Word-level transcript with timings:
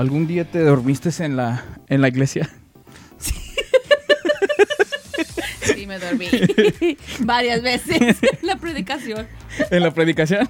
¿Algún 0.00 0.26
día 0.26 0.50
te 0.50 0.60
dormiste 0.60 1.10
en 1.22 1.36
la, 1.36 1.62
en 1.88 2.00
la 2.00 2.08
iglesia? 2.08 2.48
Sí, 5.62 5.86
me 5.86 5.98
dormí. 5.98 6.26
Varias 7.20 7.62
veces 7.62 8.00
en 8.00 8.46
la 8.46 8.56
predicación. 8.56 9.26
¿En 9.70 9.82
la 9.82 9.92
predicación? 9.92 10.48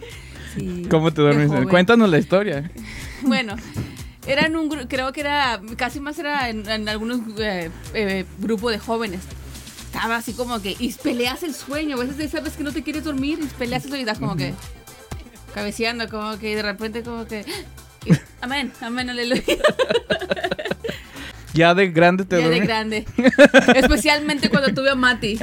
Sí. 0.55 0.87
¿Cómo 0.89 1.13
te 1.13 1.21
dormiste? 1.21 1.67
Cuéntanos 1.67 2.09
la 2.09 2.19
historia. 2.19 2.71
Bueno, 3.23 3.57
era 4.27 4.47
en 4.47 4.57
un 4.57 4.69
creo 4.87 5.13
que 5.13 5.21
era, 5.21 5.61
casi 5.77 5.99
más 5.99 6.19
era 6.21 6.49
en, 6.49 6.69
en 6.69 6.89
algunos 6.89 7.21
eh, 7.39 7.71
eh, 7.93 8.25
grupo 8.39 8.71
de 8.71 8.79
jóvenes. 8.79 9.21
Estaba 9.87 10.17
así 10.17 10.33
como 10.33 10.63
que, 10.63 10.77
y 10.79 10.93
peleas 10.93 11.43
el 11.43 11.55
sueño. 11.55 11.97
A 11.97 12.05
veces 12.05 12.31
sabes 12.31 12.57
que 12.57 12.63
no 12.63 12.73
te 12.73 12.85
quieres 12.85 13.03
dormir 13.03 13.41
y 13.43 13.47
peleas 13.47 13.85
el 13.85 13.91
sueño 13.91 14.07
y 14.07 14.09
estás 14.09 14.21
como 14.21 14.37
que 14.37 14.55
cabeceando, 15.55 16.09
como 16.09 16.39
que 16.39 16.55
de 16.55 16.63
repente 16.63 17.03
como 17.03 17.27
que... 17.27 17.45
amén, 18.41 18.73
amén, 18.81 19.11
aleluya. 19.11 19.43
¿Ya 21.53 21.75
de 21.75 21.89
grande 21.89 22.25
te 22.25 22.41
Ya 22.41 22.49
de 22.49 22.61
grande. 22.61 23.05
Especialmente 23.75 24.51
cuando 24.51 24.73
tuve 24.73 24.91
a 24.91 24.95
Mati, 24.95 25.39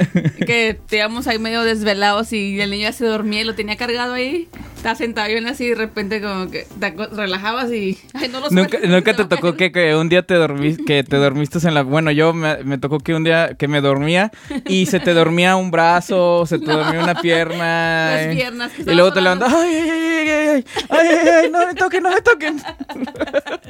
que 0.46 0.78
teníamos 0.88 1.26
ahí 1.26 1.38
medio 1.38 1.62
desvelados 1.62 2.32
y 2.32 2.60
el 2.60 2.70
niño 2.70 2.84
ya 2.84 2.92
se 2.92 3.04
dormía 3.04 3.42
y 3.42 3.44
lo 3.44 3.54
tenía 3.54 3.76
cargado 3.76 4.14
ahí 4.14 4.48
estás 4.78 4.98
sentado 4.98 5.26
bien 5.26 5.44
así 5.48 5.64
y 5.64 5.68
de 5.70 5.74
repente 5.74 6.22
como 6.22 6.48
que 6.48 6.64
te 6.78 6.90
relajabas 6.90 7.72
y 7.72 7.98
ay, 8.14 8.28
no 8.28 8.38
lo 8.38 8.48
nunca, 8.50 8.78
nunca 8.84 9.16
te 9.16 9.24
tocó 9.24 9.56
que, 9.56 9.72
que, 9.72 9.96
un 9.96 10.08
día 10.08 10.22
te 10.22 10.34
dormiste 10.34 10.84
que 10.84 11.02
te 11.02 11.16
dormiste 11.16 11.58
en 11.66 11.74
la 11.74 11.82
bueno 11.82 12.12
yo 12.12 12.32
me, 12.32 12.62
me, 12.62 12.78
tocó 12.78 13.00
que 13.00 13.12
un 13.12 13.24
día 13.24 13.56
que 13.58 13.66
me 13.66 13.80
dormía 13.80 14.30
y 14.68 14.86
se 14.86 15.00
te 15.00 15.14
dormía 15.14 15.56
un 15.56 15.72
brazo 15.72 16.46
se 16.46 16.60
te 16.60 16.66
no. 16.66 16.78
dormía 16.78 17.02
una 17.02 17.14
pierna 17.20 18.12
las 18.12 18.22
eh, 18.22 18.30
piernas 18.36 18.72
y 18.78 18.94
luego 18.94 19.12
te 19.12 19.20
levantas 19.20 19.52
ay 19.52 19.74
ay 19.74 19.90
ay 19.90 20.08
ay 20.08 20.28
ay 20.30 20.64
ay 20.90 21.28
ay 21.42 21.50
no 21.50 21.66
me 21.66 21.74
toquen 21.74 22.02
no 22.04 22.10
me 22.10 22.20
toquen 22.20 22.62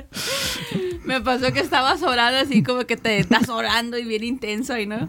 me 1.04 1.22
pasó 1.22 1.54
que 1.54 1.60
estabas 1.60 2.02
orando 2.02 2.38
así 2.38 2.62
como 2.62 2.84
que 2.84 2.98
te 2.98 3.18
estás 3.18 3.48
orando 3.48 3.96
y 3.96 4.04
bien 4.04 4.24
intenso 4.24 4.76
y 4.76 4.84
no 4.84 5.08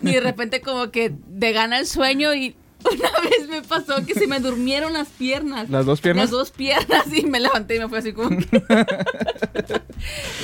y 0.00 0.12
de 0.12 0.20
repente 0.20 0.60
como 0.60 0.92
que 0.92 1.12
te 1.40 1.52
gana 1.52 1.80
el 1.80 1.86
sueño 1.86 2.34
y 2.34 2.54
una 2.92 3.10
vez 3.22 3.48
me 3.48 3.62
pasó 3.62 4.04
que 4.04 4.14
se 4.14 4.26
me 4.26 4.40
durmieron 4.40 4.92
las 4.92 5.08
piernas. 5.08 5.70
¿Las 5.70 5.86
dos 5.86 6.00
piernas? 6.00 6.24
Las 6.24 6.30
dos 6.30 6.50
piernas 6.50 7.06
y 7.12 7.26
me 7.26 7.40
levanté 7.40 7.76
y 7.76 7.78
me 7.78 7.88
fui 7.88 7.98
así 7.98 8.12
como 8.12 8.30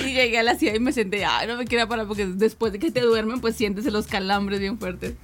y 0.05 0.13
llegué 0.13 0.39
a 0.39 0.43
la 0.43 0.55
ciudad 0.55 0.75
y 0.75 0.81
me 0.81 0.93
senté, 0.93 1.25
ay, 1.25 1.47
no 1.47 1.57
me 1.57 1.65
quiero 1.67 1.89
parar 1.89 2.07
porque 2.07 2.27
después 2.27 2.73
de 2.73 2.79
que 2.79 2.91
te 2.91 3.01
duermen 3.01 3.41
pues 3.41 3.57
sientes 3.57 3.85
los 3.87 4.07
calambres 4.07 4.61
bien 4.61 4.79
fuertes. 4.79 5.15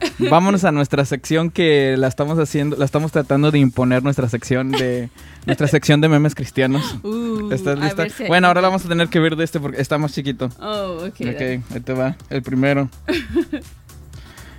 Vámonos 0.18 0.64
a 0.64 0.72
nuestra 0.72 1.04
sección 1.04 1.50
que 1.50 1.96
la 1.96 2.06
estamos 2.06 2.38
haciendo, 2.38 2.76
la 2.76 2.84
estamos 2.84 3.12
tratando 3.12 3.50
de 3.50 3.58
imponer 3.58 4.02
nuestra 4.02 4.28
sección 4.28 4.70
de 4.70 5.10
nuestra 5.46 5.66
sección 5.66 6.00
de 6.00 6.08
memes 6.08 6.34
cristianos. 6.34 6.98
Uh, 7.02 7.50
¿Estás 7.52 7.78
lista? 7.78 8.06
Bueno, 8.26 8.48
ahora 8.48 8.60
la 8.60 8.68
vamos 8.68 8.84
a 8.84 8.88
tener 8.88 9.08
que 9.08 9.18
ver 9.18 9.36
de 9.36 9.44
este 9.44 9.60
porque 9.60 9.80
está 9.80 9.98
más 9.98 10.12
chiquito. 10.12 10.50
Oh, 10.60 11.04
ok. 11.06 11.20
Ok, 11.20 11.40
ahí 11.40 11.80
te 11.84 11.92
va. 11.92 12.16
El 12.30 12.42
primero. 12.42 12.88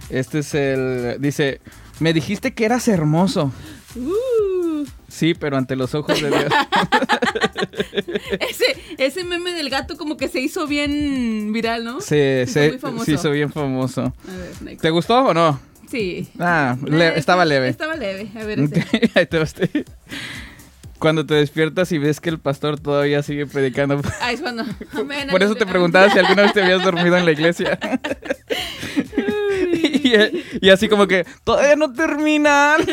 Este 0.09 0.39
es 0.39 0.53
el. 0.53 1.17
Dice: 1.19 1.61
Me 1.99 2.13
dijiste 2.13 2.53
que 2.53 2.65
eras 2.65 2.88
hermoso. 2.88 3.52
Uh, 3.95 4.85
Sí, 5.07 5.33
pero 5.33 5.57
ante 5.57 5.75
los 5.75 5.95
ojos 5.95 6.21
de 6.21 6.29
Dios. 6.29 6.45
ese, 8.39 8.65
ese 8.97 9.23
meme 9.23 9.52
del 9.53 9.69
gato 9.69 9.97
como 9.97 10.17
que 10.17 10.27
se 10.27 10.39
hizo 10.39 10.67
bien 10.67 11.52
viral, 11.52 11.83
¿no? 11.83 11.99
Se, 11.99 12.43
Hizo 12.47 12.53
se, 12.53 13.05
se 13.05 13.11
hizo 13.13 13.31
bien 13.31 13.52
famoso. 13.52 14.02
A 14.27 14.37
ver, 14.37 14.61
next. 14.61 14.81
¿Te 14.81 14.89
gustó 14.91 15.25
o 15.25 15.33
no? 15.33 15.59
Sí. 15.89 16.30
Ah, 16.39 16.77
le- 16.85 17.07
Eh, 17.07 17.13
estaba 17.15 17.43
sí, 17.43 17.49
leve. 17.49 17.69
Estaba 17.69 17.95
leve. 17.95 18.30
A 18.39 18.43
ver, 18.45 18.59
ese. 18.59 18.80
Ok, 18.80 19.11
ahí 19.15 19.25
te 19.25 19.41
este. 19.41 19.85
Cuando 20.99 21.25
te 21.25 21.33
despiertas 21.33 21.91
y 21.91 21.97
ves 21.97 22.19
que 22.21 22.30
el 22.30 22.39
pastor 22.39 22.80
todavía 22.80 23.23
sigue 23.23 23.47
predicando. 23.47 23.99
Ah, 24.21 24.31
es 24.31 24.41
cuando. 24.41 24.63
Amén, 24.93 25.27
Por 25.31 25.41
eso 25.41 25.55
te 25.55 25.65
preguntaba 25.65 26.11
si 26.11 26.19
alguna 26.19 26.43
vez 26.43 26.53
te 26.53 26.61
habías 26.61 26.83
dormido 26.83 27.17
en 27.17 27.25
la 27.25 27.31
iglesia. 27.31 27.80
Y, 30.15 30.45
y 30.61 30.69
así 30.69 30.88
como 30.89 31.07
que 31.07 31.25
todavía 31.43 31.75
no 31.75 31.92
terminan. 31.93 32.81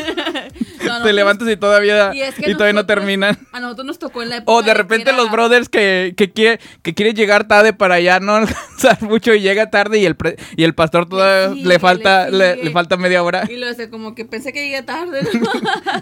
No, 0.87 0.99
no, 0.99 1.05
te 1.05 1.11
levantas 1.11 1.49
y 1.49 1.57
todavía, 1.57 2.11
Y 2.13 2.19
y 2.19 2.21
es 2.21 2.35
que 2.35 2.53
todavía 2.53 2.71
no 2.71 2.85
terminan. 2.85 3.37
A 3.51 3.59
nosotros 3.59 3.85
nos 3.87 3.99
tocó 3.99 4.23
en 4.23 4.29
la 4.29 4.37
época. 4.37 4.51
O 4.53 4.61
de 4.61 4.73
repente 4.73 5.11
los 5.11 5.29
brothers 5.29 5.67
que, 5.67 6.13
que, 6.15 6.31
quiere, 6.31 6.61
que 6.81 6.93
quiere 6.93 7.13
llegar 7.13 7.45
tarde 7.47 7.73
para 7.73 7.99
ya 7.99 8.21
no 8.21 8.35
alcanzar 8.35 9.01
mucho 9.01 9.33
y 9.33 9.41
llega 9.41 9.69
tarde 9.69 9.97
y 9.99 10.05
el, 10.05 10.15
pre- 10.15 10.37
y 10.55 10.63
el 10.63 10.75
pastor 10.75 11.09
todavía 11.09 11.61
le, 11.61 11.79
falta, 11.79 12.29
le 12.29 12.37
le, 12.37 12.51
sigue. 12.53 12.63
le 12.65 12.71
falta 12.71 12.95
media 12.95 13.21
hora. 13.21 13.43
Y 13.49 13.57
luego 13.57 13.73
hace 13.73 13.89
como 13.89 14.15
que 14.15 14.23
pensé 14.23 14.53
que 14.53 14.63
llegué 14.63 14.81
tarde. 14.83 15.27
¿no? 15.33 15.49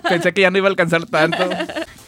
Pensé 0.09 0.33
que 0.33 0.41
ya 0.41 0.51
no 0.51 0.57
iba 0.59 0.67
a 0.67 0.69
alcanzar 0.69 1.05
tanto. 1.07 1.49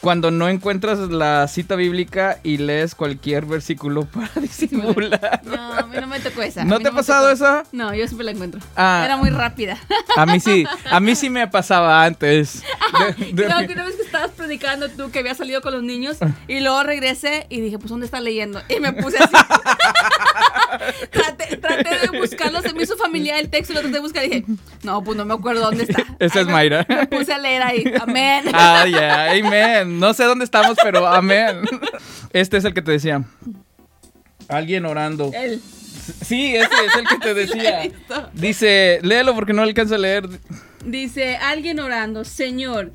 Cuando 0.01 0.29
no 0.29 0.47
encuentras 0.47 0.99
la 0.99 1.47
cita 1.47 1.75
bíblica 1.75 2.37
y 2.43 2.57
lees 2.57 2.93
cualquier 2.93 3.45
versículo 3.45 4.05
para 4.05 4.29
disimular. 4.39 5.41
No, 5.45 5.73
a 5.73 5.83
mí 5.87 5.97
no 5.99 6.05
me 6.07 6.19
tocó 6.19 6.43
esa. 6.43 6.63
¿No 6.63 6.79
te 6.79 6.89
ha 6.89 6.91
pasado 6.91 7.31
tocó. 7.31 7.33
eso? 7.33 7.63
No, 7.71 7.93
yo 7.95 8.05
siempre 8.05 8.25
la 8.25 8.31
encuentro. 8.31 8.61
Ah. 8.75 8.96
Era 9.05 9.17
muy 9.17 9.29
rápida. 9.29 9.77
A 10.15 10.25
mí 10.25 10.39
sí, 10.39 10.65
a 10.89 10.99
mí 10.99 11.15
sí 11.15 11.29
me 11.29 11.47
pasaba 11.47 12.03
antes. 12.03 12.63
De- 13.17 13.33
de- 13.33 13.45
una 13.45 13.83
vez 13.85 13.95
que 13.95 14.01
estabas 14.03 14.31
predicando 14.31 14.89
tú 14.89 15.11
que 15.11 15.19
habías 15.19 15.37
salido 15.37 15.61
con 15.61 15.73
los 15.73 15.83
niños 15.83 16.17
y 16.47 16.59
luego 16.61 16.83
regresé 16.83 17.45
y 17.49 17.61
dije, 17.61 17.77
pues 17.79 17.89
¿dónde 17.89 18.05
está 18.05 18.19
leyendo? 18.19 18.61
Y 18.69 18.79
me 18.79 18.93
puse 18.93 19.17
así. 19.17 19.33
traté, 21.11 21.57
traté 21.57 22.07
de 22.11 22.19
buscarlo, 22.19 22.61
se 22.61 22.73
me 22.73 22.83
hizo 22.83 22.97
familiar 22.97 23.39
el 23.39 23.49
texto, 23.49 23.73
lo 23.73 23.81
traté 23.81 23.95
de 23.95 23.99
buscar 24.01 24.25
y 24.25 24.29
dije, 24.29 24.45
no, 24.83 25.03
pues 25.03 25.17
no 25.17 25.25
me 25.25 25.33
acuerdo 25.33 25.61
dónde 25.61 25.83
está. 25.83 26.03
Esa 26.19 26.39
Ahí 26.39 26.41
es 26.41 26.47
me- 26.47 26.53
Mayra. 26.53 26.85
Me 26.87 27.07
puse 27.07 27.33
a 27.33 27.37
leer 27.37 27.61
ahí, 27.63 27.83
amén. 28.01 28.45
Ah, 28.53 28.85
ya, 28.87 29.31
amén. 29.31 29.99
No 29.99 30.13
sé 30.13 30.23
dónde 30.23 30.45
estamos, 30.45 30.77
pero 30.81 31.05
amén. 31.07 31.61
Este 32.33 32.57
es 32.57 32.65
el 32.65 32.73
que 32.73 32.81
te 32.81 32.91
decía. 32.91 33.23
Alguien 34.47 34.85
orando. 34.85 35.31
Él. 35.33 35.61
Sí, 36.25 36.55
ese 36.55 36.69
es 36.85 36.95
el 36.95 37.07
que 37.07 37.17
te 37.17 37.33
decía. 37.45 37.81
Dice, 38.33 38.99
léelo 39.03 39.35
porque 39.35 39.53
no 39.53 39.61
alcanzo 39.61 39.95
a 39.95 39.97
leer. 39.97 40.27
Dice 40.85 41.37
alguien 41.37 41.79
orando, 41.79 42.23
Señor, 42.23 42.91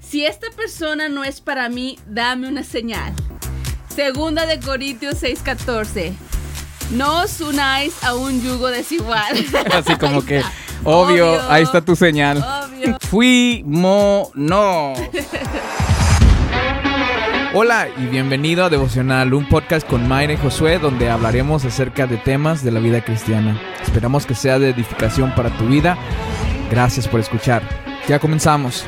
si 0.00 0.24
esta 0.24 0.50
persona 0.50 1.08
no 1.08 1.24
es 1.24 1.40
para 1.40 1.68
mí, 1.68 1.98
dame 2.06 2.48
una 2.48 2.62
señal. 2.62 3.12
Segunda 3.94 4.46
de 4.46 4.60
Corintios 4.60 5.22
6:14. 5.22 6.12
No 6.90 7.22
os 7.22 7.40
unáis 7.40 7.94
a 8.02 8.14
un 8.14 8.42
yugo 8.42 8.68
desigual. 8.68 9.44
Así 9.72 9.96
como 9.96 10.24
que, 10.24 10.38
está. 10.38 10.52
obvio, 10.84 11.40
ahí 11.50 11.62
está 11.62 11.80
tu 11.80 11.96
señal. 11.96 12.38
Obvio. 12.38 12.98
Fuimonos. 13.08 14.98
Hola 17.56 17.88
y 17.96 18.06
bienvenido 18.06 18.64
a 18.64 18.68
Devocional, 18.68 19.32
un 19.32 19.48
podcast 19.48 19.88
con 19.88 20.08
Mayra 20.08 20.32
y 20.32 20.36
Josué 20.36 20.80
donde 20.80 21.08
hablaremos 21.08 21.64
acerca 21.64 22.04
de 22.08 22.16
temas 22.16 22.64
de 22.64 22.72
la 22.72 22.80
vida 22.80 23.04
cristiana. 23.04 23.56
Esperamos 23.80 24.26
que 24.26 24.34
sea 24.34 24.58
de 24.58 24.70
edificación 24.70 25.32
para 25.36 25.56
tu 25.56 25.68
vida. 25.68 25.96
Gracias 26.68 27.06
por 27.06 27.20
escuchar. 27.20 27.62
Ya 28.08 28.18
comenzamos. 28.18 28.84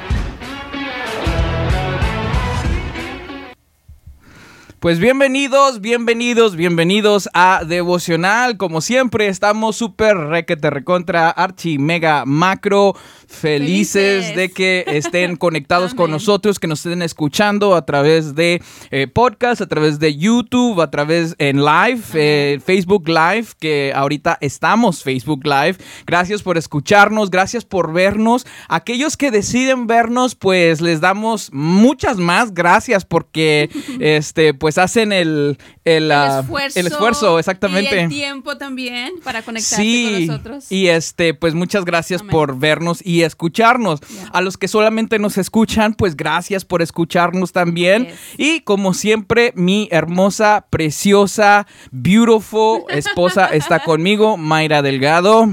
Pues 4.81 5.01
bienvenidos, 5.01 5.81
bienvenidos, 5.81 6.55
bienvenidos 6.55 7.29
a 7.35 7.63
Devocional. 7.67 8.57
Como 8.57 8.81
siempre, 8.81 9.27
estamos 9.27 9.75
súper 9.75 10.17
requete 10.17 10.71
recontra, 10.71 11.31
archi, 11.31 11.79
mega, 11.79 12.25
macro, 12.25 12.95
felices, 13.27 14.27
Felices. 14.27 14.37
de 14.37 14.51
que 14.51 14.85
estén 14.87 15.37
conectados 15.37 15.95
con 15.95 16.11
nosotros, 16.11 16.59
que 16.59 16.67
nos 16.67 16.85
estén 16.85 17.03
escuchando 17.03 17.75
a 17.75 17.85
través 17.85 18.35
de 18.35 18.63
eh, 18.91 19.07
podcast, 19.07 19.61
a 19.61 19.67
través 19.67 19.99
de 19.99 20.17
YouTube, 20.17 20.81
a 20.81 20.91
través 20.91 21.35
en 21.39 21.65
live, 21.65 22.01
eh, 22.15 22.61
Facebook 22.65 23.09
Live, 23.09 23.47
que 23.59 23.93
ahorita 23.95 24.39
estamos 24.41 25.03
Facebook 25.03 25.45
Live. 25.45 25.77
Gracias 26.07 26.43
por 26.43 26.57
escucharnos, 26.59 27.31
gracias 27.31 27.65
por 27.65 27.93
vernos. 27.93 28.47
Aquellos 28.69 29.17
que 29.17 29.31
deciden 29.31 29.87
vernos, 29.87 30.35
pues 30.35 30.81
les 30.81 31.01
damos 31.01 31.51
muchas 31.53 32.17
más 32.19 32.55
gracias 32.55 33.05
porque 33.05 33.71
este 34.01 34.55
pues 34.55 34.79
hacen 34.79 35.13
el 35.13 35.59
el, 35.85 36.11
ah, 36.11 36.41
esfuerzo. 36.41 36.81
el 36.81 36.87
esfuerzo, 36.89 37.39
exactamente. 37.39 37.95
Y 37.95 37.99
el 38.01 38.09
tiempo 38.09 38.57
también 38.57 39.15
para 39.23 39.43
conectarse 39.43 39.77
Sí, 39.83 40.27
con 40.27 40.27
nosotros. 40.27 40.73
y 40.73 40.89
este, 40.89 41.33
pues 41.33 41.55
muchas 41.55 41.85
gracias 41.85 42.23
Amén. 42.23 42.33
por 42.33 42.59
vernos 42.59 43.01
y 43.07 43.16
escucharnos. 43.23 44.01
A 44.33 44.41
los 44.41 44.57
que 44.57 44.69
solamente 44.69 45.19
nos 45.19 45.39
escuchan, 45.39 45.95
pues 45.95 46.17
gracias 46.17 46.65
por 46.65 46.83
escucharnos 46.83 47.53
también. 47.53 48.07
Yes. 48.07 48.15
Y 48.39 48.61
como 48.61 48.95
siempre, 48.95 49.53
mi 49.55 49.89
hermosa, 49.91 50.67
preciosa, 50.71 51.67
beautiful 51.91 52.85
esposa 52.89 53.47
está 53.47 53.79
conmigo, 53.85 54.37
Mayra 54.37 54.83
Delgado. 54.83 55.49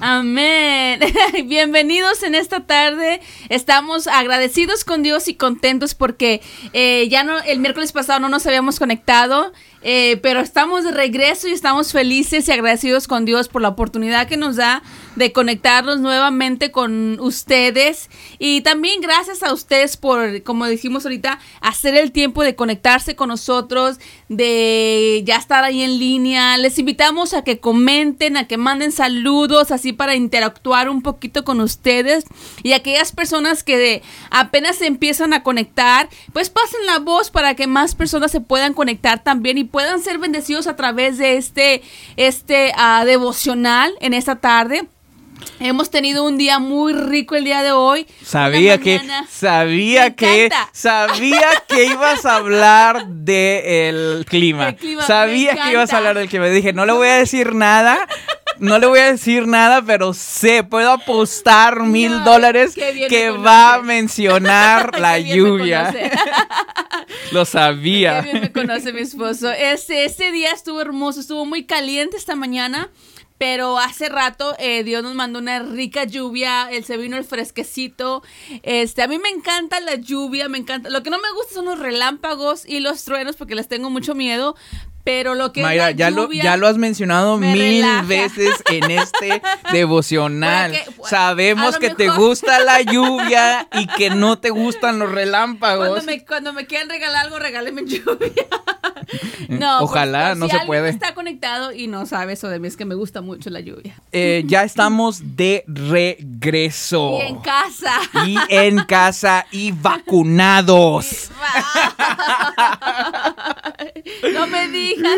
Amén. 0.00 1.00
Bienvenidos 1.46 2.22
en 2.22 2.34
esta 2.34 2.60
tarde. 2.66 3.20
Estamos 3.48 4.06
agradecidos 4.06 4.84
con 4.84 5.02
Dios 5.02 5.28
y 5.28 5.34
contentos 5.34 5.94
porque 5.94 6.40
eh, 6.72 7.08
ya 7.08 7.24
no 7.24 7.38
el 7.40 7.60
miércoles 7.60 7.92
pasado 7.92 8.20
no 8.20 8.28
nos 8.28 8.46
habíamos 8.46 8.78
conectado. 8.78 9.52
Eh, 9.82 10.18
pero 10.22 10.40
estamos 10.40 10.82
de 10.82 10.90
regreso 10.90 11.46
y 11.46 11.52
estamos 11.52 11.92
felices 11.92 12.48
y 12.48 12.52
agradecidos 12.52 13.06
con 13.06 13.24
Dios 13.24 13.48
por 13.48 13.62
la 13.62 13.68
oportunidad 13.68 14.26
que 14.26 14.36
nos 14.36 14.56
da 14.56 14.82
de 15.14 15.32
conectarnos 15.32 16.00
nuevamente 16.00 16.72
con 16.72 17.18
ustedes. 17.20 18.10
Y 18.38 18.62
también 18.62 19.00
gracias 19.00 19.42
a 19.42 19.52
ustedes 19.52 19.96
por, 19.96 20.42
como 20.42 20.66
dijimos 20.66 21.04
ahorita, 21.04 21.38
hacer 21.60 21.94
el 21.94 22.10
tiempo 22.10 22.42
de 22.42 22.56
conectarse 22.56 23.14
con 23.14 23.28
nosotros, 23.28 23.98
de 24.28 25.22
ya 25.24 25.36
estar 25.36 25.62
ahí 25.62 25.82
en 25.82 25.98
línea. 25.98 26.56
Les 26.58 26.78
invitamos 26.78 27.32
a 27.32 27.42
que 27.42 27.60
comenten, 27.60 28.36
a 28.36 28.48
que 28.48 28.56
manden 28.56 28.90
saludos, 28.90 29.70
así 29.78 29.92
para 29.92 30.14
interactuar 30.14 30.88
un 30.88 31.02
poquito 31.02 31.44
con 31.44 31.60
ustedes. 31.60 32.24
Y 32.62 32.72
aquellas 32.72 33.12
personas 33.12 33.62
que 33.62 34.02
apenas 34.30 34.76
se 34.76 34.86
empiezan 34.86 35.32
a 35.32 35.42
conectar, 35.42 36.08
pues 36.32 36.50
pasen 36.50 36.86
la 36.86 36.98
voz 36.98 37.30
para 37.30 37.54
que 37.54 37.66
más 37.66 37.94
personas 37.94 38.30
se 38.30 38.40
puedan 38.40 38.74
conectar 38.74 39.22
también 39.22 39.58
y 39.58 39.64
puedan 39.64 40.02
ser 40.02 40.18
bendecidos 40.18 40.66
a 40.66 40.76
través 40.76 41.18
de 41.18 41.36
este, 41.36 41.82
este 42.16 42.72
uh, 42.76 43.04
devocional 43.04 43.92
en 44.00 44.14
esta 44.14 44.36
tarde. 44.36 44.88
Hemos 45.60 45.90
tenido 45.90 46.24
un 46.24 46.38
día 46.38 46.58
muy 46.58 46.92
rico 46.92 47.34
el 47.34 47.44
día 47.44 47.62
de 47.62 47.72
hoy. 47.72 48.06
Sabía 48.22 48.78
que, 48.78 49.00
sabía 49.28 50.14
que, 50.14 50.50
sabía 50.72 51.48
que 51.68 51.86
ibas 51.86 52.24
a 52.26 52.36
hablar 52.36 53.06
del 53.08 54.24
clima. 54.28 54.74
clima. 54.74 55.02
Sabía 55.02 55.56
que 55.56 55.72
ibas 55.72 55.92
a 55.92 55.98
hablar 55.98 56.16
del 56.16 56.28
clima. 56.28 56.46
Dije, 56.46 56.72
no 56.72 56.86
le 56.86 56.92
voy 56.92 57.08
a 57.08 57.16
decir 57.16 57.54
nada. 57.54 58.06
No 58.60 58.78
le 58.78 58.86
voy 58.86 58.98
a 58.98 59.12
decir 59.12 59.46
nada, 59.46 59.82
pero 59.82 60.14
sé, 60.14 60.64
puedo 60.64 60.90
apostar 60.90 61.82
mil 61.84 62.24
dólares 62.24 62.74
que 62.74 63.30
va 63.30 63.74
a 63.74 63.82
mencionar 63.82 64.98
la 65.00 65.18
lluvia. 65.18 65.94
Lo 67.32 67.44
sabía. 67.44 68.22
Qué 68.22 68.30
bien 68.30 68.42
me 68.42 68.52
conoce 68.52 68.92
mi 68.92 69.00
esposo. 69.00 69.50
Ese, 69.50 70.04
ese 70.04 70.30
día 70.32 70.52
estuvo 70.52 70.80
hermoso, 70.80 71.20
estuvo 71.20 71.44
muy 71.44 71.64
caliente 71.64 72.16
esta 72.16 72.36
mañana. 72.36 72.90
Pero 73.38 73.78
hace 73.78 74.08
rato 74.08 74.56
eh, 74.58 74.82
Dios 74.82 75.04
nos 75.04 75.14
mandó 75.14 75.38
una 75.38 75.60
rica 75.60 76.02
lluvia, 76.02 76.68
él 76.72 76.84
se 76.84 76.96
vino 76.96 77.16
el 77.16 77.22
fresquecito. 77.22 78.24
Este, 78.64 79.00
a 79.00 79.06
mí 79.06 79.18
me 79.20 79.28
encanta 79.28 79.78
la 79.78 79.94
lluvia, 79.94 80.48
me 80.48 80.58
encanta. 80.58 80.90
Lo 80.90 81.04
que 81.04 81.10
no 81.10 81.18
me 81.18 81.30
gusta 81.32 81.54
son 81.54 81.66
los 81.66 81.78
relámpagos 81.78 82.66
y 82.66 82.80
los 82.80 83.04
truenos 83.04 83.36
porque 83.36 83.54
les 83.54 83.68
tengo 83.68 83.90
mucho 83.90 84.16
miedo, 84.16 84.56
pero 85.08 85.34
lo 85.34 85.54
que 85.54 85.62
Mayra, 85.62 85.90
ya 85.92 86.10
lo 86.10 86.30
ya 86.30 86.58
lo 86.58 86.66
has 86.66 86.76
mencionado 86.76 87.38
mil 87.38 87.82
veces 88.02 88.62
en 88.70 88.90
este 88.90 89.40
devocional. 89.72 90.78
Sabemos 91.02 91.78
que 91.78 91.94
te 91.94 92.10
gusta 92.10 92.58
la 92.58 92.82
lluvia 92.92 93.66
y 93.72 93.86
que 93.86 94.10
no 94.10 94.38
te 94.38 94.50
gustan 94.50 94.98
los 94.98 95.10
relámpagos. 95.10 95.88
Cuando 95.88 96.04
me, 96.04 96.24
cuando 96.26 96.52
me 96.52 96.66
quieran 96.66 96.90
regalar 96.90 97.24
algo, 97.24 97.38
regálenme 97.38 97.84
lluvia. 97.86 98.46
no, 99.48 99.78
pues, 99.78 99.90
ojalá, 99.90 100.26
pues, 100.26 100.38
no 100.40 100.48
se 100.50 100.58
puede. 100.66 100.90
Está 100.90 101.14
conectado 101.14 101.72
y 101.72 101.86
no 101.86 102.04
sabe 102.04 102.34
eso 102.34 102.50
de 102.50 102.58
mí, 102.58 102.68
es 102.68 102.76
que 102.76 102.84
me 102.84 102.94
gusta 102.94 103.22
mucho 103.22 103.48
la 103.48 103.60
lluvia. 103.60 103.94
Eh, 104.12 104.42
ya 104.44 104.62
estamos 104.62 105.36
de 105.36 105.64
regreso. 105.68 107.16
Y 107.18 107.28
en 107.28 107.38
casa. 107.38 107.94
Y 108.26 108.36
en 108.50 108.84
casa 108.84 109.46
y 109.52 109.72
vacunados. 109.72 111.30
no 114.34 114.46
me 114.46 114.68
digas 114.68 115.16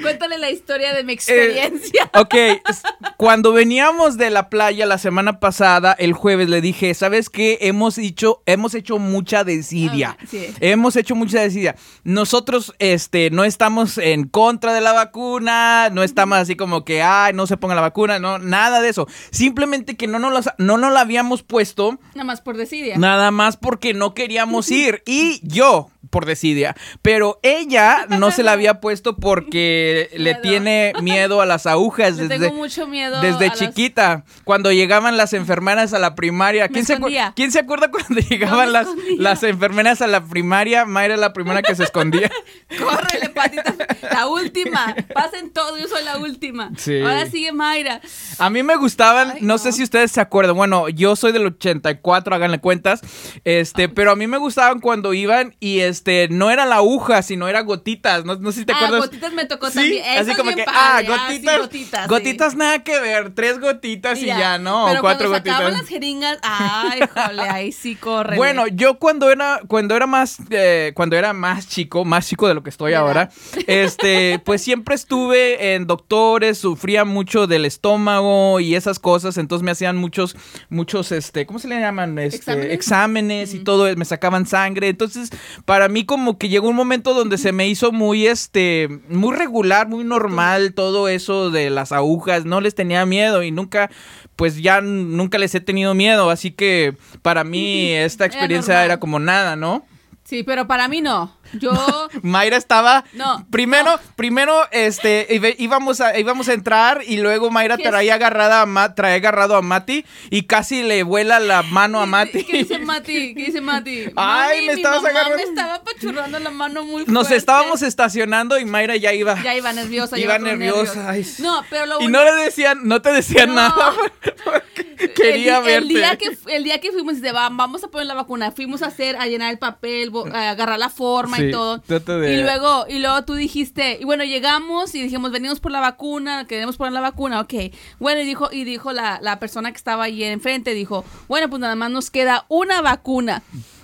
Cuéntale 0.00 0.38
la 0.38 0.50
historia 0.50 0.94
de 0.94 1.04
mi 1.04 1.12
eh, 1.12 1.14
experiencia. 1.14 2.10
ok, 2.14 2.34
cuando 3.16 3.52
veníamos 3.52 4.18
de 4.18 4.30
la 4.30 4.50
playa 4.50 4.84
la 4.86 4.98
semana 4.98 5.40
pasada, 5.40 5.92
el 5.98 6.12
jueves, 6.12 6.48
le 6.48 6.60
dije, 6.60 6.92
¿sabes 6.94 7.30
qué? 7.30 7.58
Hemos 7.62 7.96
hecho, 7.98 8.42
hemos 8.46 8.74
hecho 8.74 8.98
mucha 8.98 9.44
desidia. 9.44 10.16
Ah, 10.20 10.26
hemos 10.60 10.96
hecho 10.96 11.14
mucha 11.14 11.40
desidia. 11.40 11.76
Nosotros 12.04 12.74
este, 12.78 13.30
no 13.30 13.44
estamos 13.44 13.98
en 13.98 14.28
contra 14.28 14.74
de 14.74 14.80
la 14.80 14.92
vacuna, 14.92 15.88
no 15.90 16.02
estamos 16.02 16.38
así 16.38 16.56
como 16.56 16.84
que, 16.84 17.02
ay, 17.02 17.32
no 17.32 17.46
se 17.46 17.56
ponga 17.56 17.74
la 17.74 17.80
vacuna, 17.80 18.18
no, 18.18 18.38
nada 18.38 18.80
de 18.80 18.90
eso. 18.90 19.06
Simplemente 19.30 19.96
que 19.96 20.06
no 20.06 20.18
nos, 20.18 20.50
no 20.58 20.76
nos 20.76 20.92
la 20.92 21.00
habíamos 21.00 21.42
puesto. 21.42 21.98
Nada 22.14 22.24
más 22.24 22.40
por 22.40 22.56
desidia. 22.56 22.98
Nada 22.98 23.30
más 23.30 23.56
porque 23.56 23.94
no 23.94 24.14
queríamos 24.14 24.70
ir. 24.70 25.02
Y 25.16 25.40
yo, 25.42 25.90
por 26.10 26.26
desidia. 26.26 26.76
Pero 27.02 27.38
ella 27.42 28.06
no 28.08 28.30
se 28.30 28.42
la 28.42 28.52
había 28.52 28.80
puesto 28.80 29.16
porque 29.16 30.10
le 30.16 30.34
tiene 30.36 30.92
miedo 31.02 31.40
a 31.40 31.46
las 31.46 31.66
agujas. 31.66 32.16
desde, 32.16 32.38
tengo 32.38 32.54
mucho 32.54 32.86
miedo. 32.86 33.05
Desde 33.22 33.50
chiquita. 33.52 34.24
Cuando 34.44 34.72
llegaban 34.72 35.16
las 35.16 35.32
enfermeras 35.32 35.92
a 35.92 35.98
la 35.98 36.14
primaria. 36.14 36.68
¿Quién, 36.68 36.84
se, 36.84 36.98
¿quién 37.34 37.52
se, 37.52 37.58
acuerda 37.58 37.90
cuando 37.90 38.20
llegaban 38.28 38.72
las, 38.72 38.88
las 39.18 39.42
enfermeras 39.42 40.02
a 40.02 40.06
la 40.06 40.24
primaria? 40.24 40.84
Mayra 40.84 41.06
era 41.14 41.16
la 41.16 41.32
primera 41.32 41.62
que 41.62 41.74
se 41.74 41.84
escondía. 41.84 42.30
Córrele, 42.78 43.28
patita. 43.30 43.74
La 44.12 44.26
última. 44.26 44.94
Pasen 45.12 45.52
todo, 45.52 45.78
yo 45.78 45.88
soy 45.88 46.04
la 46.04 46.18
última. 46.18 46.70
Ahora 47.04 47.26
sigue 47.26 47.52
Mayra. 47.52 48.00
A 48.38 48.50
mí 48.50 48.62
me 48.62 48.76
gustaban, 48.76 49.34
no, 49.40 49.58
sé 49.58 49.72
si 49.72 49.82
ustedes 49.82 50.12
se 50.12 50.20
acuerdan. 50.20 50.56
Bueno, 50.56 50.88
yo 50.88 51.16
soy 51.16 51.32
del 51.32 51.46
84, 51.46 52.34
háganle 52.34 52.60
cuentas. 52.60 53.00
Este, 53.44 53.88
pero 53.88 54.10
a 54.10 54.16
mí 54.16 54.26
me 54.26 54.38
gustaban 54.38 54.80
cuando 54.80 55.14
iban 55.14 55.54
y 55.60 55.80
este, 55.80 56.28
no 56.30 56.50
era 56.50 56.66
la 56.66 56.76
aguja, 56.76 57.22
sino 57.22 57.48
era 57.48 57.60
gotitas. 57.60 58.24
No, 58.24 58.36
sé 58.52 58.60
si 58.60 58.66
te 58.66 58.72
ah, 58.72 58.76
acuerdas. 58.76 59.00
gotitas 59.00 59.32
me 59.32 59.44
tocó 59.46 59.70
también. 59.70 60.04
así 60.18 60.34
como 60.34 60.54
que, 60.54 60.64
ah, 60.66 61.02
gotitas. 61.06 61.58
gotitas, 61.58 62.08
gotitas 62.08 62.54
nada 62.54 62.82
que 62.82 62.95
ver. 63.00 63.34
Tres 63.34 63.60
gotitas 63.60 64.20
y, 64.20 64.26
ya. 64.26 64.58
¿no? 64.58 64.86
Pero 64.88 65.00
cuatro 65.00 65.28
cuando 65.28 65.50
gotitas. 65.50 65.72
las 65.72 65.88
jeringas, 65.88 66.38
ay, 66.42 67.00
jole, 67.14 67.42
ahí 67.42 67.72
sí 67.72 67.96
corre. 67.96 68.36
Bueno, 68.36 68.66
yo 68.66 68.98
cuando 68.98 69.30
era, 69.30 69.60
cuando 69.66 69.96
era 69.96 70.06
más, 70.06 70.38
eh, 70.50 70.92
cuando 70.94 71.16
era 71.16 71.32
más 71.32 71.68
chico, 71.68 72.04
más 72.04 72.26
chico 72.26 72.48
de 72.48 72.54
lo 72.54 72.62
que 72.62 72.70
estoy 72.70 72.94
ahora, 72.94 73.30
este, 73.66 74.40
pues 74.44 74.62
siempre 74.62 74.94
estuve 74.94 75.74
en 75.74 75.86
doctores, 75.86 76.58
sufría 76.58 77.04
mucho 77.04 77.46
del 77.46 77.64
estómago 77.64 78.60
y 78.60 78.74
esas 78.74 78.98
cosas, 78.98 79.36
entonces 79.38 79.64
me 79.64 79.70
hacían 79.70 79.96
muchos, 79.96 80.36
muchos, 80.68 81.12
este, 81.12 81.46
¿cómo 81.46 81.58
se 81.58 81.68
le 81.68 81.80
llaman? 81.80 82.18
Este, 82.18 82.74
exámenes, 82.74 83.54
y 83.54 83.60
todo, 83.60 83.94
me 83.96 84.04
sacaban 84.04 84.46
sangre, 84.46 84.88
entonces 84.88 85.30
para 85.64 85.88
mí 85.88 86.04
como 86.04 86.38
que 86.38 86.48
llegó 86.48 86.68
un 86.68 86.76
momento 86.76 87.14
donde 87.14 87.38
se 87.38 87.52
me 87.52 87.68
hizo 87.68 87.92
muy, 87.92 88.26
este, 88.26 88.88
muy 89.08 89.34
regular, 89.34 89.88
muy 89.88 90.04
normal 90.04 90.74
todo 90.74 91.08
eso 91.08 91.50
de 91.50 91.70
las 91.70 91.92
agujas, 91.92 92.44
no 92.44 92.60
les 92.60 92.74
tenía 92.74 92.85
miedo 92.86 93.42
y 93.42 93.50
nunca, 93.50 93.90
pues 94.36 94.62
ya 94.62 94.80
nunca 94.80 95.38
les 95.38 95.54
he 95.54 95.60
tenido 95.60 95.94
miedo, 95.94 96.30
así 96.30 96.50
que 96.50 96.96
para 97.22 97.44
mí 97.44 97.90
esta 97.92 98.26
experiencia 98.26 98.84
era 98.84 98.98
como 98.98 99.18
nada, 99.18 99.56
¿no? 99.56 99.84
Sí, 100.24 100.42
pero 100.42 100.66
para 100.66 100.88
mí 100.88 101.00
no. 101.02 101.35
Yo. 101.52 102.08
Mayra 102.22 102.56
estaba. 102.56 103.04
No. 103.12 103.46
Primero, 103.50 103.98
primero, 104.16 104.62
este, 104.70 105.26
íbamos 105.58 106.00
a, 106.00 106.18
íbamos 106.18 106.48
a 106.48 106.52
entrar 106.52 107.02
y 107.06 107.18
luego 107.18 107.50
Mayra 107.50 107.76
traía 107.76 108.14
agarrada 108.14 108.62
a 108.62 108.94
traía 108.94 109.16
agarrado 109.16 109.56
a 109.56 109.62
Mati 109.62 110.04
y 110.30 110.42
casi 110.42 110.82
le 110.82 111.02
vuela 111.02 111.40
la 111.40 111.62
mano 111.62 112.00
a 112.00 112.06
Mati. 112.06 112.44
¿Qué 112.44 112.58
dice 112.58 112.78
Mati? 112.78 113.34
¿Qué 113.34 113.46
dice 113.46 113.60
Mati? 113.60 114.04
Ay, 114.16 114.66
me 114.66 114.72
estabas 114.74 115.04
agarrando. 115.04 115.36
Me 115.36 115.42
estaba 115.42 115.74
apachurrando 115.76 116.38
la 116.38 116.50
mano 116.50 116.82
muy 116.82 117.04
fuerte. 117.04 117.12
Nos 117.12 117.30
estábamos 117.30 117.82
estacionando 117.82 118.58
y 118.58 118.64
Mayra 118.64 118.96
ya 118.96 119.12
iba. 119.12 119.40
Ya 119.42 119.54
iba 119.54 119.72
nerviosa. 119.72 120.18
Iba 120.18 120.38
nerviosa. 120.38 121.14
no, 121.40 121.62
pero 121.70 121.86
lo 121.86 122.00
Y 122.00 122.08
no 122.08 122.24
le 122.24 122.32
decían, 122.34 122.80
no 122.84 123.02
te 123.02 123.12
decían 123.12 123.54
nada. 123.54 123.92
quería 125.14 125.60
ver 125.60 125.82
El 125.82 125.88
día 125.88 126.16
que, 126.16 126.36
el 126.48 126.64
día 126.64 126.80
que 126.80 126.92
fuimos, 126.92 127.20
de, 127.20 127.32
vamos 127.32 127.84
a 127.84 127.88
poner 127.88 128.06
la 128.06 128.14
vacuna, 128.14 128.52
fuimos 128.52 128.82
a 128.82 128.86
hacer, 128.86 129.16
a 129.16 129.26
llenar 129.26 129.50
el 129.52 129.58
papel, 129.58 130.12
a 130.32 130.50
agarrar 130.50 130.78
la 130.78 130.90
forma 130.90 131.35
y 131.40 131.50
todo. 131.50 131.82
Y 132.26 132.42
luego, 132.42 132.86
y 132.88 132.98
luego 132.98 133.22
tú 133.24 133.34
dijiste, 133.34 133.98
y 134.00 134.04
bueno, 134.04 134.24
llegamos 134.24 134.94
y 134.94 135.02
dijimos, 135.02 135.30
venimos 135.32 135.60
por 135.60 135.72
la 135.72 135.80
vacuna, 135.80 136.46
queremos 136.46 136.76
poner 136.76 136.92
la 136.92 137.00
vacuna, 137.00 137.40
ok. 137.40 137.54
Bueno, 137.98 138.20
y 138.20 138.24
dijo, 138.24 138.48
y 138.52 138.64
dijo 138.64 138.92
la, 138.92 139.18
la 139.22 139.38
persona 139.38 139.70
que 139.70 139.76
estaba 139.76 140.04
ahí 140.04 140.22
enfrente, 140.24 140.74
dijo, 140.74 141.04
bueno, 141.28 141.48
pues 141.48 141.60
nada 141.60 141.74
más 141.74 141.90
nos 141.90 142.10
queda 142.10 142.44
una 142.48 142.80
vacuna. 142.82 143.42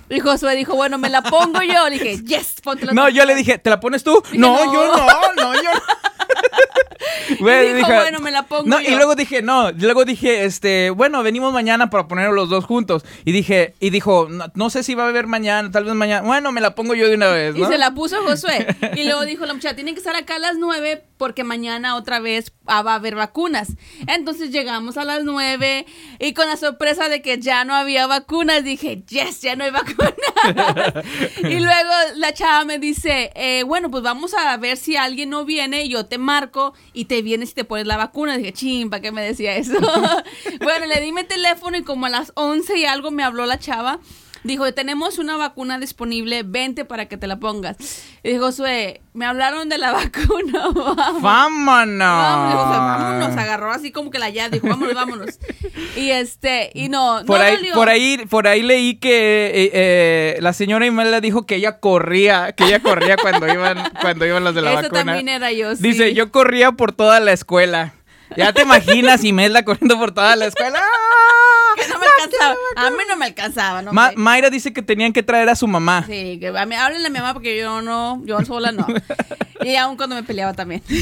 Y 0.08 0.20
Josué 0.20 0.54
dijo, 0.56 0.74
bueno, 0.74 0.98
me 0.98 1.08
la 1.08 1.22
pongo 1.22 1.62
yo. 1.62 1.88
Le 1.88 1.98
dije, 1.98 2.22
yes, 2.22 2.56
ponte 2.62 2.84
la 2.84 2.92
No, 2.92 3.08
yo 3.08 3.24
le 3.24 3.34
dije, 3.34 3.56
¿te 3.58 3.70
la 3.70 3.80
pones 3.80 4.04
tú? 4.04 4.22
no, 4.34 4.72
yo 4.72 4.86
no, 4.86 5.06
no, 5.36 5.54
yo 5.54 5.62
no. 5.62 5.80
y 7.28 7.72
dijo, 7.74 7.88
bueno, 7.88 8.20
me 8.20 8.30
la 8.30 8.44
pongo. 8.44 8.68
No, 8.68 8.80
y 8.80 8.90
luego 8.90 9.14
dije, 9.14 9.42
no, 9.42 9.70
luego 9.72 10.04
dije, 10.04 10.44
este, 10.44 10.90
bueno, 10.90 11.22
venimos 11.22 11.52
mañana 11.52 11.90
para 11.90 12.08
poner 12.08 12.30
los 12.30 12.48
dos 12.48 12.64
juntos. 12.64 13.04
Y 13.24 13.32
dije, 13.32 13.74
y 13.80 13.90
dijo, 13.90 14.28
no, 14.54 14.70
sé 14.70 14.82
si 14.82 14.94
va 14.94 15.04
a 15.04 15.08
haber 15.08 15.26
mañana, 15.26 15.70
tal 15.70 15.84
vez 15.84 15.94
mañana. 15.94 16.26
Bueno, 16.26 16.52
me 16.52 16.60
la 16.60 16.74
pongo 16.74 16.94
yo 16.94 17.08
de 17.08 17.14
una 17.14 17.28
vez. 17.28 17.56
Y 17.56 17.64
se 17.64 17.78
la 17.78 17.94
puso 17.94 18.22
Josué. 18.22 18.66
Y 18.96 19.04
luego 19.04 19.24
dijo 19.24 19.46
la 19.46 19.54
muchacha, 19.54 19.74
tienen 19.74 19.94
que 19.94 20.00
estar 20.00 20.14
acá 20.14 20.36
a 20.36 20.38
las 20.38 20.56
nueve 20.58 21.04
porque 21.22 21.44
mañana 21.44 21.94
otra 21.94 22.18
vez 22.18 22.52
ah, 22.66 22.82
va 22.82 22.94
a 22.94 22.96
haber 22.96 23.14
vacunas. 23.14 23.74
Entonces 24.08 24.50
llegamos 24.50 24.96
a 24.96 25.04
las 25.04 25.22
9 25.22 25.86
y 26.18 26.34
con 26.34 26.48
la 26.48 26.56
sorpresa 26.56 27.08
de 27.08 27.22
que 27.22 27.38
ya 27.38 27.64
no 27.64 27.76
había 27.76 28.08
vacunas, 28.08 28.64
dije, 28.64 29.04
yes, 29.06 29.40
ya 29.40 29.54
no 29.54 29.62
hay 29.62 29.70
vacunas. 30.50 31.04
y 31.38 31.60
luego 31.60 31.92
la 32.16 32.34
chava 32.34 32.64
me 32.64 32.80
dice, 32.80 33.30
eh, 33.36 33.62
bueno, 33.62 33.88
pues 33.88 34.02
vamos 34.02 34.34
a 34.34 34.56
ver 34.56 34.76
si 34.76 34.96
alguien 34.96 35.30
no 35.30 35.44
viene, 35.44 35.88
yo 35.88 36.06
te 36.06 36.18
marco 36.18 36.74
y 36.92 37.04
te 37.04 37.22
vienes 37.22 37.52
y 37.52 37.54
te 37.54 37.62
pones 37.62 37.86
la 37.86 37.96
vacuna. 37.96 38.36
Dije, 38.36 38.52
ching, 38.52 38.90
¿para 38.90 39.00
qué 39.00 39.12
me 39.12 39.22
decía 39.22 39.54
eso? 39.54 39.78
bueno, 40.60 40.86
le 40.86 41.00
di 41.00 41.12
mi 41.12 41.22
teléfono 41.22 41.76
y 41.76 41.84
como 41.84 42.06
a 42.06 42.10
las 42.10 42.32
11 42.34 42.78
y 42.78 42.84
algo 42.84 43.12
me 43.12 43.22
habló 43.22 43.46
la 43.46 43.60
chava 43.60 44.00
dijo, 44.44 44.72
tenemos 44.72 45.18
una 45.18 45.36
vacuna 45.36 45.78
disponible, 45.78 46.42
vente 46.44 46.84
para 46.84 47.06
que 47.06 47.16
te 47.16 47.26
la 47.26 47.38
pongas. 47.38 47.76
Y 48.22 48.30
dijo, 48.30 48.52
Sue, 48.52 49.00
me 49.12 49.26
hablaron 49.26 49.68
de 49.68 49.78
la 49.78 49.92
vacuna. 49.92 50.68
Vamos. 50.74 51.22
Vámonos. 51.22 51.98
Vámonos, 51.98 53.36
agarró 53.36 53.72
así 53.72 53.92
como 53.92 54.10
que 54.10 54.18
la 54.18 54.30
ya, 54.30 54.48
dijo, 54.48 54.68
vámonos, 54.68 54.94
vámonos. 54.94 55.38
Y 55.96 56.10
este, 56.10 56.70
y 56.74 56.88
no, 56.88 57.22
por 57.26 57.40
ahí, 57.40 57.58
Por 57.74 57.88
ahí, 57.88 58.18
por 58.28 58.46
ahí 58.46 58.62
leí 58.62 58.96
que 58.96 59.46
eh, 59.54 59.70
eh, 59.72 60.38
la 60.40 60.52
señora 60.52 60.86
Imelda 60.86 61.20
dijo 61.20 61.46
que 61.46 61.56
ella 61.56 61.80
corría, 61.80 62.52
que 62.52 62.64
ella 62.64 62.80
corría 62.80 63.16
cuando 63.16 63.46
iban, 63.52 63.90
cuando 64.00 64.26
iban 64.26 64.44
los 64.44 64.54
de 64.54 64.62
la 64.62 64.70
vacuna. 64.72 64.86
Eso 64.86 65.06
también 65.06 65.28
era 65.28 65.52
yo, 65.52 65.74
sí. 65.76 65.82
Dice, 65.82 66.14
yo 66.14 66.30
corría 66.30 66.72
por 66.72 66.92
toda 66.92 67.20
la 67.20 67.32
escuela. 67.32 67.94
Ya 68.36 68.52
te 68.52 68.62
imáginas 68.62 69.24
Imelda 69.24 69.64
corriendo 69.64 69.98
por 69.98 70.12
toda 70.12 70.36
la 70.36 70.46
escuela. 70.46 70.80
Que 71.74 71.88
no 71.88 71.98
me 71.98 72.04
alcanzaba. 72.06 72.56
A 72.76 72.90
mí 72.90 72.98
no 73.08 73.16
me 73.16 73.24
alcanzaba. 73.24 73.80
No 73.80 73.92
Mayra 73.92 74.50
dice 74.50 74.74
que 74.74 74.82
tenían 74.82 75.14
que 75.14 75.22
traer 75.22 75.48
a 75.48 75.56
su 75.56 75.66
mamá. 75.66 76.04
Sí, 76.06 76.38
que 76.38 76.48
a 76.48 76.66
mí, 76.66 76.74
háblenle 76.74 77.06
a 77.06 77.10
mi 77.10 77.18
mamá 77.18 77.32
porque 77.32 77.58
yo 77.58 77.80
no, 77.80 78.22
yo 78.26 78.44
sola 78.44 78.72
no. 78.72 78.86
y 79.62 79.76
aún 79.76 79.96
cuando 79.96 80.14
me 80.14 80.22
peleaba 80.22 80.52
también. 80.52 80.82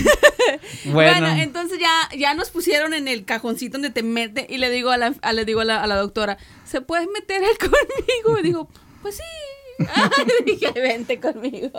Bueno. 0.84 1.26
entonces 1.26 1.78
ya, 1.78 2.16
ya 2.16 2.34
nos 2.34 2.50
pusieron 2.50 2.94
en 2.94 3.08
el 3.08 3.24
cajoncito 3.24 3.72
donde 3.74 3.90
te 3.90 4.02
mete 4.02 4.46
y 4.48 4.58
le 4.58 4.70
digo 4.70 4.90
a 4.90 4.96
la, 4.96 5.12
le 5.32 5.44
digo 5.44 5.60
a 5.60 5.64
la, 5.64 5.82
a 5.82 5.86
la 5.86 5.96
doctora, 5.96 6.38
¿se 6.64 6.80
puede 6.80 7.06
meter 7.08 7.42
él 7.42 7.58
conmigo? 7.58 8.38
Y 8.38 8.42
digo, 8.42 8.68
pues 9.02 9.16
sí. 9.16 9.49
dije, 10.46 10.72
vente 10.72 11.20
conmigo. 11.20 11.70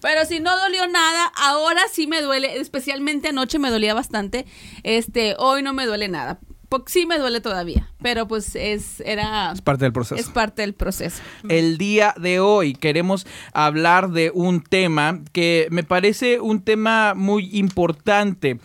Pero 0.00 0.24
si 0.26 0.40
no 0.40 0.56
dolió 0.58 0.86
nada, 0.88 1.32
ahora 1.36 1.82
sí 1.92 2.06
me 2.06 2.22
duele, 2.22 2.58
especialmente 2.58 3.28
anoche 3.28 3.58
me 3.58 3.70
dolía 3.70 3.94
bastante. 3.94 4.46
Este, 4.82 5.34
hoy 5.38 5.62
no 5.62 5.72
me 5.72 5.86
duele 5.86 6.08
nada. 6.08 6.38
Sí 6.86 7.06
me 7.06 7.18
duele 7.18 7.40
todavía, 7.40 7.88
pero 8.02 8.26
pues 8.26 8.56
es 8.56 9.00
era 9.06 9.52
es 9.52 9.60
parte 9.60 9.84
del 9.84 9.92
proceso. 9.92 10.20
Es 10.20 10.28
parte 10.28 10.62
del 10.62 10.74
proceso. 10.74 11.22
El 11.48 11.78
día 11.78 12.14
de 12.18 12.40
hoy 12.40 12.74
queremos 12.74 13.28
hablar 13.52 14.10
de 14.10 14.32
un 14.34 14.60
tema 14.60 15.20
que 15.32 15.68
me 15.70 15.84
parece 15.84 16.40
un 16.40 16.62
tema 16.62 17.14
muy 17.14 17.48
importante 17.56 18.58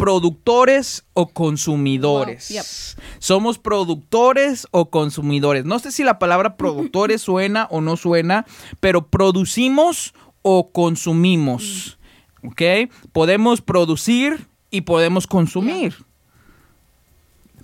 productores 0.00 1.04
o 1.12 1.28
consumidores. 1.28 2.96
Somos 3.18 3.58
productores 3.58 4.66
o 4.70 4.88
consumidores. 4.88 5.66
No 5.66 5.78
sé 5.78 5.92
si 5.92 6.04
la 6.04 6.18
palabra 6.18 6.56
productores 6.56 7.20
suena 7.30 7.68
o 7.70 7.82
no 7.82 7.98
suena, 7.98 8.46
pero 8.80 9.08
producimos 9.08 10.14
o 10.40 10.70
consumimos. 10.72 11.98
¿Ok? 12.42 12.62
Podemos 13.12 13.60
producir 13.60 14.48
y 14.70 14.80
podemos 14.80 15.26
consumir. 15.26 15.94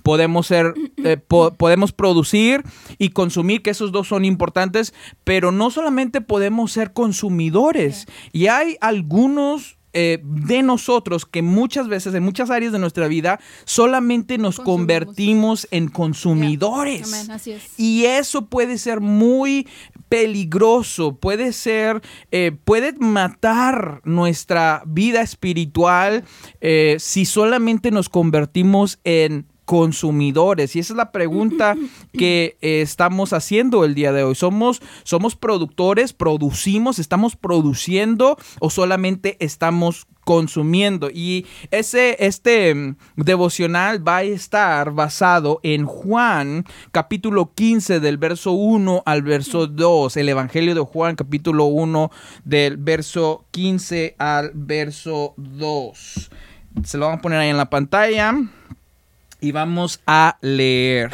Podemos 0.03 0.47
ser, 0.47 0.75
eh, 1.05 1.17
podemos 1.57 1.93
producir 1.93 2.65
y 2.99 3.09
consumir, 3.11 3.63
que 3.63 3.71
esos 3.71 3.93
dos 3.93 4.09
son 4.09 4.27
importantes, 4.27 4.93
pero 5.25 5.53
no 5.53 5.71
solamente 5.71 6.21
podemos 6.21 6.71
ser 6.71 6.93
consumidores. 6.93 8.07
Y 8.33 8.49
hay 8.49 8.77
algunos 8.83 9.76
eh, 9.99 10.21
de 10.23 10.63
nosotros 10.63 11.25
que 11.25 11.41
muchas 11.41 11.89
veces 11.89 12.13
en 12.13 12.23
muchas 12.23 12.51
áreas 12.51 12.71
de 12.71 12.79
nuestra 12.79 13.09
vida 13.09 13.41
solamente 13.65 14.37
nos 14.37 14.61
convertimos 14.61 15.67
en 15.71 15.89
consumidores. 15.89 17.27
Y 17.79 18.05
eso 18.05 18.45
puede 18.45 18.77
ser 18.77 19.01
muy 19.01 19.67
peligroso, 20.11 21.17
puede 21.17 21.55
ser, 21.55 22.03
eh, 22.31 22.53
puede 22.67 22.93
matar 22.93 24.03
nuestra 24.05 24.83
vida 24.85 25.23
espiritual 25.23 26.25
eh, 26.61 26.97
si 26.99 27.25
solamente 27.25 27.91
nos 27.91 28.11
convertimos 28.11 28.99
en 29.03 29.47
consumidores? 29.67 30.75
Y 30.75 30.79
esa 30.79 30.95
es 30.95 30.97
la 30.97 31.13
pregunta 31.13 31.77
que 32.17 32.57
eh, 32.63 32.81
estamos 32.81 33.35
haciendo 33.35 33.85
el 33.85 33.95
día 33.95 34.13
de 34.13 34.23
hoy. 34.23 34.35
¿Somos, 34.35 34.81
¿Somos 35.03 35.37
productores? 35.37 36.15
¿Producimos? 36.15 36.99
¿Estamos 36.99 37.37
produciendo 37.37 38.39
o 38.61 38.71
solamente 38.71 39.37
estamos 39.41 40.07
consumiendo? 40.25 41.11
Y 41.13 41.47
ese, 41.71 42.17
este 42.25 42.75
mm, 42.75 42.97
devocional 43.17 44.07
va 44.07 44.19
a 44.19 44.23
estar 44.23 44.93
basado 44.93 45.61
en 45.63 45.85
Juan 45.85 46.65
capítulo 46.93 47.53
15 47.55 48.01
del 48.01 48.17
verso 48.17 48.53
1 48.53 49.03
al 49.05 49.23
verso 49.23 49.67
2. 49.67 50.17
El 50.17 50.29
Evangelio 50.29 50.75
de 50.75 50.81
Juan 50.81 51.17
capítulo 51.17 51.67
1 51.67 52.11
del 52.45 52.77
verso 52.77 53.45
15 53.51 54.17
al 54.19 54.53
verso 54.55 55.35
2. 55.37 56.31
Se 56.85 56.99
lo 56.99 57.07
van 57.07 57.19
a 57.19 57.23
poner 57.23 57.41
ahí 57.41 57.49
en 57.49 57.57
la 57.57 57.71
pantalla 57.71 58.35
y 59.41 59.53
vamos 59.53 60.01
a 60.07 60.39
leer. 60.41 61.11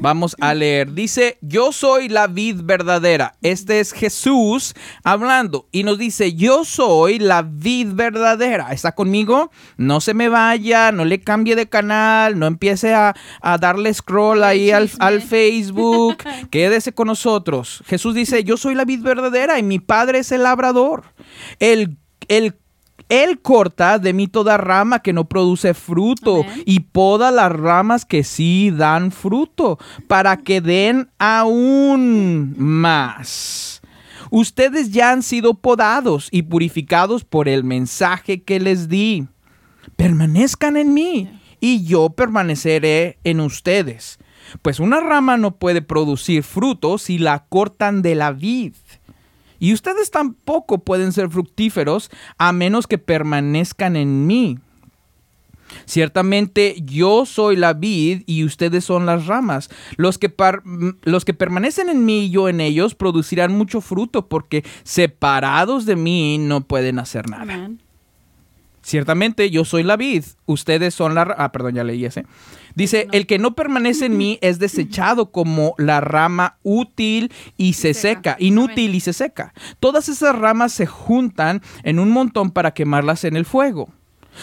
Vamos 0.00 0.36
a 0.40 0.54
leer. 0.54 0.92
Dice, 0.92 1.38
yo 1.40 1.72
soy 1.72 2.08
la 2.08 2.28
vid 2.28 2.60
verdadera. 2.62 3.34
Este 3.42 3.80
es 3.80 3.92
Jesús 3.92 4.74
hablando 5.02 5.66
y 5.72 5.82
nos 5.82 5.98
dice, 5.98 6.34
yo 6.34 6.64
soy 6.64 7.18
la 7.18 7.42
vid 7.42 7.88
verdadera. 7.94 8.72
¿Está 8.72 8.92
conmigo? 8.92 9.50
No 9.76 10.00
se 10.00 10.14
me 10.14 10.28
vaya, 10.28 10.92
no 10.92 11.04
le 11.04 11.20
cambie 11.20 11.56
de 11.56 11.68
canal, 11.68 12.38
no 12.38 12.46
empiece 12.46 12.94
a, 12.94 13.16
darle 13.60 13.92
scroll 13.92 14.44
ahí 14.44 14.70
al, 14.70 14.88
al, 15.00 15.20
Facebook. 15.20 16.18
Quédese 16.50 16.92
con 16.92 17.08
nosotros. 17.08 17.82
Jesús 17.86 18.14
dice, 18.14 18.44
yo 18.44 18.56
soy 18.56 18.76
la 18.76 18.84
vid 18.84 19.02
verdadera 19.02 19.58
y 19.58 19.64
mi 19.64 19.80
padre 19.80 20.20
es 20.20 20.30
el 20.30 20.44
labrador. 20.44 21.02
El, 21.58 21.96
el 22.28 22.54
él 23.08 23.40
corta 23.40 23.98
de 23.98 24.12
mí 24.12 24.28
toda 24.28 24.56
rama 24.56 25.00
que 25.00 25.12
no 25.12 25.28
produce 25.28 25.74
fruto 25.74 26.44
y 26.64 26.80
poda 26.80 27.30
las 27.30 27.52
ramas 27.52 28.04
que 28.04 28.24
sí 28.24 28.70
dan 28.70 29.10
fruto 29.10 29.78
para 30.06 30.36
que 30.36 30.60
den 30.60 31.10
aún 31.18 32.54
más. 32.58 33.80
Ustedes 34.30 34.90
ya 34.90 35.12
han 35.12 35.22
sido 35.22 35.54
podados 35.54 36.28
y 36.30 36.42
purificados 36.42 37.24
por 37.24 37.48
el 37.48 37.64
mensaje 37.64 38.42
que 38.42 38.60
les 38.60 38.88
di. 38.88 39.26
Permanezcan 39.96 40.76
en 40.76 40.92
mí 40.92 41.30
y 41.60 41.84
yo 41.84 42.10
permaneceré 42.10 43.18
en 43.24 43.40
ustedes. 43.40 44.18
Pues 44.62 44.80
una 44.80 45.00
rama 45.00 45.36
no 45.36 45.56
puede 45.56 45.82
producir 45.82 46.42
fruto 46.42 46.98
si 46.98 47.18
la 47.18 47.46
cortan 47.48 48.02
de 48.02 48.14
la 48.14 48.32
vid 48.32 48.74
y 49.58 49.72
ustedes 49.72 50.10
tampoco 50.10 50.78
pueden 50.78 51.12
ser 51.12 51.30
fructíferos 51.30 52.10
a 52.38 52.52
menos 52.52 52.86
que 52.86 52.98
permanezcan 52.98 53.96
en 53.96 54.26
mí. 54.26 54.58
Ciertamente 55.84 56.76
yo 56.84 57.26
soy 57.26 57.56
la 57.56 57.74
vid 57.74 58.22
y 58.26 58.44
ustedes 58.44 58.84
son 58.84 59.06
las 59.06 59.26
ramas. 59.26 59.68
Los 59.96 60.18
que, 60.18 60.34
los 61.02 61.24
que 61.24 61.34
permanecen 61.34 61.88
en 61.88 62.04
mí 62.04 62.26
y 62.26 62.30
yo 62.30 62.48
en 62.48 62.60
ellos 62.60 62.94
producirán 62.94 63.52
mucho 63.52 63.80
fruto 63.80 64.28
porque 64.28 64.64
separados 64.84 65.86
de 65.86 65.96
mí 65.96 66.38
no 66.38 66.62
pueden 66.62 66.98
hacer 66.98 67.28
nada. 67.28 67.70
Ciertamente 68.88 69.50
yo 69.50 69.66
soy 69.66 69.82
la 69.82 69.98
vid, 69.98 70.24
ustedes 70.46 70.94
son 70.94 71.14
la... 71.14 71.34
Ah, 71.36 71.52
perdón, 71.52 71.74
ya 71.74 71.84
leí 71.84 72.06
ese. 72.06 72.24
Dice, 72.74 73.06
el 73.12 73.26
que 73.26 73.38
no 73.38 73.54
permanece 73.54 74.06
en 74.06 74.16
mí 74.16 74.38
es 74.40 74.58
desechado 74.58 75.30
como 75.30 75.74
la 75.76 76.00
rama 76.00 76.56
útil 76.62 77.30
y 77.58 77.74
se 77.74 77.92
seca, 77.92 78.36
inútil 78.38 78.94
y 78.94 79.00
se 79.00 79.12
seca. 79.12 79.52
Todas 79.78 80.08
esas 80.08 80.34
ramas 80.34 80.72
se 80.72 80.86
juntan 80.86 81.60
en 81.82 81.98
un 81.98 82.10
montón 82.10 82.50
para 82.50 82.72
quemarlas 82.72 83.24
en 83.24 83.36
el 83.36 83.44
fuego. 83.44 83.90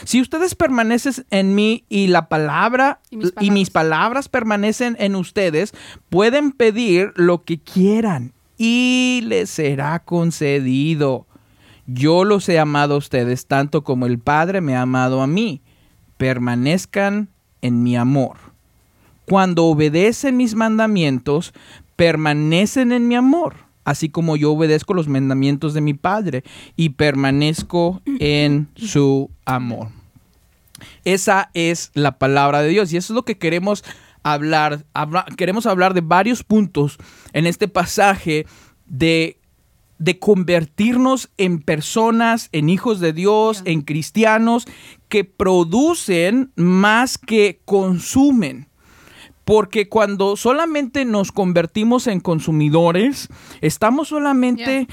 Si 0.04 0.22
ustedes 0.22 0.54
permanecen 0.54 1.26
en 1.32 1.56
mí 1.56 1.84
y 1.90 2.06
la 2.06 2.30
palabra 2.30 3.00
y 3.10 3.18
mis, 3.18 3.34
y 3.40 3.50
mis 3.50 3.72
palabras 3.72 4.30
permanecen 4.30 4.96
en 5.00 5.16
ustedes, 5.16 5.74
pueden 6.10 6.52
pedir 6.52 7.14
lo 7.16 7.44
que 7.46 7.60
quieran 7.60 8.34
y 8.60 9.22
les 9.24 9.50
será 9.50 10.04
concedido. 10.04 11.26
Yo 11.88 12.24
los 12.24 12.50
he 12.50 12.60
amado 12.60 12.96
a 12.96 12.98
ustedes 12.98 13.48
tanto 13.48 13.84
como 13.84 14.06
el 14.06 14.20
Padre 14.20 14.62
me 14.62 14.76
ha 14.76 14.82
amado 14.82 15.22
a 15.22 15.28
mí. 15.28 15.62
Permanezcan 16.18 17.30
en 17.62 17.84
mi 17.84 17.96
amor. 17.96 18.38
Cuando 19.26 19.66
obedecen 19.66 20.38
mis 20.38 20.56
mandamientos, 20.56 21.54
permanecen 21.96 22.92
en 22.92 23.08
mi 23.08 23.16
amor, 23.16 23.56
así 23.84 24.10
como 24.10 24.36
yo 24.36 24.52
obedezco 24.52 24.94
los 24.94 25.08
mandamientos 25.08 25.74
de 25.74 25.82
mi 25.82 25.94
Padre 25.94 26.44
y 26.76 26.90
permanezco 26.90 28.02
en 28.20 28.70
su 28.76 29.32
amor. 29.46 29.90
Esa 31.04 31.50
es 31.54 31.92
la 31.94 32.18
palabra 32.18 32.62
de 32.62 32.70
Dios 32.70 32.92
y 32.92 32.98
eso 32.98 33.14
es 33.14 33.16
lo 33.16 33.26
que 33.26 33.38
queremos 33.38 33.84
hablar. 34.24 34.86
queremos 35.38 35.66
hablar 35.66 35.94
de 35.94 36.02
varios 36.02 36.44
puntos 36.44 36.98
en 37.34 37.48
este 37.48 37.68
pasaje 37.68 38.46
de 38.86 39.40
de 39.98 40.20
convertirnos 40.20 41.30
en 41.38 41.62
personas, 41.62 42.50
en 42.52 42.70
hijos 42.70 43.00
de 43.00 43.14
Dios, 43.14 43.62
en 43.66 43.82
cristianos 43.82 44.68
que 45.08 45.24
producen 45.24 46.52
más 46.56 47.18
que 47.18 47.62
consumen. 47.66 48.68
Porque 49.46 49.90
cuando 49.90 50.38
solamente 50.38 51.06
nos 51.06 51.32
convertimos 51.32 52.08
en 52.08 52.20
consumidores, 52.20 53.30
estamos 53.62 54.08
solamente 54.08 54.88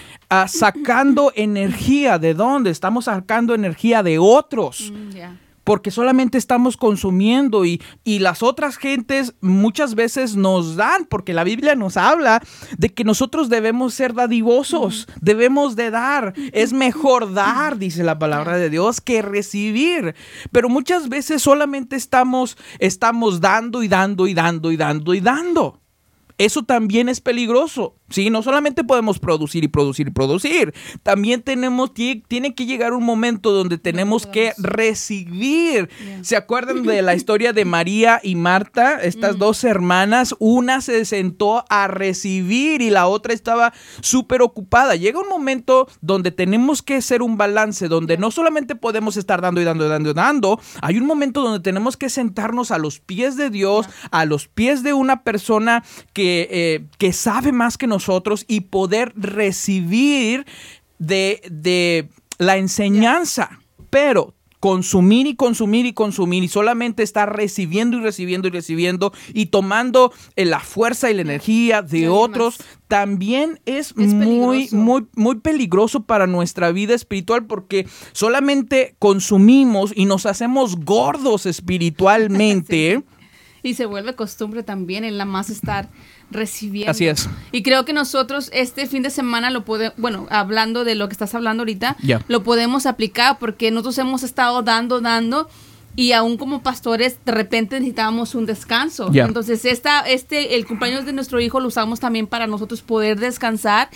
sacando 0.47 1.33
energía. 1.37 2.19
¿De 2.19 2.35
dónde? 2.35 2.71
Estamos 2.71 3.07
sacando 3.07 3.55
energía 3.55 4.03
de 4.03 4.19
otros 4.19 4.93
Mm. 4.93 5.52
Porque 5.65 5.91
solamente 5.91 6.39
estamos 6.39 6.77
consumiendo 6.77 7.65
y, 7.65 7.81
y 8.05 8.19
las 8.19 8.43
otras 8.43 8.77
gentes 8.77 9.35
muchas 9.41 9.95
veces 9.95 10.37
nos 10.37 10.77
dan, 10.77 11.07
porque 11.07 11.33
la 11.33 11.45
Biblia 11.45 11.75
nos 11.75 11.97
habla 11.97 12.43
de 12.79 12.89
que 12.91 13.05
nosotros 13.05 13.49
debemos 13.49 13.95
ser 13.95 14.15
dadivosos, 14.15 15.07
debemos 15.21 15.77
de 15.77 15.91
dar, 15.91 16.35
es 16.53 16.73
mejor 16.73 17.33
dar, 17.35 17.79
dice 17.79 18.03
la 18.03 18.19
palabra 18.19 18.57
de 18.57 18.71
Dios, 18.71 19.01
que 19.01 19.23
recibir, 19.23 20.15
pero 20.51 20.69
muchas 20.69 21.09
veces 21.09 21.43
solamente 21.43 21.97
estamos, 21.97 22.57
estamos 22.79 23.41
dando 23.41 23.83
y 23.83 23.89
dando 23.89 24.27
y 24.27 24.35
dando 24.35 24.73
y 24.73 24.77
dando 24.77 25.15
y 25.15 25.21
dando. 25.21 25.82
Eso 26.45 26.63
también 26.65 27.09
es 27.09 27.21
peligroso, 27.21 27.95
¿sí? 28.11 28.31
No 28.31 28.43
solamente 28.43 28.83
podemos 28.85 29.19
producir 29.19 29.63
y 29.65 29.69
producir 29.69 30.09
y 30.09 30.11
producir, 30.11 30.75
también 31.03 31.43
tenemos, 31.43 31.95
tie- 31.95 32.25
tiene 32.27 32.55
que 32.55 32.67
llegar 32.67 32.93
un 32.95 33.05
momento 33.05 33.53
donde 33.53 33.79
tenemos 33.79 34.27
que 34.27 34.53
recibir. 34.59 35.89
Yeah. 35.89 36.25
¿Se 36.25 36.37
acuerdan 36.37 36.83
de 36.83 37.03
la 37.03 37.15
historia 37.15 37.53
de 37.53 37.65
María 37.65 38.21
y 38.23 38.35
Marta? 38.35 39.01
Estas 39.03 39.39
dos 39.39 39.63
hermanas, 39.65 40.35
una 40.39 40.81
se 40.81 41.05
sentó 41.05 41.65
a 41.69 41.87
recibir 41.89 42.83
y 42.83 42.91
la 42.91 43.07
otra 43.07 43.33
estaba 43.33 43.73
súper 44.01 44.43
ocupada. 44.43 44.97
Llega 44.97 45.21
un 45.21 45.29
momento 45.29 45.89
donde 46.01 46.31
tenemos 46.33 46.83
que 46.83 46.97
hacer 46.97 47.23
un 47.23 47.37
balance, 47.37 47.89
donde 47.89 48.19
no 48.19 48.31
solamente 48.31 48.75
podemos 48.75 49.17
estar 49.17 49.41
dando 49.41 49.61
y 49.61 49.65
dando 49.65 49.87
y 49.87 49.89
dando 49.89 50.11
y 50.11 50.15
dando, 50.15 50.61
hay 50.81 50.99
un 50.99 51.07
momento 51.07 51.43
donde 51.43 51.61
tenemos 51.61 51.97
que 51.97 52.09
sentarnos 52.09 52.71
a 52.71 52.79
los 52.79 52.99
pies 53.01 53.37
de 53.37 53.51
Dios, 53.51 53.87
a 54.11 54.25
los 54.25 54.49
pies 54.49 54.83
de 54.83 54.93
una 54.93 55.23
persona 55.23 55.85
que, 56.13 56.32
eh, 56.51 56.85
que 56.99 57.13
sabe 57.13 57.53
más 57.53 57.79
que 57.79 57.87
nosotros 57.87 58.45
y 58.49 58.63
poder 58.63 59.13
recibir 59.17 60.47
de, 60.99 61.43
de 61.51 62.09
la 62.39 62.57
enseñanza. 62.57 63.61
Pero 63.91 64.35
consumir 64.63 65.27
y 65.27 65.35
consumir 65.35 65.87
y 65.87 65.93
consumir 65.93 66.45
y 66.45 66.49
solamente 66.49 67.03
estar 67.03 67.35
recibiendo 67.35 67.99
y 67.99 68.01
recibiendo 68.01 68.47
y 68.47 68.53
recibiendo 68.53 69.13
y 69.35 69.47
tomando 69.47 70.13
eh, 70.37 70.45
la 70.45 70.61
fuerza 70.61 71.11
y 71.11 71.15
la 71.15 71.23
energía 71.23 71.83
de 71.83 72.09
otros 72.09 72.59
también 72.87 73.59
es, 73.67 73.93
Es 73.99 74.15
muy 74.15 74.69
muy 74.71 75.09
muy 75.17 75.41
peligroso 75.41 76.05
para 76.05 76.29
nuestra 76.29 76.71
vida 76.71 76.95
espiritual 76.95 77.45
porque 77.45 77.89
solamente 78.13 78.95
consumimos 79.01 79.93
y 79.97 80.05
nos 80.05 80.27
hacemos 80.27 80.77
gordos 80.77 81.45
espiritualmente. 81.45 83.03
Y 83.65 83.75
se 83.75 83.87
vuelve 83.87 84.17
costumbre 84.17 84.65
también 84.65 85.05
en 85.05 85.19
la 85.19 85.25
más 85.25 85.49
estar 85.49 85.89
recibiendo. 86.33 86.91
Así 86.91 87.07
es. 87.07 87.29
Y 87.53 87.63
creo 87.63 87.85
que 87.85 87.93
nosotros 87.93 88.51
este 88.53 88.87
fin 88.87 89.03
de 89.03 89.11
semana 89.11 89.51
lo 89.51 89.65
podemos, 89.65 89.95
bueno, 89.97 90.27
hablando 90.31 90.85
de 90.85 90.95
lo 90.95 91.09
que 91.09 91.13
estás 91.13 91.35
hablando 91.35 91.63
ahorita, 91.63 91.97
Ya. 92.03 92.21
lo 92.29 92.43
podemos 92.43 92.87
aplicar 92.87 93.39
porque 93.39 93.71
nosotros 93.71 93.99
hemos 93.99 94.23
estado 94.23 94.63
dando, 94.63 95.01
dando. 95.01 95.49
Y 95.95 96.13
aún 96.13 96.39
como 96.39 96.63
pastores, 96.63 97.19
de 97.27 97.33
repente 97.33 97.77
necesitábamos 97.79 98.35
un 98.35 98.47
descanso. 98.47 99.11
Entonces, 99.13 99.67
esta, 99.67 100.01
este, 100.01 100.55
el 100.55 100.67
cumpleaños 100.67 101.05
de 101.05 101.13
nuestro 101.13 101.39
hijo 101.39 101.61
lo 101.61 101.69
usamos 101.69 102.01
también 102.01 102.27
para 102.27 102.47
nosotros 102.47 102.81
poder 102.81 103.21
descansar 103.21 103.91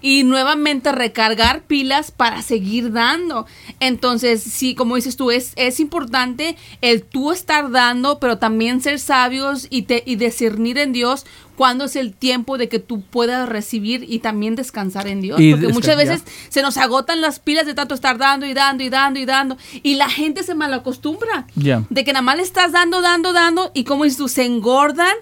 y 0.00 0.24
nuevamente 0.24 0.92
recargar 0.92 1.62
pilas 1.62 2.10
para 2.10 2.42
seguir 2.42 2.92
dando. 2.92 3.46
Entonces, 3.80 4.42
sí, 4.42 4.74
como 4.74 4.96
dices 4.96 5.16
tú, 5.16 5.30
es, 5.30 5.52
es 5.56 5.80
importante 5.80 6.56
el 6.80 7.02
tú 7.02 7.32
estar 7.32 7.70
dando, 7.70 8.18
pero 8.18 8.38
también 8.38 8.80
ser 8.80 8.98
sabios 8.98 9.66
y, 9.70 9.82
te, 9.82 10.02
y 10.06 10.16
discernir 10.16 10.78
en 10.78 10.92
Dios 10.92 11.26
cuándo 11.56 11.84
es 11.84 11.96
el 11.96 12.14
tiempo 12.14 12.56
de 12.56 12.70
que 12.70 12.78
tú 12.78 13.02
puedas 13.02 13.46
recibir 13.46 14.06
y 14.08 14.20
también 14.20 14.54
descansar 14.54 15.06
en 15.06 15.20
Dios. 15.20 15.38
Y 15.38 15.50
Porque 15.52 15.68
muchas 15.68 15.96
veces 15.96 16.22
se 16.48 16.62
nos 16.62 16.78
agotan 16.78 17.20
las 17.20 17.38
pilas 17.38 17.66
de 17.66 17.74
tanto 17.74 17.94
estar 17.94 18.16
dando 18.16 18.46
y 18.46 18.54
dando 18.54 18.82
y 18.82 18.88
dando 18.88 19.20
y 19.20 19.26
dando. 19.26 19.58
Y 19.82 19.96
la 19.96 20.08
gente 20.08 20.42
se 20.42 20.54
malacostumbra. 20.54 21.46
Ya. 21.56 21.84
De 21.90 22.02
que 22.02 22.14
nada 22.14 22.22
más 22.22 22.38
le 22.38 22.44
estás 22.44 22.72
dando, 22.72 23.02
dando, 23.02 23.34
dando. 23.34 23.72
Y 23.74 23.84
como 23.84 24.04
dices 24.04 24.16
tú, 24.16 24.28
se 24.28 24.46
engordan 24.46 25.14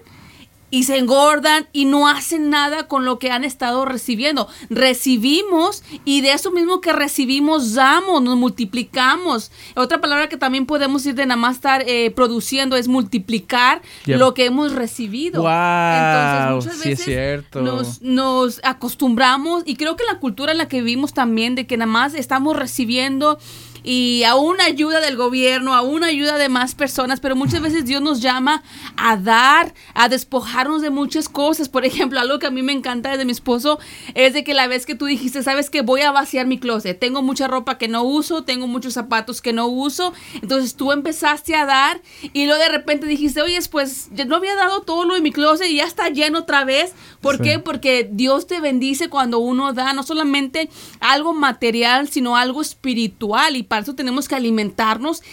y 0.71 0.83
se 0.83 0.97
engordan 0.97 1.67
y 1.73 1.85
no 1.85 2.07
hacen 2.07 2.49
nada 2.49 2.87
con 2.87 3.05
lo 3.05 3.19
que 3.19 3.31
han 3.31 3.43
estado 3.43 3.85
recibiendo. 3.85 4.47
Recibimos 4.69 5.83
y 6.05 6.21
de 6.21 6.33
eso 6.33 6.51
mismo 6.51 6.81
que 6.81 6.93
recibimos 6.93 7.73
damos, 7.73 8.21
nos 8.21 8.35
multiplicamos. 8.37 9.51
Otra 9.75 10.01
palabra 10.01 10.29
que 10.29 10.37
también 10.37 10.65
podemos 10.65 11.05
ir 11.05 11.15
de 11.15 11.25
nada 11.25 11.39
más 11.39 11.55
estar 11.55 11.83
eh, 11.87 12.11
produciendo 12.11 12.75
es 12.75 12.87
multiplicar 12.87 13.81
Yep. 14.05 14.17
lo 14.19 14.33
que 14.33 14.45
hemos 14.45 14.73
recibido. 14.73 15.41
Wow, 15.41 15.49
Entonces 15.49 16.65
muchas 16.65 16.73
sí 16.81 16.91
es 16.91 16.97
veces 16.99 17.05
cierto. 17.05 17.61
nos, 17.61 18.01
nos 18.01 18.59
acostumbramos 18.63 19.63
y 19.65 19.75
creo 19.75 19.95
que 19.95 20.03
la 20.11 20.19
cultura 20.19 20.51
en 20.51 20.57
la 20.57 20.67
que 20.67 20.77
vivimos 20.81 21.13
también 21.13 21.55
de 21.55 21.67
que 21.67 21.77
nada 21.77 21.91
más 21.91 22.13
estamos 22.13 22.55
recibiendo 22.57 23.39
y 23.83 24.23
a 24.23 24.35
una 24.35 24.65
ayuda 24.65 24.99
del 24.99 25.15
gobierno, 25.15 25.73
a 25.73 25.81
una 25.81 26.07
ayuda 26.07 26.37
de 26.37 26.49
más 26.49 26.75
personas, 26.75 27.19
pero 27.19 27.35
muchas 27.35 27.61
veces 27.61 27.85
Dios 27.85 28.01
nos 28.01 28.21
llama 28.21 28.63
a 28.97 29.17
dar, 29.17 29.73
a 29.93 30.09
despojarnos 30.09 30.81
de 30.81 30.89
muchas 30.89 31.29
cosas. 31.29 31.69
Por 31.69 31.85
ejemplo, 31.85 32.19
algo 32.19 32.39
que 32.39 32.47
a 32.47 32.51
mí 32.51 32.61
me 32.63 32.73
encanta 32.73 33.15
de 33.17 33.25
mi 33.25 33.31
esposo 33.31 33.79
es 34.15 34.33
de 34.33 34.43
que 34.43 34.53
la 34.53 34.67
vez 34.67 34.85
que 34.85 34.95
tú 34.95 35.05
dijiste, 35.05 35.43
sabes 35.43 35.69
que 35.69 35.81
voy 35.81 36.01
a 36.01 36.11
vaciar 36.11 36.45
mi 36.47 36.59
closet, 36.59 36.99
tengo 36.99 37.21
mucha 37.21 37.47
ropa 37.47 37.77
que 37.77 37.87
no 37.87 38.03
uso, 38.03 38.43
tengo 38.43 38.67
muchos 38.67 38.93
zapatos 38.93 39.41
que 39.41 39.53
no 39.53 39.67
uso, 39.67 40.13
entonces 40.41 40.75
tú 40.75 40.91
empezaste 40.91 41.55
a 41.55 41.65
dar 41.65 42.01
y 42.33 42.45
luego 42.45 42.61
de 42.61 42.69
repente 42.69 43.05
dijiste, 43.05 43.41
oye, 43.41 43.59
pues 43.71 44.09
no 44.27 44.37
había 44.37 44.55
dado 44.55 44.81
todo 44.81 45.05
lo 45.05 45.13
de 45.15 45.21
mi 45.21 45.31
closet 45.31 45.67
y 45.67 45.75
ya 45.75 45.83
está 45.85 46.09
lleno 46.09 46.39
otra 46.39 46.63
vez. 46.65 46.93
¿Por 47.21 47.37
Sí. 47.37 47.43
qué? 47.43 47.59
Porque 47.59 48.09
Dios 48.11 48.47
te 48.47 48.59
bendice 48.61 49.09
cuando 49.09 49.39
uno 49.39 49.73
da 49.73 49.93
no 49.93 50.03
solamente 50.03 50.69
algo 50.99 51.33
material, 51.33 52.07
sino 52.09 52.35
algo 52.35 52.61
espiritual. 52.61 53.55
Y 53.55 53.63
para 53.69 53.83
eso 53.83 53.95
tenemos 53.95 54.27
que 54.27 54.35
alimentarnos, 54.35 55.23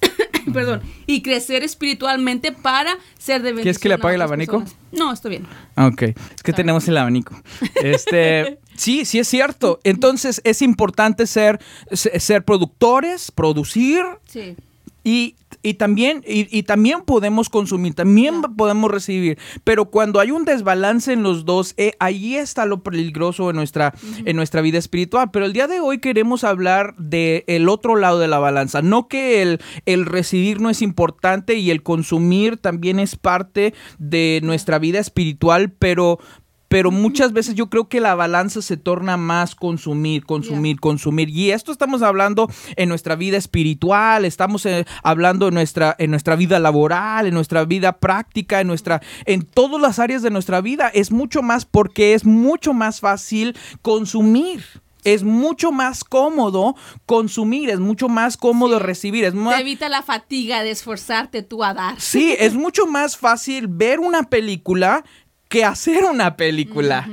perdón, 0.52 0.82
y 1.06 1.22
crecer 1.22 1.62
espiritualmente 1.64 2.52
para 2.52 2.92
ser 3.18 3.36
de 3.42 3.48
bendición. 3.50 3.62
¿Quieres 3.62 3.78
que 3.78 3.88
le 3.88 3.94
apague 3.94 4.14
el 4.16 4.22
abanico? 4.22 4.58
personas. 4.60 4.76
No, 4.92 5.12
estoy 5.12 5.30
bien. 5.30 5.46
Ah, 5.76 5.86
Ok, 5.86 6.02
es 6.02 6.42
que 6.42 6.52
tenemos 6.52 6.86
el 6.88 6.96
abanico. 6.96 7.40
Este, 7.82 8.58
sí, 8.76 9.04
sí 9.04 9.18
es 9.18 9.28
cierto. 9.28 9.80
Entonces 9.84 10.40
es 10.44 10.62
importante 10.62 11.26
ser, 11.26 11.60
se- 11.92 12.18
ser 12.20 12.44
productores, 12.44 13.30
producir 13.30 14.04
Sí. 14.26 14.56
y, 15.04 15.34
y 15.62 15.74
también, 15.74 16.22
y, 16.26 16.46
y 16.56 16.62
también 16.62 17.02
podemos 17.02 17.48
consumir, 17.48 17.94
también 17.94 18.42
podemos 18.56 18.90
recibir. 18.90 19.38
Pero 19.64 19.86
cuando 19.86 20.20
hay 20.20 20.30
un 20.30 20.44
desbalance 20.44 21.12
en 21.12 21.22
los 21.22 21.44
dos, 21.44 21.74
eh, 21.76 21.92
ahí 21.98 22.36
está 22.36 22.66
lo 22.66 22.82
peligroso 22.82 23.50
en 23.50 23.56
nuestra, 23.56 23.94
en 24.24 24.36
nuestra 24.36 24.60
vida 24.60 24.78
espiritual. 24.78 25.30
Pero 25.30 25.44
el 25.46 25.52
día 25.52 25.66
de 25.66 25.80
hoy 25.80 25.98
queremos 25.98 26.44
hablar 26.44 26.94
del 26.96 27.44
el 27.46 27.68
otro 27.68 27.96
lado 27.96 28.18
de 28.18 28.28
la 28.28 28.38
balanza. 28.38 28.82
No 28.82 29.08
que 29.08 29.42
el, 29.42 29.60
el 29.86 30.06
recibir 30.06 30.60
no 30.60 30.70
es 30.70 30.82
importante 30.82 31.54
y 31.54 31.70
el 31.70 31.82
consumir 31.82 32.56
también 32.56 33.00
es 33.00 33.16
parte 33.16 33.74
de 33.98 34.40
nuestra 34.42 34.78
vida 34.78 34.98
espiritual, 34.98 35.72
pero... 35.72 36.18
Pero 36.68 36.90
muchas 36.90 37.32
veces 37.32 37.54
yo 37.54 37.68
creo 37.70 37.88
que 37.88 38.00
la 38.00 38.14
balanza 38.14 38.62
se 38.62 38.76
torna 38.76 39.16
más 39.16 39.54
consumir, 39.54 40.24
consumir, 40.24 40.80
consumir. 40.80 41.30
Y 41.30 41.50
esto 41.50 41.72
estamos 41.72 42.02
hablando 42.02 42.50
en 42.76 42.88
nuestra 42.88 43.16
vida 43.16 43.36
espiritual, 43.36 44.24
estamos 44.24 44.66
eh, 44.66 44.86
hablando 45.02 45.48
en 45.48 45.54
nuestra, 45.54 45.96
en 45.98 46.10
nuestra 46.10 46.36
vida 46.36 46.58
laboral, 46.58 47.26
en 47.26 47.34
nuestra 47.34 47.64
vida 47.64 47.98
práctica, 47.98 48.60
en 48.60 48.66
nuestra, 48.66 49.00
en 49.24 49.42
todas 49.42 49.80
las 49.80 49.98
áreas 49.98 50.22
de 50.22 50.30
nuestra 50.30 50.60
vida. 50.60 50.88
Es 50.88 51.10
mucho 51.10 51.42
más 51.42 51.64
porque 51.64 52.14
es 52.14 52.24
mucho 52.24 52.74
más 52.74 53.00
fácil 53.00 53.56
consumir. 53.82 54.62
Es 55.04 55.22
mucho 55.22 55.70
más 55.70 56.02
cómodo 56.02 56.74
consumir, 57.06 57.70
es 57.70 57.78
mucho 57.78 58.08
más 58.08 58.36
cómodo 58.36 58.78
recibir, 58.78 59.24
es 59.24 59.32
más, 59.32 59.54
Te 59.54 59.60
evita 59.62 59.88
la 59.88 60.02
fatiga 60.02 60.62
de 60.62 60.72
esforzarte 60.72 61.42
tú 61.42 61.62
a 61.62 61.72
dar. 61.72 62.00
Sí, 62.00 62.34
es 62.38 62.54
mucho 62.54 62.86
más 62.86 63.16
fácil 63.16 63.68
ver 63.68 64.00
una 64.00 64.24
película 64.24 65.04
que 65.48 65.64
hacer 65.64 66.04
una 66.04 66.36
película. 66.36 67.08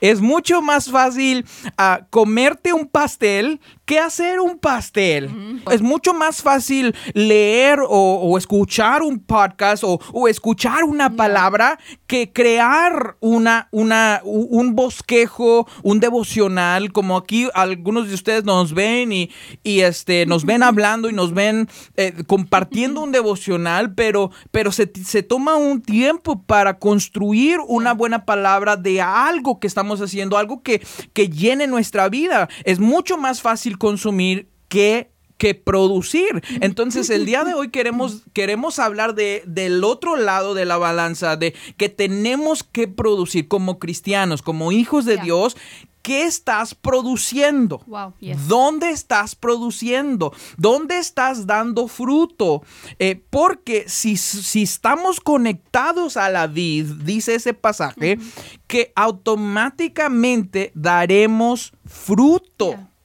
Es 0.00 0.20
mucho 0.20 0.60
más 0.62 0.90
fácil 0.90 1.46
ah, 1.78 2.06
comerte 2.10 2.72
un 2.72 2.86
pastel 2.86 3.60
que 3.86 4.00
hacer 4.00 4.40
un 4.40 4.58
pastel. 4.58 5.62
Es 5.70 5.80
mucho 5.80 6.12
más 6.12 6.42
fácil 6.42 6.94
leer 7.14 7.78
o, 7.80 7.86
o 7.88 8.36
escuchar 8.36 9.02
un 9.02 9.20
podcast 9.20 9.84
o, 9.84 10.00
o 10.12 10.26
escuchar 10.26 10.82
una 10.82 11.14
palabra 11.14 11.78
que 12.08 12.32
crear 12.32 13.16
una, 13.20 13.68
una, 13.70 14.20
un 14.24 14.74
bosquejo, 14.74 15.68
un 15.84 16.00
devocional, 16.00 16.92
como 16.92 17.16
aquí 17.16 17.48
algunos 17.54 18.08
de 18.08 18.14
ustedes 18.14 18.44
nos 18.44 18.74
ven 18.74 19.12
y, 19.12 19.30
y 19.62 19.80
este, 19.80 20.26
nos 20.26 20.44
ven 20.44 20.62
hablando 20.64 21.08
y 21.08 21.12
nos 21.12 21.32
ven 21.32 21.68
eh, 21.96 22.12
compartiendo 22.26 23.02
un 23.02 23.12
devocional, 23.12 23.94
pero, 23.94 24.32
pero 24.50 24.72
se, 24.72 24.90
se 25.04 25.22
toma 25.22 25.54
un 25.54 25.80
tiempo 25.80 26.42
para 26.42 26.80
construir 26.80 27.58
una 27.68 27.94
buena 27.94 28.24
palabra 28.24 28.76
de 28.76 29.00
algo 29.00 29.60
que 29.60 29.68
estamos 29.68 30.00
haciendo, 30.00 30.38
algo 30.38 30.62
que, 30.62 30.84
que 31.12 31.28
llene 31.28 31.68
nuestra 31.68 32.08
vida. 32.08 32.48
Es 32.64 32.80
mucho 32.80 33.16
más 33.16 33.42
fácil 33.42 33.75
consumir 33.76 34.48
que 34.68 35.10
que 35.38 35.54
producir. 35.54 36.42
Entonces, 36.60 37.10
el 37.10 37.26
día 37.26 37.44
de 37.44 37.54
hoy 37.54 37.70
queremos, 37.70 38.22
queremos 38.32 38.78
hablar 38.78 39.14
de, 39.14 39.42
del 39.46 39.84
otro 39.84 40.16
lado 40.16 40.54
de 40.54 40.64
la 40.64 40.78
balanza, 40.78 41.36
de 41.36 41.54
que 41.76 41.88
tenemos 41.88 42.62
que 42.62 42.88
producir 42.88 43.48
como 43.48 43.78
cristianos, 43.78 44.42
como 44.42 44.72
hijos 44.72 45.04
de. 45.04 45.16
Dios. 45.16 45.56
¿Qué 46.02 46.22
estás 46.22 46.76
produciendo? 46.76 47.82
Wow, 47.86 48.14
yes. 48.20 48.46
¿Dónde 48.46 48.90
estás 48.90 49.34
produciendo? 49.34 50.32
¿Dónde 50.56 50.98
estás 50.98 51.48
dando 51.48 51.88
fruto? 51.88 52.62
Eh, 53.00 53.20
porque 53.28 53.88
si, 53.88 54.16
si 54.16 54.62
estamos 54.62 55.18
conectados 55.18 56.16
a 56.16 56.30
la 56.30 56.46
vid, 56.46 56.84
dice 57.02 57.34
ese 57.34 57.54
pasaje, 57.54 58.20
que 58.68 58.92
automáticamente 58.94 60.70
daremos 60.76 61.72
fruto 61.86 62.66
Yeah. 62.66 62.95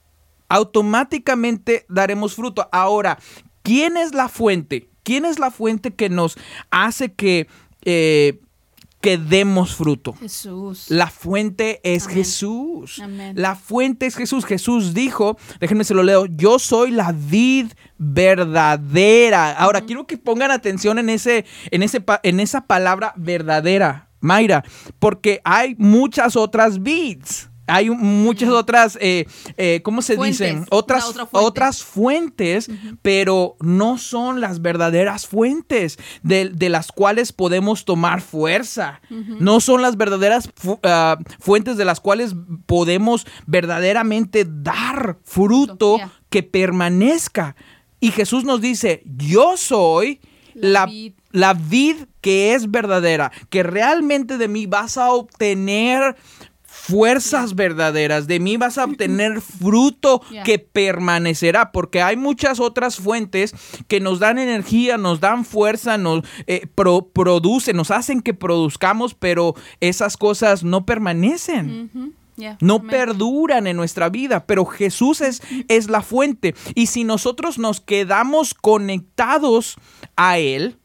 Automáticamente 0.52 1.86
daremos 1.88 2.36
fruto. 2.36 2.68
Ahora, 2.74 3.18
¿quién 3.64 3.96
es 3.96 4.14
la 4.14 4.28
fuente? 4.28 4.90
¿Quién 5.04 5.24
es 5.24 5.40
la 5.40 5.50
fuente 5.50 5.94
que 5.94 6.10
nos 6.10 6.38
hace 6.70 7.14
que, 7.14 7.48
eh, 7.84 8.42
que 9.00 9.18
demos 9.18 9.76
fruto? 9.76 10.14
Jesús. 10.14 10.88
La 10.90 11.08
fuente 11.08 11.80
es 11.84 12.04
Amén. 12.04 12.18
Jesús. 12.18 13.00
Amén. 13.00 13.34
La 13.38 13.56
fuente 13.56 14.06
es 14.06 14.16
Jesús. 14.18 14.46
Jesús 14.46 14.94
dijo, 14.94 15.38
déjenme 15.62 15.86
se 15.86 15.94
lo 15.94 16.04
leo, 16.04 16.26
yo 16.26 16.60
soy 16.60 16.92
la 16.92 17.14
vid 17.14 17.72
verdadera. 17.98 19.54
Ahora, 19.54 19.82
quiero 19.82 20.06
que 20.06 20.18
pongan 20.18 20.52
atención 20.52 21.00
en, 21.00 21.10
ese, 21.10 21.46
en, 21.72 21.82
ese, 21.82 22.04
en 22.24 22.42
esa 22.42 22.68
palabra 22.68 23.14
verdadera, 23.16 24.10
Mayra, 24.20 24.66
porque 25.00 25.40
hay 25.46 25.76
muchas 25.80 26.36
otras 26.36 26.84
vids. 26.84 27.51
Hay 27.74 27.90
muchas 27.90 28.50
otras, 28.50 28.98
eh, 29.00 29.26
eh, 29.58 29.80
¿cómo 29.84 30.02
se 30.02 30.16
Fuentes, 30.16 30.40
dicen? 30.40 30.66
Otras, 30.72 31.06
otra 31.06 31.26
fuente. 31.26 31.48
otras 31.48 31.84
fuentes, 31.84 32.70
pero 33.02 33.56
no 33.62 33.98
son 33.98 34.42
las 34.42 34.62
verdaderas 34.62 35.26
fuentes 35.26 35.98
de, 36.22 36.50
de 36.50 36.68
las 36.70 36.92
cuales 36.92 37.32
podemos 37.32 37.86
tomar 37.86 38.20
fuerza. 38.22 39.00
No 39.10 39.60
son 39.62 39.82
las 39.82 39.96
verdaderas 39.96 40.50
fu- 40.56 40.80
ah, 40.84 41.18
fuentes 41.40 41.78
de 41.78 41.86
las 41.86 42.00
cuales 42.02 42.36
podemos 42.66 43.26
verdaderamente 43.48 44.46
dar 44.48 45.18
fruto 45.24 45.98
que 46.30 46.44
permanezca. 46.44 47.56
Y 48.00 48.12
Jesús 48.12 48.44
nos 48.44 48.60
dice, 48.62 49.04
yo 49.06 49.56
soy 49.58 50.20
La 50.56 50.82
la, 50.82 50.86
vid. 50.88 51.14
la 51.32 51.54
vid 51.54 51.96
que 52.20 52.54
es 52.54 52.70
verdadera, 52.70 53.32
que 53.50 53.64
realmente 53.64 54.38
de 54.38 54.48
mí 54.48 54.66
vas 54.66 54.98
a 54.98 55.12
obtener 55.12 56.16
fuerzas 56.84 57.54
verdaderas, 57.56 58.28
de 58.28 58.40
mí 58.40 58.58
vas 58.58 58.78
a 58.78 58.86
obtener 58.86 59.40
fruto 59.42 60.22
que 60.44 60.60
permanecerá, 60.60 61.72
porque 61.72 62.02
hay 62.02 62.18
muchas 62.18 62.60
otras 62.60 62.96
fuentes 62.98 63.54
que 63.88 64.00
nos 64.00 64.20
dan 64.20 64.40
energía, 64.40 64.98
nos 64.98 65.20
dan 65.20 65.46
fuerza, 65.46 65.98
nos 65.98 66.24
eh, 66.48 66.68
pro- 66.74 67.08
producen, 67.14 67.78
nos 67.78 67.92
hacen 67.92 68.22
que 68.22 68.34
produzcamos, 68.34 69.14
pero 69.14 69.54
esas 69.80 70.18
cosas 70.18 70.64
no 70.64 70.86
permanecen. 70.86 71.92
Yeah, 72.38 72.58
No 72.62 72.82
perduran 72.82 73.68
en 73.68 73.76
nuestra 73.78 74.10
vida, 74.10 74.46
pero 74.48 74.66
Jesús 74.66 75.22
es, 75.22 75.44
es 75.68 75.90
la 75.90 76.02
fuente. 76.02 76.56
Y 76.74 76.88
si 76.88 77.04
nosotros 77.04 77.60
nos 77.60 77.82
quedamos 77.82 78.54
conectados 78.54 79.78
a 80.16 80.40
Él, 80.40 80.78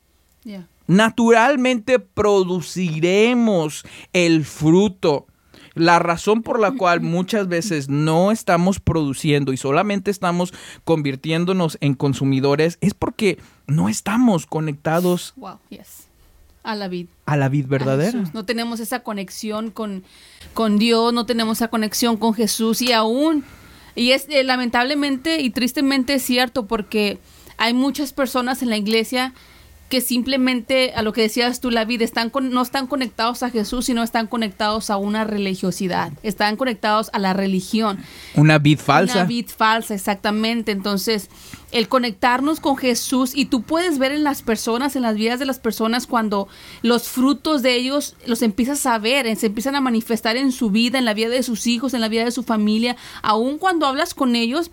Yeah. 0.44 0.68
naturalmente 0.86 1.98
produciremos 1.98 3.84
el 4.12 4.44
fruto. 4.44 5.26
La 5.76 5.98
razón 5.98 6.42
por 6.42 6.58
la 6.58 6.72
cual 6.72 7.02
muchas 7.02 7.48
veces 7.48 7.90
no 7.90 8.32
estamos 8.32 8.80
produciendo 8.80 9.52
y 9.52 9.58
solamente 9.58 10.10
estamos 10.10 10.54
convirtiéndonos 10.84 11.76
en 11.82 11.94
consumidores 11.94 12.78
es 12.80 12.94
porque 12.94 13.38
no 13.66 13.90
estamos 13.90 14.46
conectados 14.46 15.34
Wow, 15.36 15.58
yes. 15.68 16.06
A 16.62 16.74
la 16.74 16.88
vida. 16.88 17.10
a 17.26 17.36
la 17.36 17.50
vid 17.50 17.66
verdadera. 17.66 18.24
No 18.32 18.46
tenemos 18.46 18.80
esa 18.80 19.00
conexión 19.00 19.70
con, 19.70 20.02
con 20.54 20.78
Dios, 20.78 21.12
no 21.12 21.26
tenemos 21.26 21.58
esa 21.58 21.68
conexión 21.68 22.16
con 22.16 22.32
Jesús 22.32 22.80
y 22.80 22.92
aún, 22.92 23.44
y 23.94 24.12
es 24.12 24.26
eh, 24.30 24.42
lamentablemente 24.44 25.42
y 25.42 25.50
tristemente 25.50 26.14
es 26.14 26.22
cierto 26.22 26.66
porque 26.66 27.18
hay 27.58 27.74
muchas 27.74 28.14
personas 28.14 28.62
en 28.62 28.70
la 28.70 28.78
iglesia 28.78 29.34
que 29.88 30.00
simplemente, 30.00 30.92
a 30.94 31.02
lo 31.02 31.12
que 31.12 31.22
decías 31.22 31.60
tú, 31.60 31.70
la 31.70 31.84
vida, 31.84 32.04
están 32.04 32.28
con- 32.30 32.50
no 32.50 32.62
están 32.62 32.86
conectados 32.88 33.42
a 33.44 33.50
Jesús, 33.50 33.84
sino 33.86 34.02
están 34.02 34.26
conectados 34.26 34.90
a 34.90 34.96
una 34.96 35.24
religiosidad, 35.24 36.12
están 36.24 36.56
conectados 36.56 37.08
a 37.12 37.18
la 37.20 37.32
religión. 37.34 37.98
Una 38.34 38.58
vid 38.58 38.78
falsa. 38.80 39.14
Una 39.14 39.24
vid 39.24 39.46
falsa, 39.46 39.94
exactamente. 39.94 40.72
Entonces, 40.72 41.30
el 41.72 41.88
conectarnos 41.88 42.60
con 42.60 42.76
Jesús 42.76 43.32
y 43.34 43.46
tú 43.46 43.62
puedes 43.62 43.98
ver 43.98 44.12
en 44.12 44.24
las 44.24 44.42
personas, 44.42 44.96
en 44.96 45.02
las 45.02 45.16
vidas 45.16 45.38
de 45.38 45.46
las 45.46 45.58
personas, 45.58 46.06
cuando 46.06 46.48
los 46.82 47.08
frutos 47.08 47.62
de 47.62 47.74
ellos 47.74 48.16
los 48.26 48.42
empiezas 48.42 48.86
a 48.86 48.98
ver, 48.98 49.26
eh, 49.26 49.36
se 49.36 49.46
empiezan 49.46 49.74
a 49.74 49.80
manifestar 49.80 50.36
en 50.36 50.52
su 50.52 50.70
vida, 50.70 50.98
en 50.98 51.04
la 51.04 51.14
vida 51.14 51.28
de 51.28 51.42
sus 51.42 51.66
hijos, 51.66 51.94
en 51.94 52.00
la 52.00 52.08
vida 52.08 52.24
de 52.24 52.30
su 52.30 52.42
familia. 52.42 52.96
Aún 53.22 53.58
cuando 53.58 53.86
hablas 53.86 54.14
con 54.14 54.36
ellos, 54.36 54.70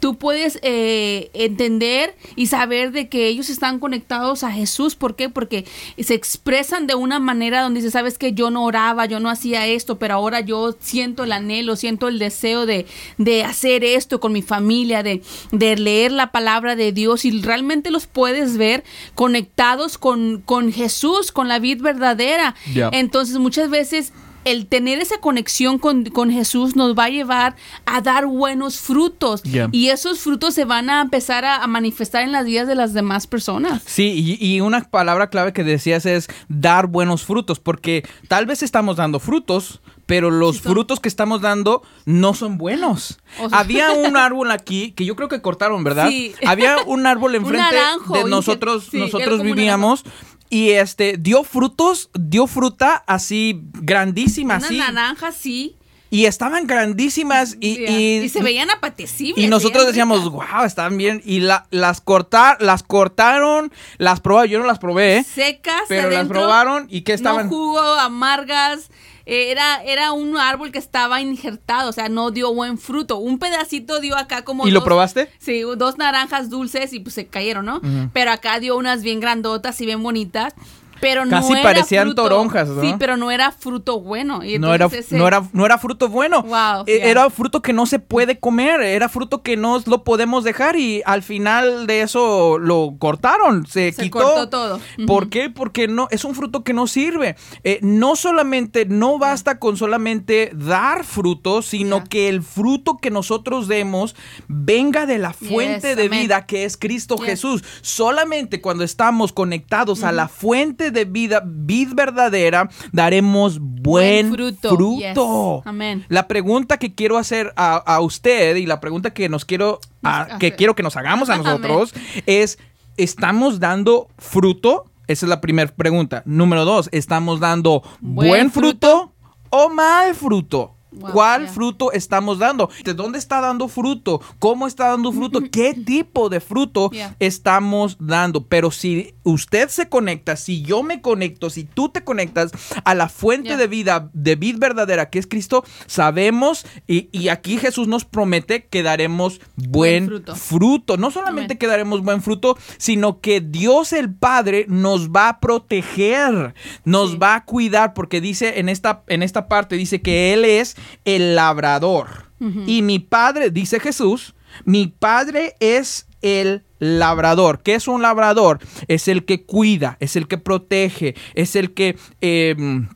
tú 0.00 0.16
puedes 0.16 0.58
eh, 0.62 1.30
entender 1.34 2.14
y 2.36 2.46
saber 2.46 2.92
de 2.92 3.08
que 3.08 3.26
ellos 3.26 3.50
están 3.50 3.78
conectados 3.78 4.44
a 4.44 4.52
Jesús. 4.52 4.94
¿Por 4.94 5.16
qué? 5.16 5.28
Porque 5.28 5.64
se 5.98 6.14
expresan 6.14 6.86
de 6.86 6.94
una 6.94 7.18
manera 7.18 7.62
donde 7.62 7.80
dice, 7.80 7.90
sabes 7.90 8.18
que 8.18 8.32
yo 8.32 8.50
no 8.50 8.64
oraba, 8.64 9.06
yo 9.06 9.20
no 9.20 9.30
hacía 9.30 9.66
esto, 9.66 9.98
pero 9.98 10.14
ahora 10.14 10.40
yo 10.40 10.76
siento 10.78 11.24
el 11.24 11.32
anhelo, 11.32 11.76
siento 11.76 12.08
el 12.08 12.18
deseo 12.18 12.66
de, 12.66 12.86
de 13.18 13.44
hacer 13.44 13.84
esto 13.84 14.20
con 14.20 14.32
mi 14.32 14.42
familia, 14.42 15.02
de, 15.02 15.22
de 15.50 15.76
leer 15.76 16.12
la 16.12 16.30
palabra 16.36 16.76
de 16.76 16.92
Dios 16.92 17.24
y 17.24 17.40
realmente 17.40 17.90
los 17.90 18.06
puedes 18.06 18.58
ver 18.58 18.84
conectados 19.14 19.96
con, 19.96 20.42
con 20.44 20.70
Jesús, 20.70 21.32
con 21.32 21.48
la 21.48 21.58
vida 21.58 21.82
verdadera. 21.82 22.54
Entonces 22.92 23.38
muchas 23.38 23.70
veces 23.70 24.12
el 24.44 24.66
tener 24.66 25.00
esa 25.00 25.18
conexión 25.18 25.78
con, 25.78 26.04
con 26.04 26.30
Jesús 26.30 26.76
nos 26.76 26.94
va 26.94 27.04
a 27.04 27.08
llevar 27.08 27.56
a 27.86 28.02
dar 28.02 28.26
buenos 28.26 28.78
frutos 28.78 29.42
y 29.72 29.88
esos 29.88 30.20
frutos 30.20 30.52
se 30.52 30.66
van 30.66 30.90
a 30.90 31.00
empezar 31.00 31.46
a, 31.46 31.64
a 31.64 31.66
manifestar 31.66 32.22
en 32.22 32.32
las 32.32 32.44
vidas 32.44 32.68
de 32.68 32.74
las 32.74 32.92
demás 32.92 33.26
personas. 33.26 33.82
Sí, 33.86 34.36
y, 34.38 34.46
y 34.46 34.60
una 34.60 34.82
palabra 34.82 35.30
clave 35.30 35.54
que 35.54 35.64
decías 35.64 36.04
es 36.04 36.28
dar 36.48 36.86
buenos 36.86 37.24
frutos, 37.24 37.60
porque 37.60 38.06
tal 38.28 38.44
vez 38.44 38.62
estamos 38.62 38.96
dando 38.96 39.20
frutos, 39.20 39.80
pero 40.06 40.30
los 40.30 40.56
Sí 40.56 40.62
frutos 40.62 41.00
que 41.00 41.08
estamos 41.08 41.40
dando 41.42 41.82
no 42.04 42.32
son 42.34 42.58
buenos. 42.58 43.18
O 43.40 43.48
sea- 43.50 43.58
Había 43.58 43.90
un 43.92 44.16
árbol 44.16 44.50
aquí 44.50 44.92
que 44.92 45.04
yo 45.04 45.16
creo 45.16 45.28
que 45.28 45.42
cortaron, 45.42 45.84
¿verdad? 45.84 46.08
Sí. 46.08 46.34
Había 46.46 46.78
un 46.86 47.06
árbol 47.06 47.30
Un 47.34 47.36
enfrente 47.42 47.76
naranjo, 47.76 48.14
de 48.14 48.24
nosotros, 48.24 48.88
sí, 48.90 48.98
nosotros 48.98 49.42
vivíamos. 49.42 50.04
Y 50.48 50.70
este 50.70 51.16
dio 51.18 51.42
frutos, 51.42 52.08
dio 52.14 52.46
fruta 52.46 53.02
así 53.08 53.60
grandísima, 53.74 54.54
Unas 54.54 54.66
así. 54.66 54.78
naranjas, 54.78 55.34
sí. 55.34 55.74
Y 56.08 56.26
estaban 56.26 56.68
grandísimas 56.68 57.56
y, 57.60 57.80
Ya. 57.84 57.90
y- 57.90 58.28
se 58.28 58.40
veían 58.44 58.70
apetecibles. 58.70 59.44
y 59.44 59.48
nosotros 59.48 59.84
decíamos, 59.88 60.30
wow, 60.30 60.62
están 60.64 60.96
bien. 60.96 61.20
Y 61.24 61.40
la- 61.40 61.66
las, 61.72 62.00
cortar, 62.00 62.62
las 62.62 62.84
cortaron, 62.84 63.72
las 63.98 64.20
probaron. 64.20 64.48
Yo 64.48 64.60
no 64.60 64.66
las 64.66 64.78
probé, 64.78 65.24
secas, 65.24 65.82
pero 65.88 66.08
las 66.10 66.28
probaron 66.28 66.86
y 66.88 67.00
¿qué 67.00 67.12
estaban? 67.12 67.46
No 67.46 67.50
jugo, 67.52 67.80
amargas. 67.80 68.88
Era, 69.28 69.82
era 69.82 70.12
un 70.12 70.38
árbol 70.38 70.70
que 70.70 70.78
estaba 70.78 71.20
injertado, 71.20 71.90
o 71.90 71.92
sea, 71.92 72.08
no 72.08 72.30
dio 72.30 72.54
buen 72.54 72.78
fruto. 72.78 73.16
Un 73.18 73.40
pedacito 73.40 73.98
dio 73.98 74.16
acá 74.16 74.44
como. 74.44 74.68
¿Y 74.68 74.70
lo 74.70 74.84
probaste? 74.84 75.28
Sí, 75.38 75.62
dos 75.76 75.98
naranjas 75.98 76.48
dulces 76.48 76.92
y 76.92 77.00
pues 77.00 77.16
se 77.16 77.26
cayeron, 77.26 77.66
¿no? 77.66 77.80
Pero 78.12 78.30
acá 78.30 78.60
dio 78.60 78.76
unas 78.76 79.02
bien 79.02 79.18
grandotas 79.18 79.80
y 79.80 79.86
bien 79.86 80.00
bonitas. 80.02 80.54
Pero 81.00 81.22
Casi 81.28 81.50
no 81.50 81.56
era 81.58 81.62
parecían 81.62 82.08
fruto- 82.08 82.22
toronjas, 82.22 82.68
¿no? 82.68 82.80
Sí, 82.80 82.94
pero 82.98 83.16
no 83.16 83.30
era 83.30 83.52
fruto 83.52 84.00
bueno. 84.00 84.42
Y 84.44 84.58
No 84.58 84.74
era, 84.74 84.86
ese- 84.86 85.16
no, 85.16 85.26
era, 85.28 85.42
no 85.52 85.66
era 85.66 85.78
fruto 85.78 86.08
bueno. 86.08 86.42
Wow, 86.42 86.84
E-. 86.86 87.10
Era 87.10 87.28
fruto 87.30 87.62
que 87.62 87.72
no 87.72 87.86
se 87.86 87.98
puede 87.98 88.38
comer. 88.38 88.80
Era 88.82 89.08
fruto 89.08 89.42
que 89.42 89.56
no 89.56 89.82
lo 89.86 90.04
podemos 90.04 90.44
dejar. 90.44 90.76
Y 90.76 91.02
al 91.04 91.22
final 91.22 91.86
de 91.86 92.02
eso 92.02 92.58
lo 92.58 92.94
cortaron. 92.98 93.66
Se, 93.66 93.92
Se 93.92 94.02
quitó. 94.04 94.18
cortó 94.20 94.48
todo. 94.48 94.80
¿Por 95.06 95.28
qué? 95.28 95.50
Porque 95.50 95.88
no, 95.88 96.08
es 96.10 96.24
un 96.24 96.34
fruto 96.34 96.64
que 96.64 96.72
no 96.72 96.86
sirve. 96.86 97.36
Eh, 97.64 97.78
no 97.82 98.16
solamente, 98.16 98.86
no 98.86 99.18
basta 99.18 99.58
con 99.58 99.76
solamente 99.76 100.50
dar 100.54 101.04
fruto, 101.04 101.62
sino 101.62 102.04
que 102.04 102.28
el 102.28 102.42
fruto 102.42 102.96
que 102.96 103.10
nosotros 103.10 103.68
demos 103.68 104.16
venga 104.48 105.06
de 105.06 105.18
la 105.18 105.32
fuente 105.32 105.88
Yes, 105.88 105.96
de 105.96 106.06
amén. 106.06 106.20
vida 106.22 106.46
que 106.46 106.64
es 106.64 106.76
Cristo 106.76 107.16
Yes. 107.16 107.26
Jesús. 107.26 107.64
Solamente 107.82 108.60
cuando 108.60 108.84
estamos 108.84 109.32
conectados 109.32 110.02
a 110.04 110.12
la 110.12 110.28
fuente 110.28 110.85
de 110.90 111.04
vida, 111.04 111.42
vid 111.44 111.90
verdadera, 111.94 112.68
daremos 112.92 113.58
buen, 113.58 114.30
Buen 114.30 114.32
fruto. 114.32 114.68
fruto. 114.76 115.56
Yes. 115.58 115.66
Amén. 115.66 116.04
La 116.08 116.26
pregunta 116.28 116.78
que 116.78 116.94
quiero 116.94 117.18
hacer 117.18 117.52
a, 117.56 117.76
a 117.76 118.00
usted 118.00 118.56
y 118.56 118.66
la 118.66 118.80
pregunta 118.80 119.12
que 119.14 119.28
nos 119.28 119.44
quiero, 119.44 119.80
a- 120.02 120.38
que 120.38 120.52
quiero 120.54 120.74
que 120.74 120.82
nos 120.82 120.96
hagamos 120.96 121.30
a 121.30 121.34
Amén. 121.34 121.44
nosotros 121.46 121.92
es, 122.26 122.58
¿estamos 122.96 123.60
dando 123.60 124.08
fruto? 124.18 124.86
Esa 125.06 125.26
es 125.26 125.30
la 125.30 125.40
primera 125.40 125.70
pregunta. 125.70 126.22
Número 126.26 126.64
dos, 126.64 126.88
¿estamos 126.92 127.38
dando 127.40 127.82
buen, 128.00 128.28
Buen 128.28 128.50
fruto, 128.50 129.12
o 129.50 129.68
mal 129.68 130.14
fruto. 130.14 130.75
Wow, 130.96 131.12
¿Cuál 131.12 131.42
yeah. 131.42 131.52
fruto 131.52 131.92
estamos 131.92 132.38
dando? 132.38 132.70
¿De 132.84 132.94
dónde 132.94 133.18
está 133.18 133.40
dando 133.40 133.68
fruto? 133.68 134.20
¿Cómo 134.38 134.66
está 134.66 134.88
dando 134.88 135.12
fruto? 135.12 135.40
¿Qué 135.52 135.74
tipo 135.74 136.28
de 136.28 136.40
fruto 136.40 136.90
Yeah. 136.90 137.14
estamos 137.20 137.96
dando? 138.00 138.46
Pero 138.46 138.70
si 138.70 139.14
usted 139.24 139.68
se 139.68 139.88
conecta, 139.88 140.36
si 140.36 140.62
yo 140.62 140.82
me 140.82 141.00
conecto, 141.02 141.50
si 141.50 141.64
tú 141.64 141.88
te 141.90 142.02
conectas 142.04 142.52
a 142.84 142.94
la 142.94 143.08
fuente 143.08 143.48
Yeah. 143.50 143.56
de 143.58 143.66
vida, 143.66 144.10
de 144.12 144.36
vida 144.36 144.58
verdadera 144.58 145.10
que 145.10 145.18
es 145.18 145.26
Cristo, 145.26 145.64
sabemos 145.86 146.66
y, 146.86 147.08
y 147.12 147.28
aquí 147.28 147.58
Jesús 147.58 147.88
nos 147.88 148.04
promete 148.04 148.66
que 148.66 148.82
daremos 148.82 149.40
buen, 149.56 150.06
Buen 150.06 150.06
fruto. 150.06 150.36
fruto. 150.36 150.96
No 150.96 151.10
solamente 151.10 151.58
que 151.58 151.66
daremos 151.66 152.02
buen 152.02 152.22
fruto, 152.22 152.56
sino 152.78 153.20
que 153.20 153.40
Dios 153.40 153.92
el 153.92 154.14
Padre 154.14 154.64
nos 154.68 155.10
va 155.10 155.28
a 155.28 155.40
proteger, 155.40 156.54
nos 156.84 157.10
Sí. 157.12 157.16
va 157.18 157.34
a 157.36 157.44
cuidar, 157.44 157.94
porque 157.94 158.20
dice 158.20 158.58
en 158.60 158.68
esta, 158.68 159.02
en 159.08 159.22
esta 159.22 159.48
parte, 159.48 159.76
dice 159.76 160.00
que 160.02 160.32
Él 160.32 160.44
es 160.44 160.76
el 161.04 161.34
labrador. 161.34 162.26
Y 162.66 162.82
mi 162.82 162.98
Padre, 162.98 163.50
dice 163.50 163.80
Jesús, 163.80 164.34
mi 164.64 164.88
Padre 164.88 165.54
es 165.60 166.06
el 166.20 166.64
labrador. 166.78 167.62
¿Qué 167.62 167.74
es 167.74 167.88
un 167.88 168.02
labrador? 168.02 168.58
Es 168.88 169.08
el 169.08 169.24
que 169.24 169.44
cuida, 169.44 169.96
es 170.00 170.16
el 170.16 170.28
que 170.28 170.38
protege, 170.38 171.14
es 171.34 171.56
el 171.56 171.72
que... 171.72 171.96
em, 172.20 172.88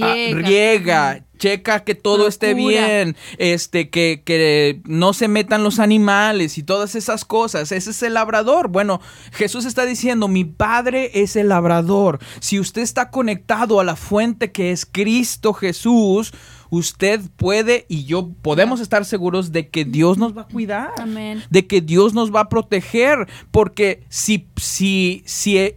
ah, 0.00 0.14
Riega. 0.32 1.24
checa 1.38 1.82
que 1.82 1.96
todo 1.96 2.28
esté 2.28 2.54
bien, 2.54 3.16
este, 3.36 3.90
que, 3.90 4.22
que 4.24 4.80
no 4.84 5.12
se 5.12 5.26
metan 5.26 5.64
los 5.64 5.80
animales 5.80 6.56
y 6.56 6.62
todas 6.62 6.94
esas 6.94 7.24
cosas. 7.24 7.72
Ese 7.72 7.90
es 7.90 8.02
el 8.04 8.14
labrador. 8.14 8.68
Bueno, 8.68 9.00
Jesús 9.32 9.64
está 9.64 9.84
diciendo, 9.84 10.28
mi 10.28 10.44
Padre 10.44 11.10
es 11.14 11.34
el 11.34 11.48
labrador. 11.48 12.20
Si 12.38 12.60
usted 12.60 12.82
está 12.82 13.10
conectado 13.10 13.80
a 13.80 13.84
la 13.84 13.96
fuente 13.96 14.52
que 14.52 14.70
es 14.70 14.86
Cristo 14.86 15.52
Jesús, 15.52 16.32
usted 16.72 17.20
puede 17.36 17.84
y 17.88 18.04
yo 18.06 18.30
podemos 18.40 18.80
estar 18.80 19.04
seguros 19.04 19.52
de 19.52 19.68
que 19.68 19.84
Dios 19.84 20.16
nos 20.16 20.34
va 20.36 20.42
a 20.42 20.46
cuidar. 20.48 20.90
Amén. 20.98 21.42
De 21.50 21.66
que 21.66 21.82
Dios 21.82 22.14
nos 22.14 22.34
va 22.34 22.40
a 22.40 22.48
proteger. 22.48 23.28
Porque 23.50 24.02
si, 24.08 24.48
si, 24.56 25.22
si 25.26 25.74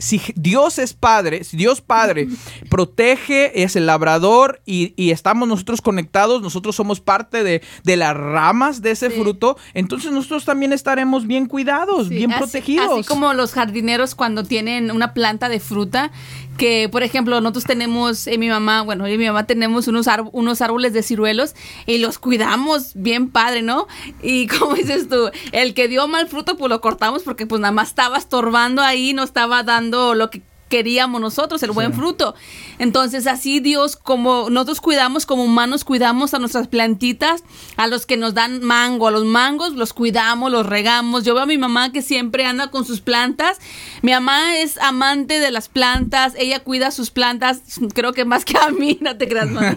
si 0.00 0.20
Dios 0.36 0.78
es 0.78 0.92
Padre, 0.92 1.42
si 1.42 1.56
Dios 1.56 1.80
Padre 1.80 2.28
protege, 2.70 3.64
es 3.64 3.74
el 3.74 3.86
labrador 3.86 4.62
y, 4.64 4.94
y 4.96 5.10
estamos 5.10 5.48
nosotros 5.48 5.80
conectados, 5.82 6.40
nosotros 6.40 6.76
somos 6.76 7.00
parte 7.00 7.42
de, 7.42 7.62
de 7.82 7.96
las 7.96 8.16
ramas 8.16 8.80
de 8.80 8.92
ese 8.92 9.10
Sí. 9.10 9.20
fruto, 9.20 9.56
entonces 9.74 10.12
nosotros 10.12 10.44
también 10.44 10.72
estaremos 10.72 11.26
bien 11.26 11.46
cuidados, 11.46 12.06
Sí, 12.06 12.14
bien 12.14 12.30
así- 12.30 12.38
protegidos. 12.44 13.00
Así 13.00 13.08
como 13.08 13.34
los 13.34 13.52
jardineros 13.52 14.14
cuando 14.14 14.44
tienen 14.44 14.92
una 14.92 15.14
planta 15.14 15.48
de 15.48 15.58
fruta, 15.58 16.12
que 16.58 16.90
por 16.90 17.02
ejemplo 17.02 17.40
nosotros 17.40 17.64
tenemos, 17.64 18.26
eh, 18.26 18.36
mi 18.36 18.48
mamá, 18.48 18.82
bueno, 18.82 19.08
y 19.08 19.16
mi 19.16 19.26
mamá 19.26 19.46
tenemos 19.46 19.88
unos, 19.88 20.06
unos 20.32 20.60
árboles 20.60 20.92
de 20.92 21.02
ciruelos 21.02 21.54
y 21.86 21.98
los 21.98 22.18
cuidamos 22.18 22.92
bien 22.94 23.30
padre, 23.30 23.62
¿no? 23.62 23.86
Y 24.22 24.46
como 24.58 24.74
dices 24.74 25.08
tú, 25.08 25.30
el 25.52 25.72
que 25.72 25.88
dio 25.88 26.06
mal 26.08 26.28
fruto 26.28 26.58
pues 26.58 26.68
lo 26.68 26.82
cortamos 26.82 27.22
porque 27.22 27.46
pues 27.46 27.60
nada 27.60 27.72
más 27.72 27.88
estaba 27.88 28.18
estorbando 28.18 28.82
ahí, 28.82 29.14
no 29.14 29.22
estaba 29.22 29.62
dando 29.62 30.14
lo 30.14 30.28
que 30.28 30.42
queríamos 30.68 31.20
nosotros, 31.20 31.62
el 31.62 31.72
buen 31.72 31.92
fruto. 31.92 32.34
Entonces 32.78 33.26
así 33.26 33.60
Dios, 33.60 33.96
como 33.96 34.50
nosotros 34.50 34.80
cuidamos, 34.80 35.26
como 35.26 35.44
humanos 35.44 35.84
cuidamos 35.84 36.34
a 36.34 36.38
nuestras 36.38 36.68
plantitas, 36.68 37.42
a 37.76 37.86
los 37.86 38.06
que 38.06 38.16
nos 38.16 38.34
dan 38.34 38.62
mango, 38.62 39.08
a 39.08 39.10
los 39.10 39.24
mangos 39.24 39.74
los 39.74 39.92
cuidamos, 39.92 40.50
los 40.50 40.66
regamos. 40.66 41.24
Yo 41.24 41.34
veo 41.34 41.44
a 41.44 41.46
mi 41.46 41.58
mamá 41.58 41.92
que 41.92 42.02
siempre 42.02 42.44
anda 42.44 42.70
con 42.70 42.84
sus 42.84 43.00
plantas. 43.00 43.58
Mi 44.02 44.12
mamá 44.12 44.58
es 44.58 44.78
amante 44.78 45.38
de 45.40 45.50
las 45.50 45.68
plantas, 45.68 46.34
ella 46.36 46.60
cuida 46.60 46.90
sus 46.90 47.10
plantas, 47.10 47.62
creo 47.94 48.12
que 48.12 48.24
más 48.24 48.44
que 48.44 48.58
a 48.58 48.70
mí, 48.70 48.98
no 49.02 49.16
te 49.16 49.28
creas, 49.28 49.48
mami. 49.50 49.76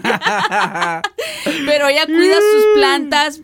Pero 1.66 1.88
ella 1.88 2.06
cuida 2.06 2.36
sus 2.36 2.64
plantas. 2.74 3.40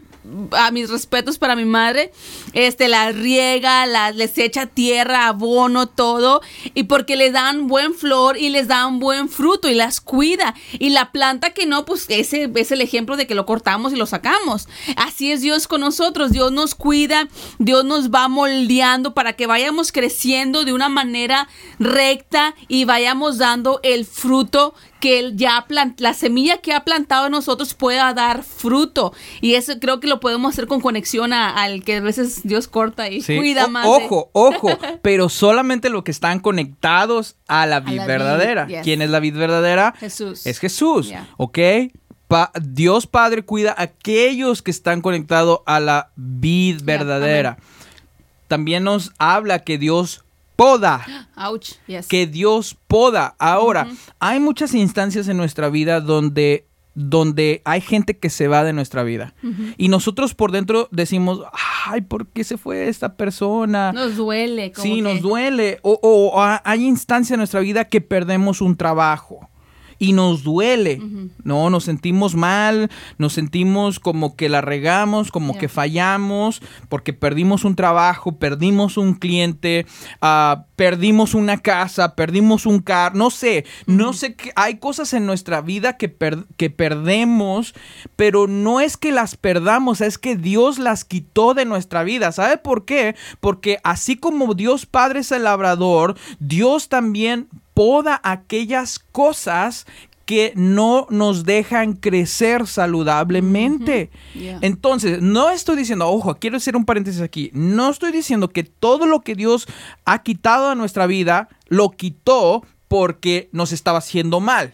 A 0.52 0.70
mis 0.70 0.90
respetos 0.90 1.38
para 1.38 1.56
mi 1.56 1.64
madre, 1.64 2.12
este 2.52 2.88
la 2.88 3.12
riega, 3.12 3.86
la, 3.86 4.10
les 4.10 4.36
echa 4.38 4.66
tierra, 4.66 5.28
abono, 5.28 5.88
todo, 5.88 6.42
y 6.74 6.84
porque 6.84 7.16
le 7.16 7.30
dan 7.30 7.66
buen 7.66 7.94
flor 7.94 8.36
y 8.36 8.48
les 8.50 8.68
dan 8.68 8.98
buen 8.98 9.28
fruto 9.28 9.68
y 9.68 9.74
las 9.74 10.00
cuida. 10.00 10.54
Y 10.78 10.90
la 10.90 11.12
planta 11.12 11.50
que 11.50 11.66
no, 11.66 11.84
pues 11.84 12.06
ese 12.08 12.50
es 12.54 12.72
el 12.72 12.80
ejemplo 12.80 13.16
de 13.16 13.26
que 13.26 13.34
lo 13.34 13.46
cortamos 13.46 13.92
y 13.92 13.96
lo 13.96 14.06
sacamos. 14.06 14.68
Así 14.96 15.32
es 15.32 15.40
Dios 15.40 15.68
con 15.68 15.80
nosotros, 15.80 16.32
Dios 16.32 16.52
nos 16.52 16.74
cuida, 16.74 17.28
Dios 17.58 17.84
nos 17.84 18.10
va 18.10 18.28
moldeando 18.28 19.14
para 19.14 19.34
que 19.34 19.46
vayamos 19.46 19.92
creciendo 19.92 20.64
de 20.64 20.72
una 20.72 20.88
manera 20.88 21.48
recta 21.78 22.54
y 22.68 22.84
vayamos 22.84 23.38
dando 23.38 23.80
el 23.82 24.04
fruto 24.04 24.74
que 25.00 25.18
él 25.20 25.36
ya 25.36 25.64
plant 25.68 26.00
la 26.00 26.12
semilla 26.14 26.58
que 26.58 26.72
ha 26.72 26.84
plantado 26.84 27.26
en 27.26 27.32
nosotros 27.32 27.74
pueda 27.74 28.12
dar 28.14 28.42
fruto. 28.42 29.12
Y 29.40 29.54
eso 29.54 29.78
creo 29.80 30.00
que 30.00 30.08
lo 30.08 30.20
podemos 30.20 30.52
hacer 30.54 30.66
con 30.66 30.80
conexión 30.80 31.32
a- 31.32 31.50
al 31.62 31.84
que 31.84 31.96
a 31.96 32.00
veces 32.00 32.40
Dios 32.44 32.66
corta 32.68 33.08
y 33.08 33.20
Sí. 33.22 33.36
cuida 33.36 33.66
O- 33.66 33.68
más. 33.70 33.84
de- 33.84 33.90
Ojo, 33.90 34.30
ojo, 34.32 34.68
pero 35.02 35.28
solamente 35.28 35.88
los 35.90 36.02
que 36.02 36.10
están 36.10 36.40
conectados 36.40 37.36
a 37.46 37.66
la 37.66 37.80
vid 37.80 37.96
la 37.96 38.02
vid, 38.02 38.08
verdadera. 38.08 38.66
yes. 38.66 38.80
¿Quién 38.82 39.02
es 39.02 39.10
la 39.10 39.20
vid 39.20 39.36
verdadera? 39.36 39.94
Jesús. 39.98 40.46
Es 40.46 40.58
Jesús, 40.58 41.08
Yeah. 41.08 41.28
¿ok? 41.36 41.58
Pa- 42.26 42.52
Dios 42.60 43.06
Padre 43.06 43.42
cuida 43.44 43.70
a 43.78 43.82
aquellos 43.84 44.60
que 44.62 44.70
están 44.70 45.00
conectados 45.00 45.60
a 45.64 45.80
la 45.80 46.10
vid 46.16 46.80
verdadera. 46.82 47.56
También 48.48 48.84
nos 48.84 49.12
habla 49.18 49.60
que 49.60 49.78
Dios 49.78 50.24
poda, 50.58 51.06
Ouch. 51.36 51.74
Yes. 51.86 52.08
que 52.08 52.26
Dios 52.26 52.76
poda. 52.88 53.36
Ahora, 53.38 53.86
hay 54.18 54.40
muchas 54.40 54.74
instancias 54.74 55.28
en 55.28 55.36
nuestra 55.36 55.68
vida 55.68 56.00
donde 56.00 56.64
donde 57.00 57.62
hay 57.64 57.80
gente 57.80 58.18
que 58.18 58.28
se 58.28 58.48
va 58.48 58.64
de 58.64 58.72
nuestra 58.72 59.04
vida. 59.04 59.32
Y 59.76 59.86
nosotros 59.86 60.34
por 60.34 60.50
dentro 60.50 60.88
decimos, 60.90 61.42
ay, 61.86 62.00
¿por 62.00 62.26
qué 62.26 62.42
se 62.42 62.58
fue 62.58 62.88
esta 62.88 63.14
persona? 63.16 63.92
Nos 63.92 64.16
duele. 64.16 64.72
Como 64.72 64.82
Sí, 64.82 64.96
que- 64.96 65.02
nos 65.02 65.20
duele. 65.20 65.78
O, 65.82 65.92
o- 66.02 66.30
o 66.34 66.42
ha- 66.42 66.60
hay 66.64 66.84
instancias 66.84 67.30
en 67.34 67.38
nuestra 67.38 67.60
vida 67.60 67.84
que 67.84 68.00
perdemos 68.00 68.60
un 68.60 68.76
trabajo. 68.76 69.48
Y 70.00 70.12
nos 70.12 70.44
duele, 70.44 71.00
¿no? 71.42 71.70
Nos 71.70 71.84
sentimos 71.84 72.34
mal, 72.36 72.88
nos 73.18 73.32
sentimos 73.32 73.98
como 73.98 74.36
que 74.36 74.48
la 74.48 74.60
regamos, 74.60 75.32
como 75.32 75.58
que 75.58 75.68
fallamos, 75.68 76.62
porque 76.88 77.12
perdimos 77.12 77.64
un 77.64 77.74
trabajo, 77.74 78.36
perdimos 78.38 78.96
un 78.96 79.14
cliente, 79.14 79.86
ah, 80.20 80.66
perdimos 80.76 81.34
una 81.34 81.58
casa, 81.58 82.14
perdimos 82.14 82.64
un 82.64 82.78
carro, 82.80 83.16
no 83.16 83.30
sé, 83.30 83.64
no 83.86 84.12
sé, 84.12 84.34
qué- 84.36 84.52
hay 84.54 84.76
cosas 84.78 85.12
en 85.14 85.26
nuestra 85.26 85.60
vida 85.62 85.96
que, 85.96 86.08
per- 86.08 86.46
que 86.56 86.70
perdemos, 86.70 87.74
pero 88.14 88.46
no 88.46 88.80
es 88.80 88.96
que 88.96 89.10
las 89.10 89.36
perdamos, 89.36 90.00
es 90.00 90.18
que 90.18 90.36
Dios 90.36 90.78
las 90.78 91.04
quitó 91.04 91.54
de 91.54 91.64
nuestra 91.64 92.04
vida. 92.04 92.30
¿Sabe 92.30 92.58
por 92.58 92.84
qué? 92.84 93.16
Porque 93.40 93.78
así 93.82 94.16
como 94.16 94.54
Dios 94.54 94.86
Padre 94.86 95.20
es 95.20 95.32
el 95.32 95.42
labrador, 95.44 96.16
Dios 96.38 96.88
también 96.88 97.48
poda 97.78 98.20
aquellas 98.24 98.98
cosas 98.98 99.86
que 100.26 100.52
no 100.56 101.06
nos 101.10 101.44
dejan 101.44 101.92
crecer 101.92 102.66
saludablemente. 102.66 104.10
Yeah. 104.34 104.58
Entonces, 104.62 105.22
no 105.22 105.48
estoy 105.50 105.76
diciendo, 105.76 106.08
ojo, 106.08 106.34
quiero 106.40 106.56
hacer 106.56 106.74
un 106.74 106.84
paréntesis 106.84 107.20
aquí, 107.20 107.52
no 107.54 107.88
estoy 107.88 108.10
diciendo 108.10 108.48
que 108.48 108.64
todo 108.64 109.06
lo 109.06 109.20
que 109.20 109.36
Dios 109.36 109.68
ha 110.04 110.24
quitado 110.24 110.70
de 110.70 110.74
nuestra 110.74 111.06
vida, 111.06 111.48
lo 111.68 111.90
quitó 111.90 112.64
porque 112.88 113.48
nos 113.52 113.70
estaba 113.70 113.98
haciendo 113.98 114.40
mal. 114.40 114.72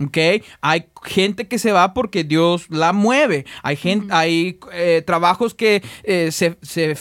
¿Ok? 0.00 0.44
Hay 0.60 0.86
gente 1.04 1.48
que 1.48 1.58
se 1.58 1.72
va 1.72 1.92
porque 1.92 2.22
Dios 2.22 2.66
la 2.68 2.92
mueve. 2.92 3.46
Hay, 3.62 3.76
gente, 3.76 4.06
hay 4.10 4.60
eh, 4.72 5.02
trabajos 5.04 5.54
que 5.54 5.82
eh, 6.04 6.30
se, 6.30 6.56
se, 6.62 6.94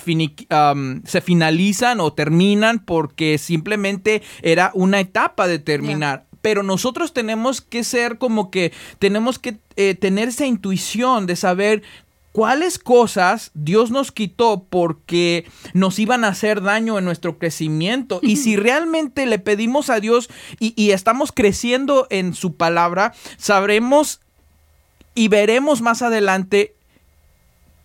um, 0.49 1.03
se 1.03 1.21
finalizan 1.21 1.99
o 1.99 2.13
terminan 2.13 2.79
porque 2.79 3.37
simplemente 3.37 4.23
era 4.41 4.71
una 4.73 4.99
etapa 4.99 5.47
de 5.47 5.59
terminar. 5.59 6.25
Pero 6.41 6.63
nosotros 6.63 7.13
tenemos 7.13 7.61
que 7.61 7.83
ser 7.83 8.17
como 8.17 8.49
que 8.51 8.71
tenemos 8.99 9.37
que 9.37 9.57
eh, 9.75 9.95
tener 9.95 10.29
esa 10.29 10.45
intuición 10.45 11.27
de 11.27 11.35
saber 11.35 11.83
cuáles 12.37 12.77
cosas 12.77 13.49
Dios 13.55 13.89
nos 13.89 14.11
quitó 14.11 14.67
porque 14.69 15.49
nos 15.73 15.97
iban 15.97 16.23
a 16.23 16.27
hacer 16.27 16.61
daño 16.61 16.99
en 16.99 17.03
nuestro 17.03 17.39
crecimiento. 17.39 18.19
Y 18.21 18.35
si 18.35 18.55
realmente 18.55 19.25
le 19.25 19.39
pedimos 19.39 19.89
a 19.89 19.99
Dios 19.99 20.29
y, 20.59 20.71
y 20.75 20.91
estamos 20.91 21.31
creciendo 21.31 22.05
en 22.11 22.35
su 22.35 22.55
palabra, 22.55 23.15
sabremos 23.37 24.19
y 25.15 25.29
veremos 25.29 25.81
más 25.81 26.03
adelante 26.03 26.75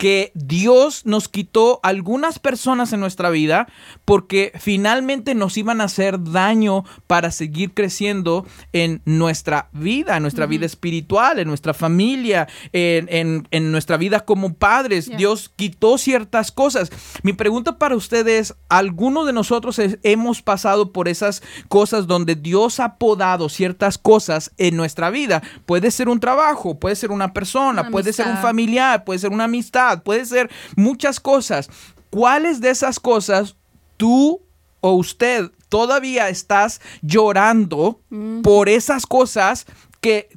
que 0.03 0.33
Dios 0.35 1.07
nos 1.07 1.29
quitó 1.29 1.79
algunas 1.85 2.41
personas 2.41 2.93
en 2.93 2.99
nuestra 2.99 3.31
vida 3.31 3.69
porque 4.05 4.51
finalmente 4.59 5.37
nos 5.37 5.57
iban 5.57 5.81
a 5.81 5.85
hacer 5.85 6.21
daño 6.21 6.85
para 7.07 7.31
seguir 7.31 7.73
creciendo 7.73 8.45
en 8.73 9.01
nuestra 9.05 9.69
vida, 9.71 10.17
en 10.17 10.23
nuestra 10.23 10.47
vida 10.47 10.67
espiritual, 10.67 11.39
en 11.39 11.47
nuestra 11.47 11.73
familia, 11.73 12.49
en, 12.73 13.71
nuestra 13.71 13.97
vida 13.97 14.25
como 14.25 14.55
padres. 14.55 15.09
Dios 15.17 15.53
quitó 15.55 15.97
ciertas 15.99 16.51
cosas. 16.51 16.91
Mi 17.23 17.33
pregunta 17.33 17.79
para 17.79 17.95
ustedes 17.95 18.51
es, 18.51 18.57
¿alguno 18.69 19.25
de 19.25 19.33
nosotros 19.33 19.81
hemos 20.03 20.43
pasado 20.43 20.91
por 20.93 21.07
esas 21.07 21.45
cosas 21.69 22.09
donde 22.09 22.35
Dios 22.35 22.81
ha 22.81 22.97
podado 22.97 23.49
ciertas 23.49 23.99
cosas 23.99 24.51
en 24.59 24.77
nuestra 24.77 25.11
vida? 25.11 25.45
Puede 25.65 25.93
ser 25.93 26.09
un 26.09 26.19
trabajo, 26.19 26.81
puede 26.81 26.97
ser 26.97 27.13
una 27.13 27.33
persona, 27.33 27.89
puede 27.91 28.13
ser 28.13 28.27
un 28.27 28.39
familiar, 28.39 29.05
puede 29.05 29.21
ser 29.21 29.31
una 29.31 29.45
amistad 29.45 29.92
puede 30.01 30.25
ser 30.25 30.51
muchas 30.77 31.21
cosas. 31.21 31.69
¿Cuáles 32.11 32.61
de 32.61 32.71
esas 32.71 33.01
cosas 33.01 33.57
tú 33.97 34.43
o 34.81 34.93
usted 34.93 35.51
todavía 35.69 36.29
estás 36.29 36.81
llorando 37.01 38.01
mm. 38.11 38.43
por 38.43 38.69
esas 38.69 39.07
cosas 39.07 39.67
que, 40.01 40.29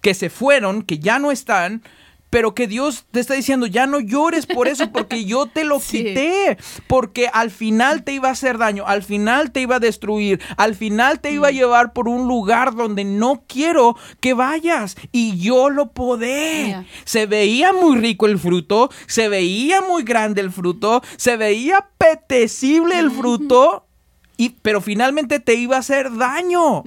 que 0.00 0.14
se 0.14 0.30
fueron, 0.30 0.82
que 0.82 0.98
ya 0.98 1.18
no 1.18 1.30
están? 1.32 1.82
Pero 2.30 2.54
que 2.54 2.66
Dios 2.68 3.04
te 3.10 3.20
está 3.20 3.34
diciendo, 3.34 3.66
ya 3.66 3.86
no 3.86 4.00
llores 4.00 4.46
por 4.46 4.68
eso, 4.68 4.90
porque 4.92 5.24
yo 5.24 5.46
te 5.46 5.64
lo 5.64 5.80
quité, 5.90 6.56
porque 6.86 7.28
al 7.32 7.50
final 7.50 8.04
te 8.04 8.12
iba 8.12 8.28
a 8.28 8.32
hacer 8.32 8.56
daño, 8.56 8.84
al 8.86 9.02
final 9.02 9.50
te 9.50 9.60
iba 9.60 9.76
a 9.76 9.80
destruir, 9.80 10.40
al 10.56 10.74
final 10.76 11.20
te 11.20 11.32
iba 11.32 11.48
a 11.48 11.52
llevar 11.52 11.92
por 11.92 12.08
un 12.08 12.28
lugar 12.28 12.74
donde 12.74 13.04
no 13.04 13.42
quiero 13.46 13.96
que 14.20 14.34
vayas 14.34 14.96
y 15.12 15.38
yo 15.38 15.68
lo 15.70 15.90
podé. 15.90 16.86
Se 17.04 17.26
veía 17.26 17.72
muy 17.72 17.98
rico 17.98 18.26
el 18.26 18.38
fruto, 18.38 18.90
se 19.06 19.28
veía 19.28 19.82
muy 19.82 20.04
grande 20.04 20.40
el 20.40 20.52
fruto, 20.52 21.02
se 21.16 21.36
veía 21.36 21.78
apetecible 21.78 22.98
el 22.98 23.10
fruto, 23.10 23.86
y, 24.36 24.50
pero 24.62 24.80
finalmente 24.80 25.40
te 25.40 25.54
iba 25.54 25.76
a 25.76 25.80
hacer 25.80 26.16
daño. 26.16 26.84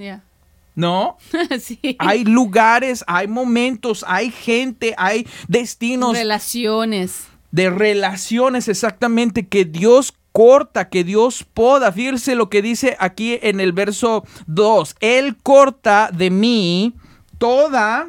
¿No? 0.74 1.16
sí. 1.60 1.96
Hay 1.98 2.24
lugares, 2.24 3.04
hay 3.06 3.28
momentos, 3.28 4.04
hay 4.06 4.30
gente, 4.30 4.94
hay 4.96 5.26
destinos. 5.48 6.16
Relaciones. 6.16 7.28
De 7.50 7.70
relaciones, 7.70 8.66
exactamente, 8.68 9.46
que 9.46 9.64
Dios 9.64 10.12
corta, 10.32 10.88
que 10.88 11.04
Dios 11.04 11.44
poda. 11.54 11.92
Fíjense 11.92 12.34
lo 12.34 12.50
que 12.50 12.62
dice 12.62 12.96
aquí 12.98 13.38
en 13.42 13.60
el 13.60 13.72
verso 13.72 14.24
2. 14.48 14.96
Él 14.98 15.36
corta 15.40 16.10
de 16.12 16.30
mí 16.30 16.94
toda. 17.38 18.08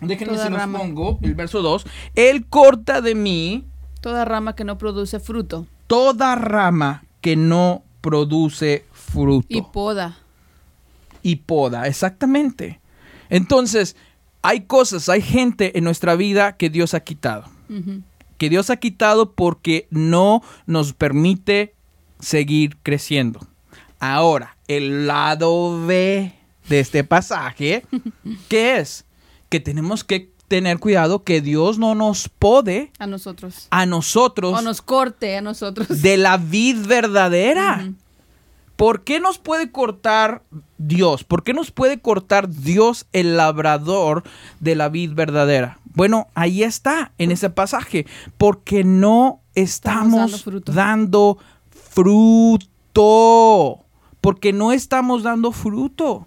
Déjenme 0.00 0.38
si 0.38 0.48
los 0.48 0.66
pongo. 0.66 1.20
El 1.22 1.36
verso 1.36 1.62
2. 1.62 1.86
Él 2.16 2.46
corta 2.46 3.00
de 3.00 3.14
mí. 3.14 3.64
Toda 4.00 4.24
rama 4.24 4.56
que 4.56 4.64
no 4.64 4.78
produce 4.78 5.20
fruto. 5.20 5.66
Toda 5.86 6.34
rama 6.34 7.04
que 7.20 7.36
no 7.36 7.84
produce 8.00 8.84
fruto. 8.90 9.46
Y 9.48 9.62
poda 9.62 10.18
y 11.22 11.36
poda, 11.36 11.86
exactamente. 11.86 12.80
Entonces, 13.30 13.96
hay 14.42 14.62
cosas, 14.62 15.08
hay 15.08 15.22
gente 15.22 15.76
en 15.78 15.84
nuestra 15.84 16.14
vida 16.16 16.56
que 16.56 16.70
Dios 16.70 16.94
ha 16.94 17.00
quitado. 17.00 17.44
Que 18.38 18.48
Dios 18.48 18.70
ha 18.70 18.76
quitado 18.76 19.32
porque 19.32 19.86
no 19.90 20.42
nos 20.66 20.92
permite 20.92 21.74
seguir 22.20 22.76
creciendo. 22.82 23.40
Ahora, 24.00 24.56
el 24.68 25.06
lado 25.06 25.84
B 25.86 26.32
de 26.68 26.80
este 26.80 27.04
pasaje, 27.04 27.84
¿qué 28.48 28.78
es? 28.78 29.04
Que 29.48 29.60
tenemos 29.60 30.04
que 30.04 30.30
tener 30.48 30.78
cuidado 30.78 31.24
que 31.24 31.40
Dios 31.40 31.78
no 31.78 31.94
nos 31.94 32.28
pode 32.28 32.90
a 32.98 33.06
nosotros. 33.06 33.68
A 33.70 33.86
nosotros. 33.86 34.58
O 34.58 34.62
nos 34.62 34.80
corte 34.80 35.36
a 35.36 35.42
nosotros. 35.42 36.02
De 36.02 36.16
la 36.16 36.38
vid 36.38 36.86
verdadera. 36.86 37.92
¿Por 38.78 39.02
qué 39.02 39.18
nos 39.18 39.38
puede 39.38 39.72
cortar 39.72 40.44
Dios? 40.78 41.24
¿Por 41.24 41.42
qué 41.42 41.52
nos 41.52 41.72
puede 41.72 42.00
cortar 42.00 42.48
Dios 42.48 43.08
el 43.12 43.36
labrador 43.36 44.22
de 44.60 44.76
la 44.76 44.88
vid 44.88 45.14
verdadera? 45.14 45.80
Bueno, 45.94 46.28
ahí 46.36 46.62
está 46.62 47.10
en 47.18 47.32
ese 47.32 47.50
pasaje, 47.50 48.06
porque 48.36 48.84
no 48.84 49.40
estamos, 49.56 50.44
dando 50.64 51.38
fruto 51.92 53.84
porque 54.28 54.52
no 54.52 54.72
estamos 54.72 55.22
dando 55.22 55.52
fruto. 55.52 56.26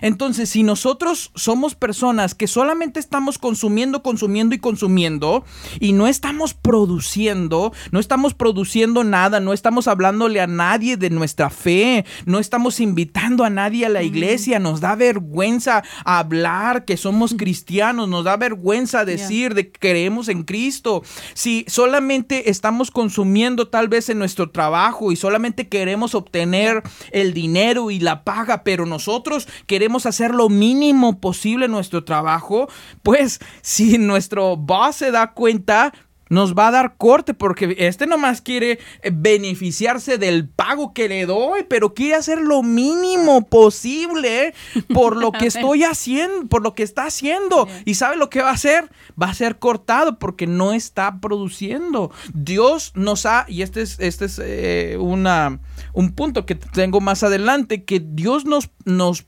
Entonces, 0.00 0.48
si 0.48 0.64
nosotros 0.64 1.30
somos 1.36 1.76
personas 1.76 2.34
que 2.34 2.48
solamente 2.48 2.98
estamos 2.98 3.38
consumiendo, 3.38 4.02
consumiendo 4.02 4.56
y 4.56 4.58
consumiendo, 4.58 5.44
y 5.78 5.92
no 5.92 6.08
estamos 6.08 6.54
produciendo, 6.54 7.72
no 7.92 8.00
estamos 8.00 8.34
produciendo 8.34 9.04
nada, 9.04 9.38
no 9.38 9.52
estamos 9.52 9.86
hablándole 9.86 10.40
a 10.40 10.48
nadie 10.48 10.96
de 10.96 11.08
nuestra 11.08 11.50
fe, 11.50 12.04
no 12.26 12.40
estamos 12.40 12.80
invitando 12.80 13.44
a 13.44 13.50
nadie 13.50 13.86
a 13.86 13.90
la 13.90 14.02
iglesia, 14.02 14.58
nos 14.58 14.80
da 14.80 14.96
vergüenza 14.96 15.84
hablar 16.04 16.84
que 16.84 16.96
somos 16.96 17.34
cristianos, 17.34 18.08
nos 18.08 18.24
da 18.24 18.36
vergüenza 18.38 19.04
decir 19.04 19.54
de 19.54 19.70
que 19.70 19.78
creemos 19.78 20.28
en 20.28 20.42
Cristo. 20.42 21.04
Si 21.34 21.64
solamente 21.68 22.50
estamos 22.50 22.90
consumiendo 22.90 23.68
tal 23.68 23.86
vez 23.86 24.08
en 24.08 24.18
nuestro 24.18 24.50
trabajo 24.50 25.12
y 25.12 25.16
solamente 25.16 25.68
queremos 25.68 26.16
obtener 26.16 26.82
el 27.20 27.34
dinero 27.34 27.90
y 27.90 28.00
la 28.00 28.24
paga, 28.24 28.64
pero 28.64 28.86
nosotros 28.86 29.48
queremos 29.66 30.06
hacer 30.06 30.34
lo 30.34 30.48
mínimo 30.48 31.20
posible 31.20 31.68
nuestro 31.68 32.04
trabajo, 32.04 32.68
pues 33.02 33.40
si 33.62 33.98
nuestro 33.98 34.56
boss 34.56 34.96
se 34.96 35.10
da 35.10 35.32
cuenta, 35.32 35.92
nos 36.30 36.54
va 36.54 36.68
a 36.68 36.70
dar 36.70 36.96
corte 36.96 37.34
porque 37.34 37.76
este 37.78 38.06
nomás 38.06 38.40
quiere 38.40 38.78
eh, 39.02 39.10
beneficiarse 39.12 40.16
del 40.16 40.48
pago 40.48 40.94
que 40.94 41.08
le 41.08 41.26
doy, 41.26 41.64
pero 41.68 41.92
quiere 41.92 42.14
hacer 42.14 42.40
lo 42.40 42.62
mínimo 42.62 43.46
posible 43.46 44.54
por 44.94 45.16
lo 45.16 45.32
que 45.32 45.46
estoy 45.48 45.84
haciendo, 45.84 46.48
por 46.48 46.62
lo 46.62 46.74
que 46.74 46.84
está 46.84 47.04
haciendo. 47.04 47.68
¿Y 47.84 47.94
sabe 47.94 48.16
lo 48.16 48.30
que 48.30 48.40
va 48.40 48.50
a 48.50 48.54
hacer? 48.54 48.90
Va 49.20 49.28
a 49.28 49.34
ser 49.34 49.58
cortado 49.58 50.18
porque 50.18 50.46
no 50.46 50.72
está 50.72 51.20
produciendo. 51.20 52.10
Dios 52.32 52.92
nos 52.94 53.26
ha, 53.26 53.44
y 53.48 53.62
este 53.62 53.82
es, 53.82 53.98
este 53.98 54.26
es 54.26 54.40
eh, 54.42 54.96
una, 54.98 55.60
un 55.92 56.12
punto 56.12 56.46
que 56.46 56.54
tengo 56.54 57.00
más 57.00 57.24
adelante, 57.24 57.84
que 57.84 58.00
Dios 58.00 58.44
nos, 58.44 58.70
nos 58.84 59.26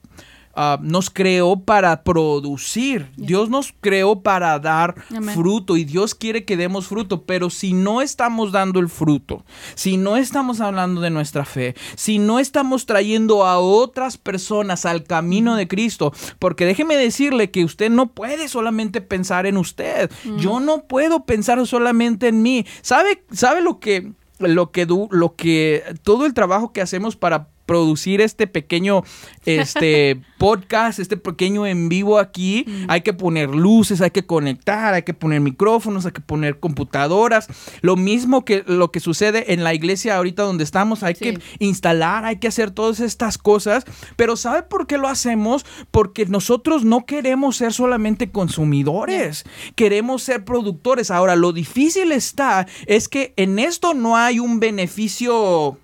Ah, 0.54 0.78
nos 0.82 1.08
creó 1.08 1.60
para 1.60 2.02
producir. 2.02 3.10
Dios 3.16 3.48
nos 3.48 3.74
creó 3.80 4.20
para 4.20 4.58
dar 4.58 4.94
fruto 5.32 5.76
y 5.76 5.84
Dios 5.84 6.14
quiere 6.14 6.44
que 6.44 6.56
demos 6.56 6.88
fruto. 6.88 7.22
Pero 7.22 7.48
si 7.48 7.72
no 7.72 8.02
estamos 8.02 8.52
dando 8.52 8.78
el 8.78 8.88
fruto, 8.88 9.44
si 9.74 9.96
no 9.96 10.16
estamos 10.16 10.60
hablando 10.60 11.00
de 11.00 11.10
nuestra 11.10 11.44
fe, 11.44 11.74
si 11.96 12.18
no 12.18 12.38
estamos 12.38 12.84
trayendo 12.84 13.46
a 13.46 13.58
otras 13.58 14.18
personas 14.18 14.84
al 14.84 15.04
camino 15.04 15.56
de 15.56 15.68
Cristo, 15.68 16.12
porque 16.38 16.66
déjeme 16.66 16.96
decirle 16.96 17.50
que 17.50 17.64
usted 17.64 17.90
no 17.90 18.12
puede 18.12 18.48
solamente 18.48 19.00
pensar 19.00 19.46
en 19.46 19.56
usted. 19.56 20.10
Yo 20.38 20.60
no 20.60 20.84
puedo 20.84 21.24
pensar 21.24 21.64
solamente 21.66 22.28
en 22.28 22.42
mí. 22.42 22.66
¿Sabe, 22.82 23.24
sabe 23.32 23.62
lo 23.62 23.78
que 23.80 24.12
lo 24.38 24.72
que, 24.72 24.86
lo 24.86 25.36
que 25.36 25.84
todo 26.02 26.26
el 26.26 26.34
trabajo 26.34 26.72
que 26.72 26.80
hacemos 26.80 27.16
para 27.16 27.48
producir 27.72 28.20
este 28.20 28.46
pequeño 28.46 29.02
este 29.46 30.20
podcast, 30.38 30.98
este 30.98 31.16
pequeño 31.16 31.66
en 31.66 31.88
vivo 31.88 32.18
aquí. 32.18 32.66
Hay 32.86 33.00
que 33.00 33.14
poner 33.14 33.54
luces, 33.54 34.02
hay 34.02 34.10
que 34.10 34.26
conectar, 34.26 34.92
hay 34.92 35.04
que 35.04 35.14
poner 35.14 35.40
micrófonos, 35.40 36.04
hay 36.04 36.12
que 36.12 36.20
poner 36.20 36.60
computadoras. 36.60 37.48
Lo 37.80 37.96
mismo 37.96 38.44
que 38.44 38.62
lo 38.66 38.92
que 38.92 39.00
sucede 39.00 39.54
en 39.54 39.64
la 39.64 39.72
iglesia 39.72 40.18
ahorita 40.18 40.42
donde 40.42 40.64
estamos, 40.64 41.02
hay 41.02 41.14
que 41.14 41.38
instalar, 41.60 42.26
hay 42.26 42.36
que 42.36 42.48
hacer 42.48 42.72
todas 42.72 43.00
estas 43.00 43.38
cosas. 43.38 43.86
Pero 44.16 44.36
¿sabe 44.36 44.64
por 44.64 44.86
qué 44.86 44.98
lo 44.98 45.08
hacemos? 45.08 45.64
Porque 45.90 46.26
nosotros 46.26 46.84
no 46.84 47.06
queremos 47.06 47.56
ser 47.56 47.72
solamente 47.72 48.30
consumidores, 48.30 49.46
queremos 49.76 50.22
ser 50.22 50.44
productores. 50.44 51.10
Ahora, 51.10 51.36
lo 51.36 51.54
difícil 51.54 52.12
está 52.12 52.66
es 52.86 53.08
que 53.08 53.32
en 53.38 53.58
esto 53.58 53.94
no 53.94 54.18
hay 54.18 54.40
un 54.40 54.60
beneficio 54.60 55.78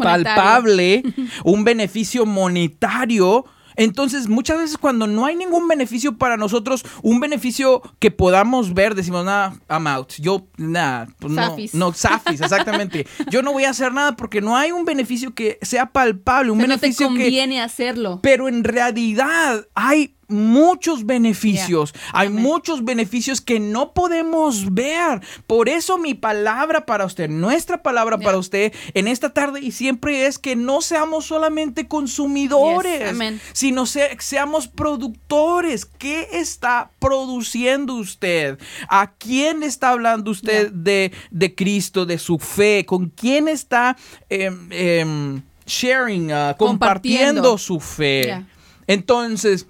palpable, 0.00 1.02
un 1.44 1.64
beneficio 1.64 2.26
monetario. 2.26 3.44
Entonces, 3.76 4.28
muchas 4.28 4.58
veces 4.58 4.78
cuando 4.78 5.06
no 5.06 5.26
hay 5.26 5.36
ningún 5.36 5.68
beneficio 5.68 6.16
para 6.16 6.38
nosotros, 6.38 6.82
un 7.02 7.20
beneficio 7.20 7.82
que 7.98 8.10
podamos 8.10 8.72
ver, 8.72 8.94
decimos, 8.94 9.24
nada, 9.24 9.54
I'm 9.68 9.86
out. 9.86 10.14
Yo, 10.18 10.46
nada, 10.56 11.08
pues 11.18 11.32
no, 11.32 11.56
no, 11.74 11.92
Safis, 11.92 12.40
exactamente. 12.40 13.06
Yo 13.30 13.42
no 13.42 13.52
voy 13.52 13.64
a 13.64 13.70
hacer 13.70 13.92
nada 13.92 14.16
porque 14.16 14.40
no 14.40 14.56
hay 14.56 14.72
un 14.72 14.86
beneficio 14.86 15.34
que 15.34 15.58
sea 15.60 15.92
palpable, 15.92 16.50
un 16.50 16.58
beneficio 16.58 17.10
no 17.10 17.16
te 17.16 17.22
conviene 17.22 17.60
hacerlo. 17.60 18.20
Pero 18.22 18.48
en 18.48 18.64
realidad 18.64 19.66
hay 19.74 20.15
muchos 20.28 21.06
beneficios. 21.06 21.94
Hay 22.12 22.28
muchos 22.28 22.84
beneficios 22.84 23.40
que 23.40 23.60
no 23.60 23.92
podemos 23.92 24.72
ver. 24.74 25.20
Por 25.46 25.68
eso 25.68 25.98
mi 25.98 26.14
palabra 26.14 26.86
para 26.86 27.04
usted, 27.04 27.28
nuestra 27.28 27.82
palabra 27.82 28.18
para 28.18 28.38
usted 28.38 28.72
en 28.94 29.08
esta 29.08 29.32
tarde 29.32 29.60
y 29.60 29.72
siempre 29.72 30.26
es 30.26 30.38
que 30.38 30.56
no 30.56 30.80
seamos 30.80 31.26
solamente 31.26 31.88
consumidores, 31.88 33.16
sino 33.52 33.86
seamos 33.86 34.68
productores. 34.68 35.84
¿Qué 35.84 36.28
está 36.32 36.90
produciendo 36.98 37.94
usted? 37.94 38.58
¿A 38.88 39.12
quién 39.12 39.62
está 39.62 39.90
hablando 39.90 40.30
usted 40.30 40.70
de, 40.72 41.12
de, 41.30 41.54
Cristo, 41.54 42.06
de 42.06 42.18
su 42.18 42.38
fe? 42.38 42.84
¿Con 42.86 43.10
quién 43.10 43.48
está 43.48 43.96
em, 44.28 44.68
em, 44.70 45.42
sharing, 45.66 46.32
uh, 46.32 46.56
compartiendo. 46.56 47.58
su 47.58 47.80
fe? 47.80 48.44
Entonces, 48.86 49.66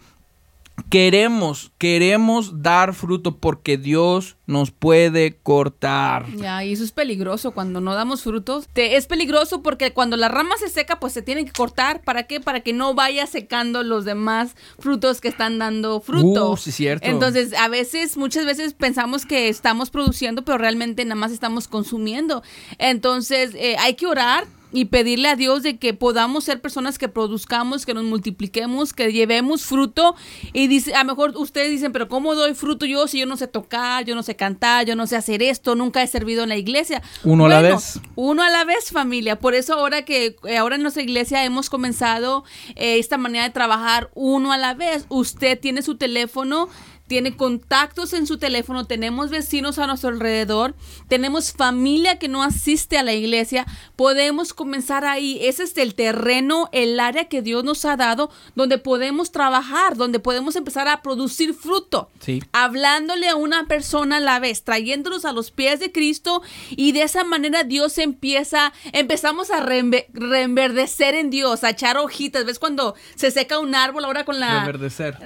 queremos, 0.88 1.72
queremos 1.78 2.62
dar 2.62 2.94
fruto 2.94 3.38
porque 3.38 3.76
Dios 3.76 4.36
nos 4.46 4.70
puede 4.70 5.36
cortar. 5.36 6.26
Ya, 6.36 6.64
y 6.64 6.72
eso 6.72 6.84
es 6.84 6.92
peligroso 6.92 7.52
cuando 7.52 7.80
no 7.80 7.94
damos 7.94 8.22
frutos. 8.22 8.68
Te, 8.72 8.96
es 8.96 9.06
peligroso 9.06 9.62
porque 9.62 9.92
cuando 9.92 10.16
la 10.16 10.28
rama 10.28 10.56
se 10.58 10.68
seca, 10.68 11.00
pues 11.00 11.12
se 11.12 11.22
tiene 11.22 11.44
que 11.44 11.52
cortar. 11.52 12.02
¿Para 12.02 12.24
qué? 12.24 12.40
Para 12.40 12.60
que 12.60 12.72
no 12.72 12.94
vaya 12.94 13.26
secando 13.26 13.82
los 13.82 14.04
demás 14.04 14.54
frutos 14.78 15.20
que 15.20 15.28
están 15.28 15.58
dando 15.58 16.00
fruto. 16.00 16.52
Uh, 16.52 16.56
sí, 16.56 16.70
cierto. 16.72 17.06
Entonces, 17.06 17.52
a 17.54 17.68
veces, 17.68 18.16
muchas 18.16 18.44
veces 18.44 18.74
pensamos 18.74 19.26
que 19.26 19.48
estamos 19.48 19.90
produciendo, 19.90 20.44
pero 20.44 20.58
realmente 20.58 21.04
nada 21.04 21.16
más 21.16 21.32
estamos 21.32 21.66
consumiendo. 21.66 22.42
Entonces, 22.78 23.54
eh, 23.54 23.76
hay 23.78 23.94
que 23.94 24.06
orar 24.06 24.46
y 24.72 24.86
pedirle 24.86 25.28
a 25.28 25.36
Dios 25.36 25.62
de 25.62 25.78
que 25.78 25.94
podamos 25.94 26.44
ser 26.44 26.60
personas 26.60 26.98
que 26.98 27.08
produzcamos, 27.08 27.86
que 27.86 27.94
nos 27.94 28.04
multipliquemos, 28.04 28.92
que 28.92 29.12
llevemos 29.12 29.64
fruto. 29.64 30.16
Y 30.52 30.66
dice, 30.66 30.94
a 30.94 31.04
lo 31.04 31.10
mejor 31.10 31.36
ustedes 31.36 31.70
dicen, 31.70 31.92
pero 31.92 32.08
¿cómo 32.08 32.34
doy 32.34 32.54
fruto 32.54 32.86
yo 32.86 33.06
si 33.06 33.20
yo 33.20 33.26
no 33.26 33.36
sé 33.36 33.46
tocar, 33.46 34.04
yo 34.04 34.14
no 34.14 34.22
sé 34.22 34.36
cantar, 34.36 34.86
yo 34.86 34.96
no 34.96 35.06
sé 35.06 35.16
hacer 35.16 35.42
esto, 35.42 35.74
nunca 35.74 36.02
he 36.02 36.06
servido 36.06 36.42
en 36.42 36.48
la 36.48 36.56
iglesia? 36.56 37.02
Uno 37.24 37.46
a 37.46 37.48
la 37.48 37.60
vez. 37.60 38.00
Uno 38.16 38.42
a 38.42 38.50
la 38.50 38.64
vez, 38.64 38.90
familia. 38.90 39.38
Por 39.38 39.54
eso 39.54 39.74
ahora 39.74 40.02
que 40.02 40.36
eh, 40.44 40.56
ahora 40.56 40.76
en 40.76 40.82
nuestra 40.82 41.02
iglesia 41.02 41.44
hemos 41.44 41.70
comenzado 41.70 42.44
eh, 42.74 42.98
esta 42.98 43.18
manera 43.18 43.44
de 43.44 43.50
trabajar 43.50 44.10
uno 44.14 44.52
a 44.52 44.58
la 44.58 44.74
vez. 44.74 45.06
Usted 45.08 45.58
tiene 45.58 45.82
su 45.82 45.96
teléfono 45.96 46.68
tiene 47.06 47.36
contactos 47.36 48.12
en 48.12 48.26
su 48.26 48.38
teléfono, 48.38 48.86
tenemos 48.86 49.30
vecinos 49.30 49.78
a 49.78 49.86
nuestro 49.86 50.10
alrededor, 50.10 50.74
tenemos 51.08 51.52
familia 51.52 52.18
que 52.18 52.28
no 52.28 52.42
asiste 52.42 52.98
a 52.98 53.02
la 53.02 53.12
iglesia, 53.12 53.66
podemos 53.94 54.52
comenzar 54.52 55.04
ahí. 55.04 55.38
Ese 55.42 55.62
es 55.64 55.76
el 55.78 55.94
terreno, 55.94 56.68
el 56.72 56.98
área 57.00 57.26
que 57.26 57.42
Dios 57.42 57.64
nos 57.64 57.84
ha 57.84 57.96
dado, 57.96 58.30
donde 58.54 58.78
podemos 58.78 59.30
trabajar, 59.30 59.96
donde 59.96 60.18
podemos 60.18 60.56
empezar 60.56 60.88
a 60.88 61.02
producir 61.02 61.54
fruto. 61.54 62.10
Sí. 62.20 62.42
Hablándole 62.52 63.28
a 63.28 63.36
una 63.36 63.66
persona 63.66 64.16
a 64.16 64.20
la 64.20 64.40
vez, 64.40 64.64
trayéndolos 64.64 65.24
a 65.24 65.32
los 65.32 65.50
pies 65.50 65.80
de 65.80 65.92
Cristo 65.92 66.42
y 66.70 66.92
de 66.92 67.02
esa 67.02 67.24
manera 67.24 67.64
Dios 67.64 67.98
empieza, 67.98 68.72
empezamos 68.92 69.50
a 69.50 69.60
reenverdecer 69.60 71.14
en 71.14 71.30
Dios, 71.30 71.64
a 71.64 71.70
echar 71.70 71.96
hojitas. 71.98 72.44
¿Ves 72.44 72.58
cuando 72.58 72.94
se 73.14 73.30
seca 73.30 73.58
un 73.58 73.74
árbol 73.74 74.04
ahora 74.04 74.24
con 74.24 74.40
la... 74.40 74.64
Reverdecer. 74.64 75.16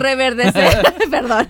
reverdecer 0.00 0.29
perdón, 1.10 1.48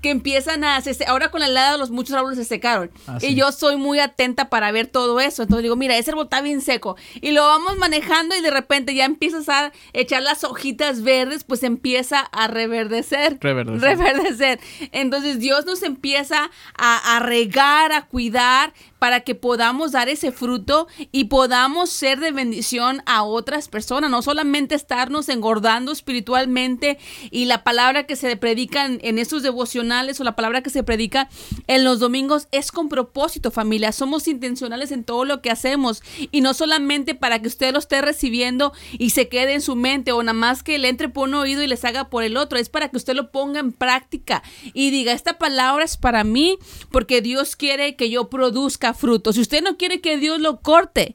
que 0.00 0.10
empiezan 0.10 0.64
a, 0.64 0.80
ahora 1.06 1.30
con 1.30 1.40
la 1.40 1.46
helada 1.46 1.76
los 1.76 1.90
muchos 1.90 2.16
árboles 2.16 2.38
se 2.38 2.44
secaron. 2.44 2.90
Ah, 3.06 3.18
y 3.20 3.34
yo 3.34 3.52
soy 3.52 3.76
muy 3.76 3.98
atenta 3.98 4.48
para 4.48 4.72
ver 4.72 4.86
todo 4.86 5.20
eso. 5.20 5.42
Entonces 5.42 5.62
digo, 5.62 5.76
mira, 5.76 5.96
ese 5.96 6.10
árbol 6.10 6.24
está 6.24 6.40
bien 6.40 6.60
seco. 6.60 6.96
Y 7.20 7.32
lo 7.32 7.44
vamos 7.44 7.78
manejando 7.78 8.36
y 8.36 8.40
de 8.40 8.50
repente 8.50 8.94
ya 8.94 9.04
empiezas 9.04 9.48
a 9.48 9.72
echar 9.92 10.22
las 10.22 10.44
hojitas 10.44 11.02
verdes, 11.02 11.44
pues 11.44 11.62
empieza 11.62 12.20
a 12.20 12.48
reverdecer. 12.48 13.38
Reverdecer. 13.40 14.60
Entonces 14.92 15.38
Dios 15.38 15.66
nos 15.66 15.82
empieza 15.82 16.50
a, 16.76 17.16
a 17.16 17.20
regar, 17.20 17.92
a 17.92 18.06
cuidar 18.06 18.72
para 19.00 19.22
que 19.22 19.34
podamos 19.34 19.92
dar 19.92 20.10
ese 20.10 20.30
fruto 20.30 20.86
y 21.10 21.24
podamos 21.24 21.88
ser 21.88 22.20
de 22.20 22.32
bendición 22.32 23.02
a 23.06 23.22
otras 23.22 23.68
personas, 23.68 24.10
no 24.10 24.20
solamente 24.20 24.74
estarnos 24.74 25.30
engordando 25.30 25.90
espiritualmente 25.90 26.98
y 27.30 27.46
la 27.46 27.64
palabra 27.64 28.04
que 28.04 28.14
se 28.14 28.36
predica 28.36 28.84
en, 28.84 29.18
estos 29.18 29.42
devocionales 29.42 30.20
o 30.20 30.24
la 30.24 30.36
palabra 30.36 30.62
que 30.62 30.68
se 30.68 30.82
predica 30.82 31.30
en 31.66 31.82
los 31.82 31.98
domingos 31.98 32.46
es 32.52 32.70
con 32.70 32.90
propósito, 32.90 33.50
familia. 33.50 33.90
Somos 33.92 34.28
intencionales 34.28 34.92
en 34.92 35.02
todo 35.02 35.24
lo 35.24 35.40
que 35.40 35.50
hacemos 35.50 36.02
y 36.30 36.42
no 36.42 36.52
solamente 36.52 37.14
para 37.14 37.40
que 37.40 37.48
usted 37.48 37.72
lo 37.72 37.78
esté 37.78 38.02
recibiendo 38.02 38.74
y 38.92 39.10
se 39.10 39.28
quede 39.28 39.54
en 39.54 39.62
su 39.62 39.76
mente 39.76 40.12
o 40.12 40.22
nada 40.22 40.34
más 40.34 40.62
que 40.62 40.78
le 40.78 40.90
entre 40.90 41.08
por 41.08 41.26
un 41.26 41.36
oído 41.36 41.62
y 41.62 41.66
les 41.66 41.86
haga 41.86 42.10
por 42.10 42.22
el 42.22 42.36
otro, 42.36 42.58
es 42.58 42.68
para 42.68 42.90
que 42.90 42.98
usted 42.98 43.14
lo 43.14 43.30
ponga 43.30 43.60
en 43.60 43.72
práctica 43.72 44.42
y 44.74 44.90
diga, 44.90 45.14
esta 45.14 45.38
palabra 45.38 45.86
es 45.86 45.96
para 45.96 46.22
mí 46.22 46.58
porque 46.90 47.22
Dios 47.22 47.56
quiere 47.56 47.96
que 47.96 48.10
yo 48.10 48.28
produzca 48.28 48.89
fruto. 48.94 49.32
Si 49.32 49.40
usted 49.40 49.62
no 49.62 49.76
quiere 49.76 50.00
que 50.00 50.18
Dios 50.18 50.40
lo 50.40 50.60
corte, 50.60 51.14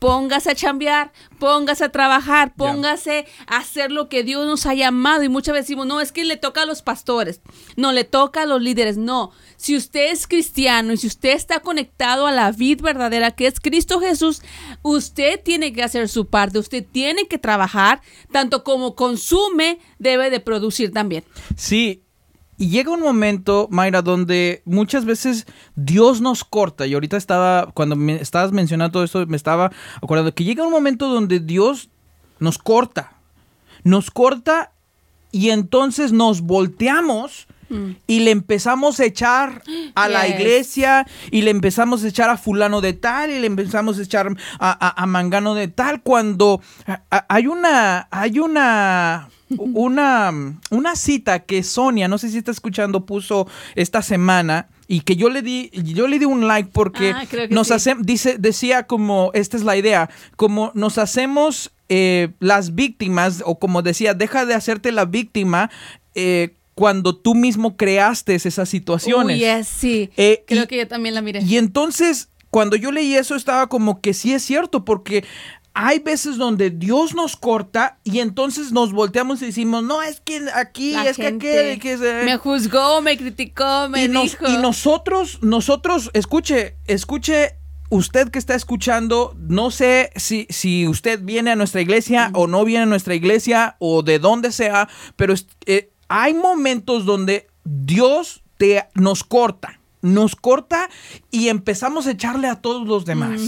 póngase 0.00 0.50
a 0.50 0.54
chambear, 0.54 1.12
póngase 1.38 1.84
a 1.84 1.92
trabajar, 1.92 2.54
póngase 2.56 3.26
a 3.46 3.58
hacer 3.58 3.92
lo 3.92 4.08
que 4.08 4.24
Dios 4.24 4.46
nos 4.46 4.66
ha 4.66 4.74
llamado. 4.74 5.22
Y 5.22 5.28
muchas 5.28 5.52
veces 5.52 5.68
decimos, 5.68 5.86
no, 5.86 6.00
es 6.00 6.10
que 6.10 6.24
le 6.24 6.36
toca 6.36 6.62
a 6.62 6.66
los 6.66 6.82
pastores, 6.82 7.40
no, 7.76 7.92
le 7.92 8.02
toca 8.04 8.42
a 8.42 8.46
los 8.46 8.60
líderes, 8.60 8.96
no. 8.96 9.30
Si 9.56 9.76
usted 9.76 10.10
es 10.10 10.26
cristiano 10.26 10.94
y 10.94 10.96
si 10.96 11.06
usted 11.06 11.34
está 11.34 11.60
conectado 11.60 12.26
a 12.26 12.32
la 12.32 12.50
vida 12.50 12.82
verdadera 12.82 13.30
que 13.30 13.46
es 13.46 13.60
Cristo 13.60 14.00
Jesús, 14.00 14.40
usted 14.82 15.40
tiene 15.42 15.72
que 15.72 15.82
hacer 15.82 16.08
su 16.08 16.26
parte, 16.26 16.58
usted 16.58 16.84
tiene 16.90 17.28
que 17.28 17.38
trabajar, 17.38 18.00
tanto 18.32 18.64
como 18.64 18.94
consume, 18.94 19.78
debe 19.98 20.30
de 20.30 20.40
producir 20.40 20.92
también. 20.92 21.24
Sí, 21.56 22.04
y 22.60 22.68
llega 22.68 22.92
un 22.92 23.00
momento, 23.00 23.68
Mayra, 23.70 24.02
donde 24.02 24.60
muchas 24.66 25.06
veces 25.06 25.46
Dios 25.76 26.20
nos 26.20 26.44
corta. 26.44 26.86
Y 26.86 26.92
ahorita 26.92 27.16
estaba, 27.16 27.72
cuando 27.72 27.96
me 27.96 28.20
estabas 28.20 28.52
mencionando 28.52 28.92
todo 28.92 29.04
esto, 29.04 29.26
me 29.26 29.38
estaba 29.38 29.72
acordando 30.02 30.34
que 30.34 30.44
llega 30.44 30.66
un 30.66 30.70
momento 30.70 31.08
donde 31.08 31.40
Dios 31.40 31.88
nos 32.38 32.58
corta. 32.58 33.14
Nos 33.82 34.10
corta 34.10 34.72
y 35.32 35.48
entonces 35.48 36.12
nos 36.12 36.42
volteamos 36.42 37.48
mm. 37.70 37.90
y 38.06 38.20
le 38.20 38.30
empezamos 38.30 39.00
a 39.00 39.06
echar 39.06 39.62
a 39.94 40.08
la 40.08 40.28
iglesia 40.28 41.06
y 41.30 41.42
le 41.42 41.50
empezamos 41.50 42.04
a 42.04 42.08
echar 42.08 42.28
a 42.28 42.36
fulano 42.36 42.82
de 42.82 42.92
tal 42.92 43.30
y 43.30 43.40
le 43.40 43.46
empezamos 43.46 43.98
a 43.98 44.02
echar 44.02 44.28
a, 44.58 45.02
a 45.02 45.06
mangano 45.06 45.54
de 45.54 45.68
tal 45.68 46.02
cuando 46.02 46.60
hay 47.28 47.46
una 47.46 48.08
hay 48.10 48.38
una 48.38 49.28
una, 49.58 50.32
una 50.70 50.96
cita 50.96 51.40
que 51.40 51.62
Sonia, 51.62 52.08
no 52.08 52.18
sé 52.18 52.30
si 52.30 52.38
está 52.38 52.50
escuchando, 52.50 53.04
puso 53.06 53.48
esta 53.74 54.02
semana 54.02 54.68
y 54.86 55.00
que 55.00 55.16
yo 55.16 55.28
le 55.28 55.42
di, 55.42 55.70
yo 55.72 56.08
le 56.08 56.18
di 56.18 56.24
un 56.24 56.46
like 56.46 56.70
porque 56.72 57.12
ah, 57.12 57.24
nos 57.50 57.70
hacemos, 57.70 58.06
dice, 58.06 58.36
decía 58.38 58.86
como, 58.86 59.30
esta 59.34 59.56
es 59.56 59.64
la 59.64 59.76
idea, 59.76 60.10
como 60.36 60.72
nos 60.74 60.98
hacemos 60.98 61.72
eh, 61.88 62.30
las 62.38 62.74
víctimas, 62.74 63.42
o 63.44 63.58
como 63.58 63.82
decía, 63.82 64.14
deja 64.14 64.46
de 64.46 64.54
hacerte 64.54 64.92
la 64.92 65.04
víctima. 65.04 65.70
Eh, 66.14 66.56
cuando 66.80 67.14
tú 67.14 67.34
mismo 67.34 67.76
creaste 67.76 68.34
esas 68.34 68.66
situaciones. 68.66 69.38
Uy, 69.38 69.64
sí. 69.64 70.08
Eh, 70.16 70.44
Creo 70.46 70.66
que 70.66 70.78
yo 70.78 70.88
también 70.88 71.14
la 71.14 71.20
miré. 71.20 71.42
Y 71.42 71.58
entonces, 71.58 72.30
cuando 72.48 72.74
yo 72.74 72.90
leí 72.90 73.16
eso, 73.16 73.36
estaba 73.36 73.66
como 73.66 74.00
que 74.00 74.14
sí 74.14 74.32
es 74.32 74.42
cierto, 74.42 74.82
porque 74.82 75.22
hay 75.74 75.98
veces 75.98 76.38
donde 76.38 76.70
Dios 76.70 77.14
nos 77.14 77.36
corta 77.36 77.98
y 78.02 78.20
entonces 78.20 78.72
nos 78.72 78.94
volteamos 78.94 79.42
y 79.42 79.44
decimos, 79.44 79.84
no, 79.84 80.00
es 80.02 80.22
que 80.22 80.40
aquí, 80.54 80.94
es 80.94 81.18
que 81.18 81.26
aquel, 81.26 81.78
que 81.80 81.98
me 82.24 82.38
juzgó, 82.38 83.02
me 83.02 83.18
criticó, 83.18 83.90
me 83.90 84.04
y 84.04 84.08
dijo. 84.08 84.48
y 84.48 84.56
nosotros, 84.56 85.38
nosotros, 85.42 86.10
escuche, 86.14 86.76
escuche, 86.86 87.56
usted 87.90 88.30
que 88.30 88.38
está 88.38 88.54
escuchando, 88.54 89.36
no 89.38 89.70
sé 89.70 90.12
si, 90.16 90.46
si 90.48 90.88
usted 90.88 91.20
viene 91.20 91.50
a 91.50 91.56
nuestra 91.56 91.82
iglesia 91.82 92.30
o 92.32 92.46
no 92.46 92.64
viene 92.64 92.84
a 92.84 92.86
nuestra 92.86 93.14
iglesia 93.14 93.76
o 93.80 94.02
de 94.02 94.18
dónde 94.18 94.50
sea, 94.50 94.88
pero 95.16 95.34
eh, 95.66 95.90
hay 96.10 96.34
momentos 96.34 97.06
donde 97.06 97.46
Dios 97.62 98.42
te, 98.58 98.84
nos 98.94 99.22
corta, 99.22 99.78
nos 100.02 100.34
corta 100.34 100.90
y 101.30 101.48
empezamos 101.48 102.06
a 102.06 102.10
echarle 102.10 102.48
a 102.48 102.56
todos 102.56 102.86
los 102.86 103.04
demás. 103.04 103.40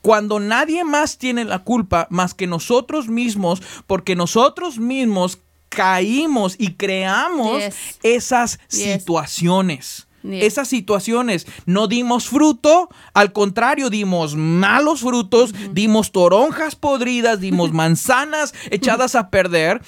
Cuando 0.00 0.38
nadie 0.38 0.84
más 0.84 1.18
tiene 1.18 1.44
la 1.44 1.58
culpa 1.58 2.06
más 2.08 2.32
que 2.32 2.46
nosotros 2.46 3.08
mismos, 3.08 3.60
porque 3.88 4.14
nosotros 4.14 4.78
mismos 4.78 5.40
caímos 5.68 6.54
y 6.58 6.74
creamos 6.74 7.64
esas 8.04 8.60
situaciones. 8.68 10.06
Esas 10.22 10.68
situaciones. 10.68 11.46
No 11.64 11.88
dimos 11.88 12.28
fruto, 12.28 12.90
al 13.14 13.32
contrario, 13.32 13.90
dimos 13.90 14.36
malos 14.36 15.00
frutos, 15.00 15.54
dimos 15.72 16.12
toronjas 16.12 16.76
podridas, 16.76 17.40
dimos 17.40 17.72
manzanas 17.72 18.54
echadas 18.70 19.14
a 19.16 19.30
perder 19.30 19.80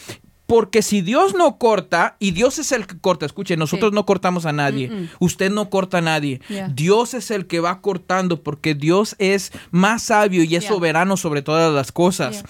porque 0.47 0.83
si 0.83 1.01
Dios 1.01 1.35
no 1.35 1.59
corta, 1.59 2.17
y 2.19 2.33
Dios 2.33 2.59
es 2.59 2.73
el 2.73 2.87
que 2.87 2.99
corta, 2.99 3.27
escuche, 3.27 3.57
nosotros 3.57 3.93
no 3.93 4.05
cortamos 4.05 4.45
a 4.45 4.53
nadie, 4.53 5.09
usted 5.19 5.51
no 5.51 5.71
corta 5.71 5.99
a 5.99 6.03
nadie, 6.03 6.41
Dios 6.75 7.15
es 7.15 7.31
el 7.31 7.47
que 7.47 7.61
va 7.61 7.81
cortando 7.81 8.43
porque 8.43 8.75
Dios 8.75 9.17
es 9.19 9.53
más 9.71 10.03
sabio 10.03 10.43
y 10.43 10.57
es 10.57 10.65
soberano 10.65 11.17
sobre 11.17 11.43
todas 11.43 11.73
las 11.73 11.93
cosas. 11.93 12.45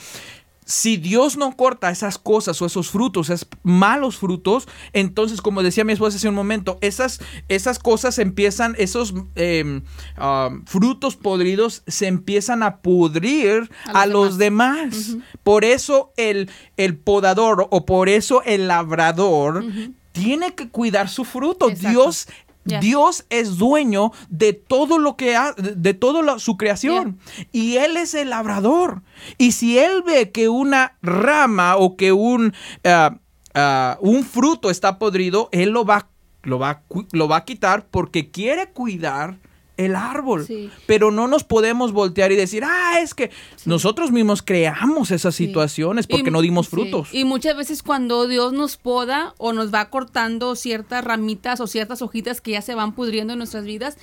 Si 0.64 0.96
Dios 0.96 1.36
no 1.36 1.56
corta 1.56 1.90
esas 1.90 2.18
cosas 2.18 2.60
o 2.62 2.66
esos 2.66 2.90
frutos, 2.90 3.30
esos 3.30 3.48
malos 3.62 4.16
frutos, 4.16 4.68
entonces, 4.92 5.40
como 5.40 5.62
decía 5.62 5.84
mi 5.84 5.92
esposa 5.92 6.16
hace 6.16 6.28
un 6.28 6.34
momento, 6.34 6.78
esas, 6.80 7.20
esas 7.48 7.78
cosas 7.78 8.18
empiezan, 8.18 8.74
esos 8.78 9.14
em, 9.34 9.82
ah, 10.16 10.50
frutos 10.66 11.16
podridos 11.16 11.82
se 11.86 12.06
empiezan 12.06 12.62
a 12.62 12.76
pudrir 12.78 13.70
a 13.86 14.06
los, 14.06 14.38
demás. 14.38 15.16
Por 15.42 15.64
eso 15.64 16.12
el, 16.16 16.50
el 16.76 16.96
podador 16.96 17.66
o 17.70 17.84
por 17.84 18.08
eso 18.08 18.42
el 18.44 18.68
labrador 18.68 19.64
tiene 20.12 20.54
que 20.54 20.68
cuidar 20.68 21.08
su 21.08 21.24
fruto. 21.24 21.70
Dios 21.70 22.28
Dios 22.64 23.24
es 23.30 23.58
dueño 23.58 24.12
de 24.28 24.52
todo 24.52 24.98
lo 24.98 25.16
que 25.16 25.36
ha, 25.36 25.52
de 25.52 25.94
toda 25.94 26.38
su 26.38 26.56
creación. 26.56 27.18
Y 27.50 27.76
él 27.76 27.96
es 27.96 28.14
el 28.14 28.30
labrador. 28.30 29.02
Y 29.38 29.52
si 29.52 29.78
él 29.78 30.02
ve 30.04 30.30
que 30.30 30.48
una 30.48 30.96
rama 31.02 31.76
o 31.76 31.96
que 31.96 32.12
un, 32.12 32.54
ah, 32.84 33.16
ah, 33.54 33.98
un 34.00 34.24
fruto 34.24 34.70
está 34.70 34.98
podrido, 34.98 35.48
él 35.52 35.70
lo 35.70 35.84
va, 35.84 36.08
lo, 36.42 36.58
va, 36.58 36.82
lo 37.12 37.28
va 37.28 37.38
a 37.38 37.44
quitar 37.44 37.86
porque 37.90 38.30
quiere 38.30 38.70
cuidar 38.70 39.38
el 39.82 39.96
árbol. 39.96 40.46
Pero 40.86 41.10
no 41.10 41.28
nos 41.28 41.44
podemos 41.44 41.92
voltear 41.92 42.32
y 42.32 42.36
decir, 42.36 42.64
ah, 42.64 43.00
es 43.00 43.14
que 43.14 43.30
nosotros 43.64 44.10
mismos 44.10 44.42
creamos 44.42 45.10
esas 45.10 45.34
situaciones 45.34 46.06
porque 46.06 46.30
no 46.30 46.40
dimos 46.40 46.68
frutos. 46.68 47.08
Y 47.12 47.24
muchas 47.24 47.56
veces 47.56 47.82
cuando 47.82 48.26
Dios 48.26 48.52
nos 48.52 48.76
poda 48.76 49.34
o 49.38 49.52
nos 49.52 49.72
va 49.72 49.90
cortando 49.90 50.56
ciertas 50.56 51.04
ramitas 51.04 51.60
o 51.60 51.66
ciertas 51.66 52.02
hojitas 52.02 52.40
que 52.40 52.52
ya 52.52 52.62
se 52.62 52.74
van 52.74 52.92
pudriendo 52.92 53.32
en 53.32 53.38
nuestras 53.38 53.64
vidas, 53.64 53.96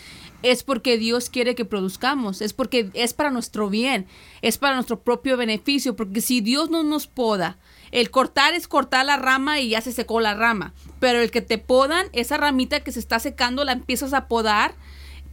es 0.44 0.64
porque 0.64 0.98
Dios 0.98 1.30
quiere 1.30 1.56
que 1.56 1.66
produzcamos, 1.66 2.42
es 2.42 2.54
porque 2.54 2.90
es 2.94 3.14
para 3.14 3.32
nuestro 3.32 3.70
bien, 3.70 4.08
es 4.42 4.58
para 4.58 4.76
nuestro 4.76 5.02
propio 5.02 5.38
beneficio, 5.38 5.96
porque 5.96 6.22
si 6.22 6.42
Dios 6.42 6.70
no 6.70 6.84
nos 6.84 7.08
poda, 7.08 7.58
el 7.92 8.12
cortar 8.12 8.54
es 8.54 8.68
cortar 8.68 9.06
la 9.06 9.18
rama 9.18 9.60
y 9.60 9.70
ya 9.70 9.82
se 9.82 9.92
secó 9.92 10.20
la 10.22 10.36
rama, 10.36 10.74
pero 11.00 11.20
el 11.20 11.32
que 11.32 11.42
te 11.42 11.58
podan, 11.58 12.08
esa 12.14 12.38
ramita 12.38 12.82
que 12.82 12.92
se 12.92 13.00
está 13.00 13.20
secando 13.20 13.64
la 13.64 13.74
empiezas 13.74 14.14
a 14.14 14.28
podar 14.28 14.76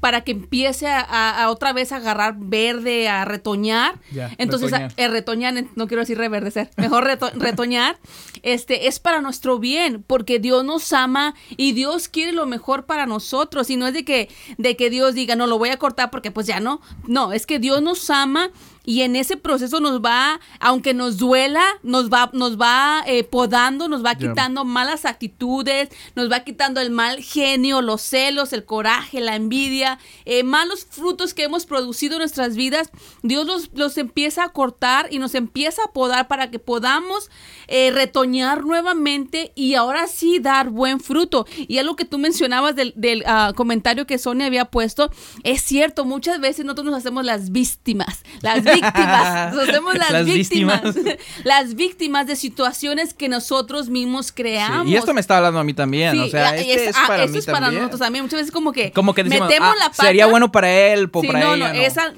para 0.06 0.20
que 0.20 0.30
empiece 0.30 0.86
a, 0.86 1.48
otra 1.50 1.72
vez 1.72 1.90
a 1.90 1.96
agarrar 1.96 2.36
verde, 2.38 3.08
a 3.08 3.24
retoñar. 3.24 3.98
Entonces, 4.38 4.70
retoñar. 4.70 4.92
Eh, 4.96 5.08
retoñar, 5.08 5.64
no 5.74 5.88
quiero 5.88 6.02
decir 6.02 6.16
reverdecer, 6.16 6.70
mejor 6.76 7.02
retoñar, 7.34 7.98
este, 8.44 8.86
es 8.86 9.00
para 9.00 9.20
nuestro 9.20 9.58
bien, 9.58 10.04
porque 10.06 10.38
Dios 10.38 10.64
nos 10.64 10.92
ama 10.92 11.34
y 11.56 11.72
Dios 11.72 12.06
quiere 12.06 12.30
lo 12.30 12.46
mejor 12.46 12.86
para 12.86 13.06
nosotros. 13.06 13.68
Y 13.68 13.76
no 13.76 13.88
es 13.88 13.94
de 13.94 14.04
que, 14.04 14.28
de 14.58 14.76
que 14.76 14.90
Dios 14.90 15.16
diga, 15.16 15.34
no, 15.34 15.48
lo 15.48 15.58
voy 15.58 15.70
a 15.70 15.76
cortar 15.76 16.12
porque 16.12 16.30
pues 16.30 16.46
ya 16.46 16.60
no. 16.60 16.80
No, 17.08 17.32
es 17.32 17.44
que 17.44 17.58
Dios 17.58 17.82
nos 17.82 18.08
ama 18.08 18.52
y 18.86 19.02
en 19.02 19.16
ese 19.16 19.36
proceso 19.36 19.80
nos 19.80 20.00
va, 20.00 20.40
aunque 20.60 20.94
nos 20.94 21.18
duela, 21.18 21.64
nos 21.82 22.08
va, 22.08 22.30
nos 22.32 22.58
va 22.58 23.02
eh, 23.06 23.24
podando, 23.24 23.88
nos 23.88 24.04
va 24.04 24.14
quitando 24.14 24.64
malas 24.64 25.04
actitudes, 25.04 25.88
nos 26.14 26.30
va 26.30 26.40
quitando 26.40 26.80
el 26.80 26.90
mal 26.90 27.20
genio, 27.20 27.82
los 27.82 28.00
celos, 28.00 28.52
el 28.52 28.64
coraje, 28.64 29.20
la 29.20 29.34
envidia, 29.34 29.98
eh, 30.24 30.44
malos 30.44 30.86
frutos 30.88 31.34
que 31.34 31.42
hemos 31.42 31.66
producido 31.66 32.14
en 32.14 32.20
nuestras 32.20 32.54
vidas. 32.54 32.90
Dios 33.24 33.44
los, 33.44 33.70
los, 33.74 33.98
empieza 33.98 34.44
a 34.44 34.50
cortar 34.50 35.08
y 35.10 35.18
nos 35.18 35.34
empieza 35.34 35.82
a 35.82 35.92
podar 35.92 36.28
para 36.28 36.52
que 36.52 36.60
podamos 36.60 37.28
eh, 37.66 37.90
retoñar 37.90 38.64
nuevamente 38.64 39.50
y 39.56 39.74
ahora 39.74 40.06
sí 40.06 40.38
dar 40.38 40.70
buen 40.70 41.00
fruto. 41.00 41.44
Y 41.56 41.78
algo 41.78 41.96
que 41.96 42.04
tú 42.04 42.18
mencionabas 42.18 42.76
del, 42.76 42.92
del 42.94 43.24
ah, 43.26 43.52
comentario 43.56 44.06
que 44.06 44.18
Sonia 44.18 44.46
había 44.46 44.66
puesto, 44.66 45.10
es 45.42 45.62
cierto, 45.62 46.04
muchas 46.04 46.38
veces 46.38 46.64
nosotros 46.64 46.86
nos 46.86 46.94
hacemos 46.94 47.24
las 47.24 47.50
víctimas, 47.50 48.22
las 48.42 48.62
víctimas, 48.62 48.75
somos 48.80 49.94
las, 50.10 50.24
víctimas, 50.24 50.82
las 51.44 51.74
víctimas 51.74 52.26
de 52.26 52.36
situaciones 52.36 53.14
que 53.14 53.28
nosotros 53.28 53.88
mismos 53.88 54.32
creamos. 54.32 54.88
y 54.88 54.96
esto 54.96 55.14
me 55.14 55.20
está 55.20 55.38
hablando 55.38 55.60
a 55.60 55.64
mí 55.64 55.74
también, 55.74 56.18
o 56.18 56.28
sea, 56.28 56.56
este 56.56 56.88
es, 56.90 56.96
para 57.06 57.26
mí 57.26 57.38
es 57.38 57.46
para 57.46 57.70
nosotros 57.70 58.00
también. 58.00 58.24
Muchas 58.24 58.40
veces 58.40 58.52
como 58.52 58.72
que, 58.72 58.92
como 58.92 59.14
que 59.14 59.24
metemos 59.24 59.74
ah, 59.74 59.74
la 59.78 59.90
pata. 59.90 60.02
Sería 60.04 60.26
bueno 60.26 60.50
para 60.50 60.70
él, 60.70 61.08
o 61.12 61.22
para 61.22 61.40
no, 61.40 61.54
ella, 61.54 61.72
no, 61.72 61.80
esa 61.80 62.12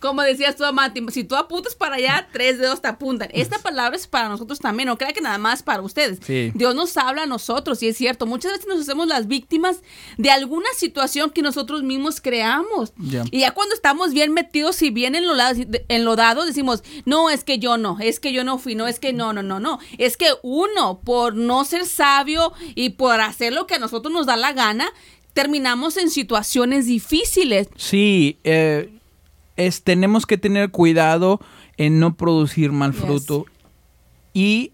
como 0.00 0.22
decías 0.22 0.56
tú, 0.56 0.64
Amati, 0.64 1.02
si 1.10 1.24
tú 1.24 1.36
apuntas 1.36 1.74
para 1.74 1.96
allá, 1.96 2.28
tres 2.32 2.58
dedos 2.58 2.80
te 2.80 2.88
apuntan. 2.88 3.28
Esta 3.32 3.58
palabra 3.58 3.96
es 3.96 4.06
para 4.06 4.28
nosotros 4.28 4.58
también, 4.58 4.88
no 4.88 4.98
crea 4.98 5.12
que 5.12 5.20
nada 5.20 5.38
más 5.38 5.62
para 5.62 5.82
ustedes. 5.82 6.20
Dios 6.54 6.74
nos 6.74 6.96
habla 6.96 7.22
a 7.22 7.26
nosotros, 7.26 7.82
y 7.82 7.88
es 7.88 7.96
cierto. 7.96 8.26
Muchas 8.26 8.52
veces 8.52 8.66
nos 8.66 8.80
hacemos 8.80 9.06
las 9.08 9.26
víctimas 9.26 9.82
de 10.16 10.30
alguna 10.30 10.68
situación 10.76 11.30
que 11.30 11.42
nosotros 11.42 11.82
mismos 11.82 12.20
creamos. 12.20 12.92
Y 13.30 13.40
ya 13.40 13.52
cuando 13.52 13.74
estamos 13.74 14.12
bien 14.12 14.32
metidos 14.32 14.80
y 14.82 14.90
bien 14.90 15.14
enlodados, 15.88 16.46
decimos, 16.46 16.82
no, 17.04 17.30
es 17.30 17.44
que 17.44 17.58
yo 17.58 17.76
no, 17.76 17.98
es 18.00 18.20
que 18.20 18.32
yo 18.32 18.44
no 18.44 18.58
fui, 18.58 18.74
no, 18.74 18.86
es 18.86 19.00
que 19.00 19.12
no, 19.12 19.32
no, 19.32 19.42
no, 19.42 19.60
no. 19.60 19.78
Es 19.98 20.16
que 20.16 20.28
uno, 20.42 21.00
por 21.00 21.34
no 21.34 21.64
ser 21.64 21.86
sabio 21.86 22.52
y 22.74 22.90
por 22.90 23.20
hacer 23.20 23.52
lo 23.52 23.66
que 23.66 23.74
a 23.74 23.78
nosotros 23.78 24.12
nos 24.12 24.26
da 24.26 24.36
la 24.36 24.52
gana, 24.52 24.92
terminamos 25.32 25.96
en 25.96 26.10
situaciones 26.10 26.86
difíciles. 26.86 27.68
Sí, 27.76 28.38
eh, 28.44 28.97
es, 29.58 29.82
tenemos 29.82 30.24
que 30.24 30.38
tener 30.38 30.70
cuidado 30.70 31.40
en 31.76 32.00
no 32.00 32.16
producir 32.16 32.72
mal 32.72 32.94
fruto. 32.94 33.44
Y 34.32 34.72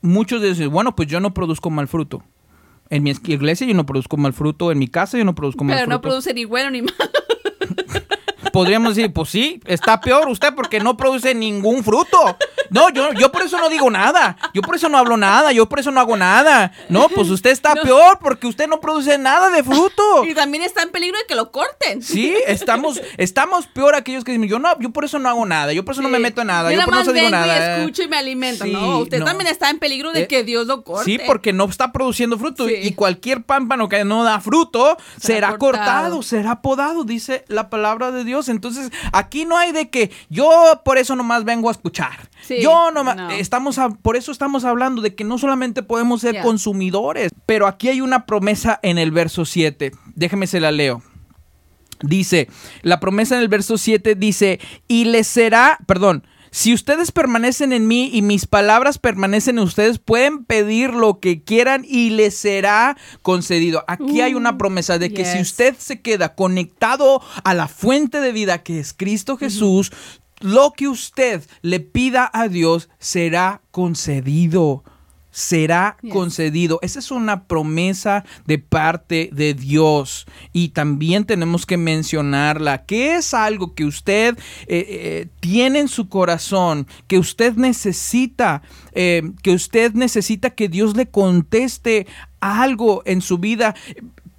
muchos 0.00 0.40
dicen, 0.40 0.70
bueno, 0.70 0.96
pues 0.96 1.08
yo 1.08 1.20
no 1.20 1.34
produzco 1.34 1.68
mal 1.68 1.88
fruto. 1.88 2.22
En 2.90 3.02
mi 3.02 3.10
iglesia 3.10 3.66
yo 3.66 3.74
no 3.74 3.84
produzco 3.86 4.16
mal 4.16 4.32
fruto, 4.32 4.70
en 4.70 4.78
mi 4.78 4.88
casa 4.88 5.18
yo 5.18 5.24
no 5.24 5.34
produzco 5.34 5.64
mal 5.64 5.76
fruto. 5.76 5.86
Pero 5.86 5.96
no 5.96 6.00
produce 6.00 6.32
ni 6.32 6.44
bueno 6.44 6.70
ni 6.70 6.82
malo. 6.82 6.94
Podríamos 8.54 8.94
decir, 8.94 9.12
pues 9.12 9.30
sí, 9.30 9.60
está 9.66 10.00
peor 10.00 10.28
usted 10.28 10.54
porque 10.54 10.78
no 10.78 10.96
produce 10.96 11.34
ningún 11.34 11.82
fruto. 11.82 12.38
No, 12.70 12.88
yo, 12.90 13.12
yo 13.12 13.32
por 13.32 13.42
eso 13.42 13.58
no 13.58 13.68
digo 13.68 13.90
nada. 13.90 14.36
Yo 14.54 14.62
por 14.62 14.76
eso 14.76 14.88
no 14.88 14.96
hablo 14.96 15.16
nada. 15.16 15.50
Yo 15.50 15.68
por 15.68 15.80
eso 15.80 15.90
no 15.90 16.00
hago 16.00 16.16
nada. 16.16 16.72
No, 16.88 17.08
pues 17.08 17.30
usted 17.30 17.50
está 17.50 17.74
peor 17.74 18.20
porque 18.20 18.46
usted 18.46 18.68
no 18.68 18.80
produce 18.80 19.18
nada 19.18 19.50
de 19.50 19.64
fruto. 19.64 20.24
Y 20.24 20.34
también 20.34 20.62
está 20.62 20.82
en 20.82 20.90
peligro 20.90 21.18
de 21.18 21.24
que 21.26 21.34
lo 21.34 21.50
corten. 21.50 22.00
Sí, 22.00 22.32
estamos, 22.46 23.00
estamos 23.16 23.66
peor 23.66 23.96
aquellos 23.96 24.22
que 24.22 24.30
dicen, 24.30 24.48
yo 24.48 24.60
no, 24.60 24.78
yo 24.78 24.90
por 24.90 25.04
eso 25.04 25.18
no 25.18 25.28
hago 25.28 25.44
nada. 25.46 25.72
Yo 25.72 25.84
por 25.84 25.94
eso 25.94 26.02
no 26.02 26.08
me 26.08 26.20
meto 26.20 26.40
en 26.42 26.46
nada. 26.46 26.72
Yo, 26.72 26.80
por 26.84 26.94
eso 26.94 27.06
no 27.06 27.12
digo 27.12 27.30
nada. 27.30 27.78
Y 27.78 27.80
escucho 27.80 28.04
y 28.04 28.08
me 28.08 28.18
alimento. 28.18 28.66
no, 28.66 29.00
usted 29.00 29.24
también 29.24 29.50
está 29.50 29.68
en 29.68 29.80
peligro 29.80 30.12
de 30.12 30.22
eh, 30.22 30.28
que 30.28 30.44
Dios 30.44 30.68
lo 30.68 30.84
corte. 30.84 31.04
Sí, 31.04 31.18
porque 31.26 31.52
no 31.52 31.64
está 31.64 31.90
produciendo 31.90 32.38
fruto. 32.38 32.68
Y 32.68 32.92
cualquier 32.92 33.42
pámpano 33.42 33.88
que 33.88 34.04
no 34.04 34.22
da 34.22 34.40
fruto 34.40 34.96
será, 35.18 35.58
cortado, 35.58 36.22
será 36.22 36.62
podado, 36.62 37.02
dice 37.02 37.44
la 37.48 37.68
palabra 37.68 38.12
de 38.12 38.22
Dios. 38.22 38.43
Entonces, 38.48 38.90
aquí 39.12 39.44
no 39.44 39.56
hay 39.56 39.72
de 39.72 39.90
que 39.90 40.10
yo 40.28 40.82
por 40.84 40.98
eso 40.98 41.16
nomás 41.16 41.44
vengo 41.44 41.68
a 41.68 41.72
escuchar. 41.72 42.28
Yo 42.48 42.90
no, 42.90 43.30
estamos 43.30 43.78
por 44.02 44.16
eso 44.16 44.32
estamos 44.32 44.64
hablando 44.64 45.02
de 45.02 45.14
que 45.14 45.24
no 45.24 45.38
solamente 45.38 45.82
podemos 45.82 46.20
ser 46.20 46.42
consumidores, 46.42 47.30
pero 47.46 47.66
aquí 47.66 47.88
hay 47.88 48.00
una 48.00 48.26
promesa 48.26 48.78
en 48.82 48.98
el 48.98 49.10
verso 49.10 49.44
7. 49.44 49.92
Déjeme 50.14 50.46
se 50.46 50.60
la 50.60 50.72
leo. 50.72 51.02
Dice, 52.02 52.48
la 52.82 53.00
promesa 53.00 53.36
en 53.36 53.40
el 53.40 53.48
verso 53.48 53.78
7 53.78 54.14
dice, 54.14 54.60
y 54.88 55.06
les 55.06 55.26
será, 55.26 55.78
perdón, 55.86 56.26
si 56.54 56.72
ustedes 56.72 57.10
permanecen 57.10 57.72
en 57.72 57.88
mí 57.88 58.10
y 58.12 58.22
mis 58.22 58.46
palabras 58.46 58.98
permanecen 58.98 59.58
en 59.58 59.64
ustedes, 59.64 59.98
pueden 59.98 60.44
pedir 60.44 60.94
lo 60.94 61.18
que 61.18 61.42
quieran 61.42 61.84
y 61.84 62.10
les 62.10 62.36
será 62.36 62.96
concedido. 63.22 63.82
Aquí 63.88 64.20
hay 64.20 64.34
una 64.34 64.52
mm, 64.52 64.58
promesa 64.58 65.00
de 65.00 65.12
que 65.12 65.24
si 65.24 65.40
usted 65.40 65.74
se 65.76 66.00
queda 66.00 66.36
conectado 66.36 67.20
a 67.42 67.54
la 67.54 67.66
fuente 67.66 68.20
de 68.20 68.30
vida 68.30 68.62
que 68.62 68.78
es 68.78 68.92
Cristo 68.92 69.36
Jesús, 69.36 69.90
lo 70.38 70.70
que 70.70 70.86
usted 70.86 71.42
le 71.62 71.80
pida 71.80 72.30
a 72.32 72.46
Dios 72.46 72.88
será 73.00 73.60
concedido. 73.72 74.84
Será 75.36 75.96
concedido. 76.12 76.78
Esa 76.80 77.00
es 77.00 77.10
una 77.10 77.48
promesa 77.48 78.24
de 78.46 78.60
parte 78.60 79.30
de 79.32 79.52
Dios. 79.52 80.26
Y 80.52 80.68
también 80.68 81.24
tenemos 81.24 81.66
que 81.66 81.76
mencionarla, 81.76 82.84
que 82.84 83.16
es 83.16 83.34
algo 83.34 83.74
que 83.74 83.84
usted 83.84 84.38
eh, 84.68 84.86
eh, 84.88 85.28
tiene 85.40 85.80
en 85.80 85.88
su 85.88 86.08
corazón, 86.08 86.86
que 87.08 87.18
usted 87.18 87.54
necesita, 87.54 88.62
eh, 88.92 89.32
que 89.42 89.50
usted 89.50 89.94
necesita 89.94 90.50
que 90.50 90.68
Dios 90.68 90.96
le 90.96 91.06
conteste 91.06 92.06
algo 92.38 93.02
en 93.04 93.20
su 93.20 93.38
vida 93.38 93.74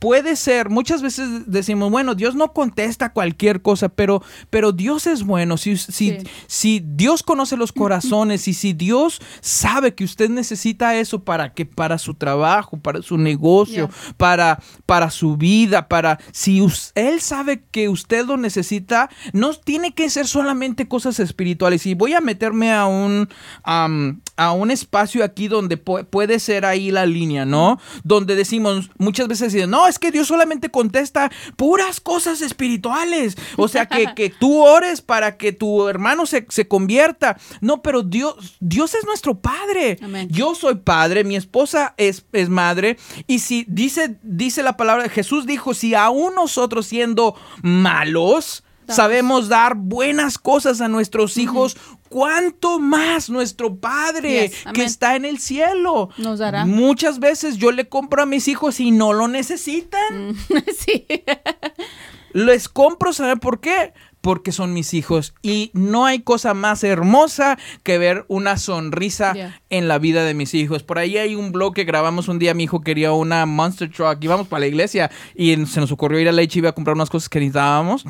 puede 0.06 0.36
ser, 0.36 0.70
muchas 0.70 1.02
veces 1.02 1.28
decimos, 1.48 1.90
bueno, 1.90 2.14
Dios 2.14 2.36
no 2.36 2.54
contesta 2.54 3.12
cualquier 3.12 3.64
cosa, 3.64 3.90
pero, 3.90 4.22
pero 4.52 4.72
Dios 4.72 5.08
es 5.08 5.24
bueno. 5.24 5.58
Si, 5.58 5.78
si, 5.78 6.20
si 6.46 6.80
Dios 6.86 7.24
conoce 7.24 7.58
los 7.58 7.72
corazones 7.72 8.48
y 8.48 8.54
si 8.54 8.74
Dios 8.74 9.20
sabe 9.42 9.96
que 9.96 10.04
usted 10.04 10.30
necesita 10.30 10.96
eso 10.96 11.24
para 11.24 11.56
que 11.56 11.66
para 11.66 11.98
su 11.98 12.14
trabajo, 12.14 12.78
para 12.78 13.02
su 13.02 13.18
negocio, 13.18 13.90
para, 14.16 14.62
para 14.86 15.10
su 15.10 15.38
vida, 15.38 15.88
para 15.88 16.20
si 16.32 16.64
Él 16.94 17.20
sabe 17.20 17.64
que 17.72 17.90
usted 17.90 18.28
lo 18.28 18.38
necesita, 18.38 19.10
no 19.34 19.56
tiene 19.56 19.96
que 19.96 20.12
ser 20.12 20.28
solamente 20.28 20.88
cosas 20.88 21.20
espirituales. 21.20 21.84
Y 21.88 21.96
voy 21.96 22.14
a 22.14 22.22
meterme 22.22 22.72
a 22.72 22.86
un 22.86 23.28
a 24.38 24.52
un 24.52 24.70
espacio 24.72 25.24
aquí 25.24 25.48
donde 25.48 25.84
pu- 25.84 26.06
puede 26.06 26.40
ser 26.40 26.66
ahí 26.66 26.92
la 26.92 27.06
línea, 27.06 27.46
¿no? 27.46 27.80
Donde 28.04 28.36
decimos, 28.36 28.90
muchas 28.98 29.28
veces 29.28 29.68
no, 29.68 29.88
es 29.88 29.98
que 30.00 30.12
Dios 30.12 30.28
solamente 30.28 30.70
contesta 30.70 31.32
puras 31.56 32.00
cosas 32.02 32.42
espirituales. 32.42 33.38
O 33.58 33.68
sea, 33.68 33.86
que, 33.86 34.08
que 34.16 34.30
tú 34.30 34.64
ores 34.64 35.02
para 35.02 35.38
que 35.38 35.52
tu 35.54 35.88
hermano 35.88 36.26
se, 36.26 36.46
se 36.50 36.68
convierta. 36.68 37.38
No, 37.62 37.82
pero 37.82 38.04
Dios, 38.04 38.56
Dios 38.60 38.94
es 38.96 39.06
nuestro 39.06 39.40
Padre. 39.40 39.98
Amén. 40.02 40.28
Yo 40.32 40.56
soy 40.56 40.76
padre, 40.76 41.24
mi 41.24 41.36
esposa 41.36 41.94
es, 41.98 42.26
es 42.34 42.50
madre. 42.50 42.98
Y 43.28 43.40
si 43.40 43.66
dice, 43.68 44.18
dice 44.24 44.64
la 44.64 44.76
palabra, 44.78 45.08
Jesús 45.10 45.46
dijo, 45.46 45.74
si 45.74 45.96
aún 45.96 46.36
nosotros 46.36 46.88
siendo 46.88 47.36
malos, 47.62 48.64
sabemos 48.88 49.50
dar 49.50 49.76
buenas 49.76 50.38
cosas 50.38 50.80
a 50.82 50.88
nuestros 50.88 51.38
hijos, 51.38 51.76
¿cuánto 52.16 52.80
más 52.80 53.30
nuestro 53.30 53.76
Padre 53.76 54.48
Yes, 54.48 54.64
que 54.74 54.86
está 54.86 55.18
en 55.18 55.26
el 55.26 55.38
cielo? 55.38 56.08
Nos 56.18 56.40
dará. 56.40 56.66
Muchas 56.66 57.20
veces 57.20 57.58
yo 57.58 57.74
le 57.74 57.90
compro 57.90 58.24
a 58.24 58.26
mis 58.26 58.48
hijos 58.48 58.80
y 58.80 58.92
no 58.92 59.12
lo 59.12 59.28
necesitan. 59.28 60.34
sí. 60.80 61.06
Les 62.32 62.70
compro, 62.70 63.12
¿saben 63.12 63.40
por 63.40 63.60
qué? 63.60 63.94
Porque 64.22 64.54
son 64.54 64.74
mis 64.74 64.94
hijos. 64.94 65.34
Y 65.42 65.72
no 65.74 66.06
hay 66.06 66.20
cosa 66.22 66.54
más 66.54 66.84
hermosa 66.86 67.58
que 67.84 67.98
ver 67.98 68.24
una 68.30 68.58
sonrisa 68.58 69.34
Yeah. 69.34 69.62
en 69.70 69.88
la 69.90 70.00
vida 70.00 70.24
de 70.24 70.34
mis 70.34 70.54
hijos. 70.54 70.84
Por 70.84 71.00
ahí 71.00 71.18
hay 71.18 71.36
un 71.36 71.52
blog 71.52 71.74
que 71.76 71.84
grabamos 71.84 72.30
un 72.30 72.40
día. 72.40 72.54
Mi 72.54 72.64
hijo 72.64 72.82
quería 72.82 73.12
una 73.12 73.46
Monster 73.46 73.92
Truck. 73.92 74.24
Íbamos 74.24 74.48
para 74.48 74.62
la 74.62 74.68
iglesia 74.68 75.12
y 75.36 75.54
se 75.66 75.82
nos 75.82 75.92
ocurrió 75.92 76.20
ir 76.20 76.30
a 76.30 76.32
la 76.32 76.42
HB 76.44 76.66
a 76.68 76.72
comprar 76.72 76.96
unas 76.96 77.10
cosas 77.10 77.28
que 77.30 77.40
necesitábamos. 77.40 78.06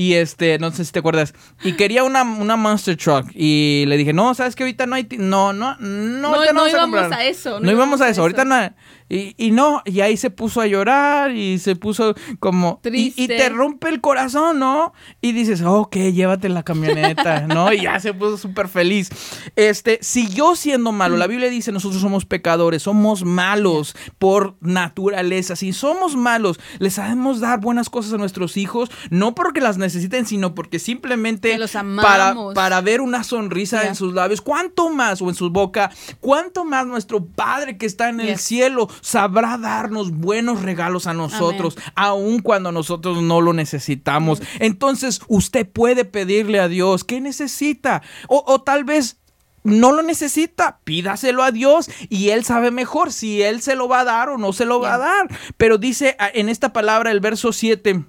Y 0.00 0.14
este, 0.14 0.60
no 0.60 0.70
sé 0.70 0.84
si 0.84 0.92
te 0.92 1.00
acuerdas. 1.00 1.34
Y 1.64 1.72
quería 1.72 2.04
una, 2.04 2.22
una 2.22 2.54
Monster 2.54 2.96
Truck. 2.96 3.32
Y 3.34 3.82
le 3.88 3.96
dije, 3.96 4.12
no, 4.12 4.32
¿sabes 4.32 4.54
que 4.54 4.62
ahorita 4.62 4.86
no 4.86 4.94
hay... 4.94 5.08
No, 5.18 5.52
no, 5.52 5.74
no, 5.80 6.36
No, 6.36 6.36
no 6.36 6.68
íbamos 6.68 6.72
comprar". 6.72 7.12
a 7.12 7.24
eso, 7.24 7.58
No, 7.58 7.68
íbamos 7.72 8.00
a 8.00 8.08
eso. 8.08 8.20
Ahorita 8.22 8.44
no. 8.44 8.72
Y, 9.10 9.34
y 9.38 9.50
no, 9.52 9.82
y 9.86 10.02
ahí 10.02 10.16
se 10.18 10.28
puso 10.30 10.60
a 10.60 10.66
llorar 10.66 11.32
y 11.32 11.58
se 11.58 11.74
puso 11.74 12.14
como... 12.38 12.80
y- 12.84 12.88
Y, 12.88 13.10
Triste. 13.10 13.36
te 13.38 13.48
rompe 13.48 13.88
el 13.88 14.00
corazón, 14.00 14.60
¿no? 14.60 14.92
Y 15.20 15.32
dices, 15.32 15.62
ok, 15.62 15.96
llévate 16.12 16.48
la 16.48 16.62
camioneta, 16.62 17.40
¿no? 17.48 17.72
Y 17.72 17.80
ya 17.82 17.98
se 17.98 18.12
puso 18.14 18.36
súper 18.36 18.68
feliz. 18.68 19.08
Este, 19.56 19.98
siguió 20.02 20.54
siendo 20.54 20.92
malo. 20.92 21.16
La 21.16 21.26
Biblia 21.26 21.48
dice, 21.50 21.72
nosotros 21.72 22.00
somos 22.02 22.24
pecadores, 22.24 22.82
somos 22.84 23.24
malos 23.24 23.96
por 24.18 24.56
naturaleza. 24.60 25.56
Si 25.56 25.72
somos 25.72 26.14
malos, 26.14 26.60
les 26.78 26.94
sabemos 26.94 27.40
dar 27.40 27.58
buenas 27.60 27.90
cosas 27.90 28.12
a 28.12 28.18
nuestros 28.18 28.56
hijos, 28.56 28.90
no 29.10 29.34
porque 29.34 29.60
las 29.60 29.78
necesiten, 29.88 30.26
sino 30.26 30.54
porque 30.54 30.78
simplemente 30.78 31.56
los 31.58 31.72
para, 31.72 32.28
amamos. 32.28 32.54
para 32.54 32.80
ver 32.80 33.00
una 33.00 33.24
sonrisa 33.24 33.78
Yeah. 33.80 33.88
en 33.88 33.94
sus 33.94 34.14
labios, 34.14 34.40
cuánto 34.40 34.90
más, 34.90 35.20
o 35.20 35.28
en 35.28 35.34
su 35.34 35.50
boca, 35.50 35.90
cuánto 36.20 36.64
más 36.64 36.86
nuestro 36.86 37.24
Padre 37.24 37.76
que 37.76 37.86
está 37.86 38.08
en 38.08 38.20
el 38.20 38.38
cielo 38.38 38.88
sabrá 39.00 39.58
darnos 39.58 40.10
buenos 40.10 40.62
regalos 40.62 41.06
a 41.06 41.14
nosotros, 41.14 41.76
aun 41.94 42.40
cuando 42.40 42.72
nosotros 42.72 43.22
no 43.22 43.40
lo 43.40 43.52
necesitamos. 43.52 44.40
Entonces, 44.58 45.20
usted 45.28 45.68
puede 45.68 46.04
pedirle 46.04 46.60
a 46.60 46.68
Dios, 46.68 47.04
¿qué 47.04 47.20
necesita? 47.20 48.02
O, 48.28 48.44
o 48.46 48.60
tal 48.62 48.84
vez 48.84 49.16
no 49.64 49.92
lo 49.92 50.02
necesita, 50.02 50.78
pídaselo 50.84 51.42
a 51.42 51.50
Dios 51.52 51.90
y 52.08 52.30
Él 52.30 52.44
sabe 52.44 52.70
mejor 52.70 53.12
si 53.12 53.42
Él 53.42 53.60
se 53.60 53.74
lo 53.74 53.88
va 53.88 54.00
a 54.00 54.04
dar 54.04 54.28
o 54.30 54.38
no 54.38 54.52
se 54.52 54.64
lo 54.64 54.80
va 54.80 54.94
a 54.94 54.98
dar. 54.98 55.28
Pero 55.56 55.78
dice 55.78 56.16
en 56.34 56.48
esta 56.48 56.72
palabra, 56.72 57.10
el 57.10 57.20
verso 57.20 57.52
7, 57.52 58.04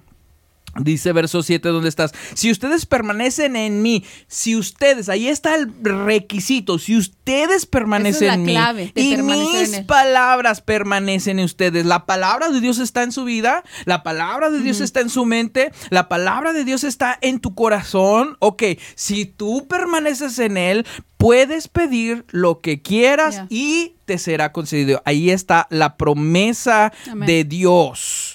Dice 0.78 1.12
verso 1.12 1.42
7, 1.42 1.68
¿dónde 1.68 1.88
estás? 1.88 2.12
Si 2.34 2.50
ustedes 2.50 2.86
permanecen 2.86 3.56
en 3.56 3.82
mí, 3.82 4.04
si 4.28 4.54
ustedes, 4.54 5.08
ahí 5.08 5.26
está 5.26 5.56
el 5.56 5.72
requisito, 5.82 6.78
si 6.78 6.96
ustedes 6.96 7.66
permanecen 7.66 8.30
en 8.30 8.44
mí 8.44 8.92
y 8.94 9.14
en 9.14 9.26
mis 9.26 9.80
palabras 9.80 10.60
permanecen 10.60 11.40
en 11.40 11.44
ustedes, 11.46 11.84
la 11.84 12.06
palabra 12.06 12.50
de 12.50 12.60
Dios 12.60 12.78
está 12.78 13.02
en 13.02 13.10
su 13.10 13.24
vida, 13.24 13.64
la 13.84 14.04
palabra 14.04 14.50
de 14.50 14.60
Dios 14.60 14.80
está 14.80 15.00
en 15.00 15.10
su 15.10 15.24
mente, 15.24 15.72
la 15.90 16.08
palabra 16.08 16.52
de 16.52 16.64
Dios 16.64 16.84
está 16.84 17.18
en 17.20 17.40
tu 17.40 17.54
corazón. 17.54 18.36
Ok, 18.38 18.62
si 18.94 19.24
tú 19.24 19.66
permaneces 19.66 20.38
en 20.38 20.56
él, 20.56 20.86
puedes 21.16 21.66
pedir 21.68 22.24
lo 22.30 22.60
que 22.60 22.80
quieras 22.80 23.42
y 23.48 23.96
te 24.04 24.18
será 24.18 24.52
concedido. 24.52 25.02
Ahí 25.04 25.30
está 25.30 25.66
la 25.70 25.96
promesa 25.96 26.92
Amén. 27.10 27.26
de 27.26 27.44
Dios. 27.44 28.29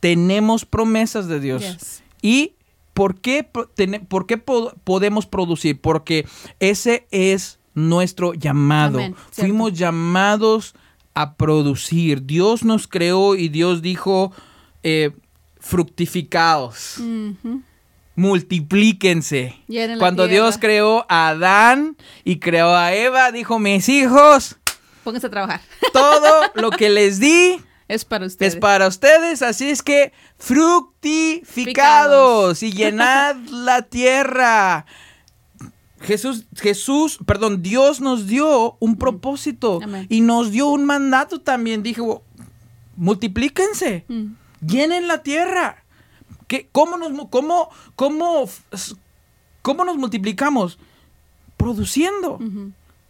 Tenemos 0.00 0.64
promesas 0.64 1.28
de 1.28 1.40
Dios. 1.40 1.62
Yes. 1.62 2.02
¿Y 2.22 2.54
por 2.94 3.20
qué, 3.20 3.44
por 3.44 4.26
qué 4.26 4.36
po- 4.38 4.72
podemos 4.84 5.26
producir? 5.26 5.80
Porque 5.80 6.26
ese 6.58 7.06
es 7.10 7.58
nuestro 7.74 8.34
llamado. 8.34 8.98
Fuimos 9.30 9.72
llamados 9.74 10.74
a 11.14 11.34
producir. 11.34 12.24
Dios 12.26 12.64
nos 12.64 12.86
creó 12.88 13.34
y 13.36 13.48
Dios 13.48 13.80
dijo, 13.82 14.32
eh, 14.82 15.10
fructificados, 15.58 16.96
multiplíquense. 18.16 19.56
Cuando 19.98 20.26
Dios 20.28 20.58
creó 20.58 21.04
a 21.08 21.28
Adán 21.28 21.96
y 22.24 22.36
creó 22.38 22.74
a 22.74 22.94
Eva, 22.94 23.32
dijo, 23.32 23.58
mis 23.58 23.88
hijos, 23.88 24.56
Pónganse 25.04 25.28
a 25.28 25.30
trabajar. 25.30 25.60
todo 25.92 26.42
lo 26.54 26.70
que 26.70 26.90
les 26.90 27.18
di 27.20 27.58
Es 27.90 28.04
para 28.04 28.26
ustedes. 28.26 28.54
es 28.54 28.60
para 28.60 28.86
ustedes, 28.86 29.42
así 29.42 29.70
es 29.70 29.82
que 29.82 30.12
fructificados 30.38 32.62
y 32.62 32.72
llenad 32.72 33.36
la 33.50 33.82
tierra. 33.82 34.86
Jesús, 36.00 36.46
Jesús, 36.56 37.18
perdón, 37.26 37.62
Dios 37.62 38.00
nos 38.00 38.26
dio 38.26 38.76
un 38.80 38.96
propósito 38.96 39.80
Amén. 39.82 40.06
y 40.08 40.22
nos 40.22 40.50
dio 40.50 40.68
un 40.68 40.84
mandato 40.84 41.40
también. 41.40 41.82
Dijo, 41.82 42.22
multiplíquense, 42.96 44.04
Mm. 44.08 44.34
llenen 44.66 45.08
la 45.08 45.22
tierra. 45.22 45.84
¿Qué, 46.46 46.68
cómo, 46.72 46.96
nos, 46.96 47.12
cómo, 47.28 47.68
cómo, 47.96 48.48
¿Cómo 49.62 49.84
nos 49.84 49.96
multiplicamos? 49.98 50.78
Produciendo. 51.56 52.38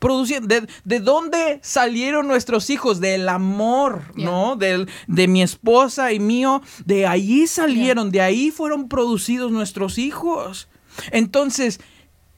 Produciendo. 0.01 0.49
¿De, 0.49 0.67
de 0.85 0.99
dónde 0.99 1.61
salieron 1.63 2.27
nuestros 2.27 2.69
hijos? 2.71 2.99
Del 3.01 3.29
amor, 3.29 4.03
Yeah. 4.17 4.25
¿no? 4.29 4.57
Del, 4.57 4.89
de 5.07 5.29
mi 5.29 5.43
esposa 5.43 6.13
y 6.13 6.19
mío. 6.19 6.63
De 6.85 7.07
ahí 7.07 7.47
salieron, 7.47 8.11
de 8.11 8.21
ahí 8.21 8.51
fueron 8.51 8.89
producidos 8.89 9.53
nuestros 9.53 9.99
hijos. 9.99 10.69
Entonces, 11.13 11.79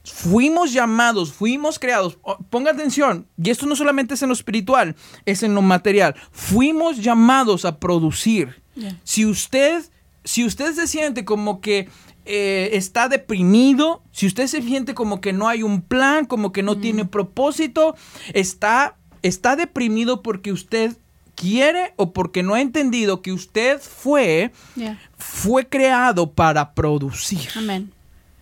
fuimos 0.03 0.73
llamados, 0.73 1.33
fuimos 1.33 1.79
creados. 1.79 2.17
Oh, 2.21 2.37
Ponga 2.49 2.71
atención, 2.71 3.27
y 3.41 3.49
esto 3.49 3.65
no 3.65 3.75
solamente 3.75 4.13
es 4.13 4.21
en 4.21 4.27
lo 4.29 4.33
espiritual, 4.33 4.95
es 5.25 5.43
en 5.43 5.55
lo 5.55 5.61
material. 5.61 6.15
Fuimos 6.31 6.97
llamados 6.97 7.65
a 7.65 7.79
producir. 7.79 8.61
Yeah. 8.75 8.99
Si 9.03 9.25
usted, 9.25 9.83
si 10.23 10.45
usted 10.45 10.73
se 10.73 10.87
siente 10.87 11.25
como 11.25 11.61
que 11.61 11.89
eh, 12.25 12.69
está 12.73 13.09
deprimido, 13.09 14.01
si 14.11 14.27
usted 14.27 14.47
se 14.47 14.61
siente 14.61 14.93
como 14.93 15.21
que 15.21 15.33
no 15.33 15.47
hay 15.47 15.63
un 15.63 15.81
plan, 15.81 16.25
como 16.25 16.51
que 16.51 16.63
no 16.63 16.77
tiene 16.77 17.05
propósito, 17.05 17.95
está, 18.33 18.95
está 19.21 19.55
deprimido 19.55 20.21
porque 20.21 20.51
usted 20.51 20.95
quiere 21.35 21.93
o 21.97 22.13
porque 22.13 22.43
no 22.43 22.53
ha 22.53 22.61
entendido 22.61 23.21
que 23.21 23.31
usted 23.33 23.79
fue, 23.81 24.51
Yeah. 24.75 24.99
fue 25.17 25.67
creado 25.67 26.31
para 26.31 26.73
producir. 26.73 27.49
Amén. 27.55 27.91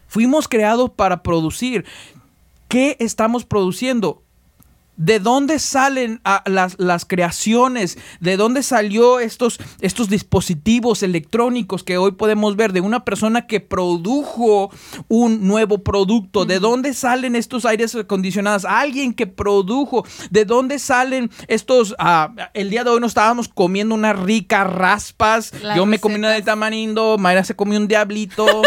Fuimos 0.08 0.48
creados 0.48 0.90
para 0.92 1.24
producir. 1.24 1.86
¿Qué 2.68 2.98
estamos 3.00 3.46
produciendo? 3.46 4.24
¿De 4.98 5.20
dónde 5.20 5.60
salen 5.60 6.22
las, 6.46 6.80
las 6.80 7.06
creaciones? 7.06 7.98
¿De 8.20 8.38
dónde 8.38 8.62
salió 8.62 9.20
estos, 9.20 9.60
estos 9.80 10.10
dispositivos 10.10 11.02
electrónicos 11.02 11.84
que 11.84 11.98
hoy 11.98 12.12
podemos 12.12 12.56
ver? 12.56 12.74
De 12.74 12.82
una 12.82 13.04
persona 13.04 13.48
que 13.48 13.60
produjo 13.60 14.70
un 15.08 15.48
nuevo 15.48 15.80
producto. 15.80 16.46
¿De 16.46 16.60
dónde 16.60 16.94
salen 16.94 17.36
estos 17.36 17.66
aires 17.66 17.96
acondicionados? 17.96 18.66
Alguien 18.66 19.14
que 19.14 19.28
produjo. 19.28 20.06
¿De 20.30 20.46
dónde 20.46 20.78
salen 20.78 21.32
estos? 21.48 21.96
ah, 21.98 22.34
el 22.54 22.70
día 22.70 22.84
de 22.84 22.90
hoy 22.90 23.00
nos 23.00 23.12
estábamos 23.12 23.48
comiendo 23.48 23.96
unas 23.96 24.20
ricas 24.20 24.72
raspas. 24.72 25.54
Las 25.62 25.78
Yo 25.78 25.86
me 25.86 26.00
comí 26.00 26.16
una 26.16 26.32
de 26.32 26.42
tamarindo. 26.42 27.18
Mayra 27.18 27.44
se 27.44 27.56
comió 27.56 27.80
un 27.80 27.88
diablito. 27.88 28.62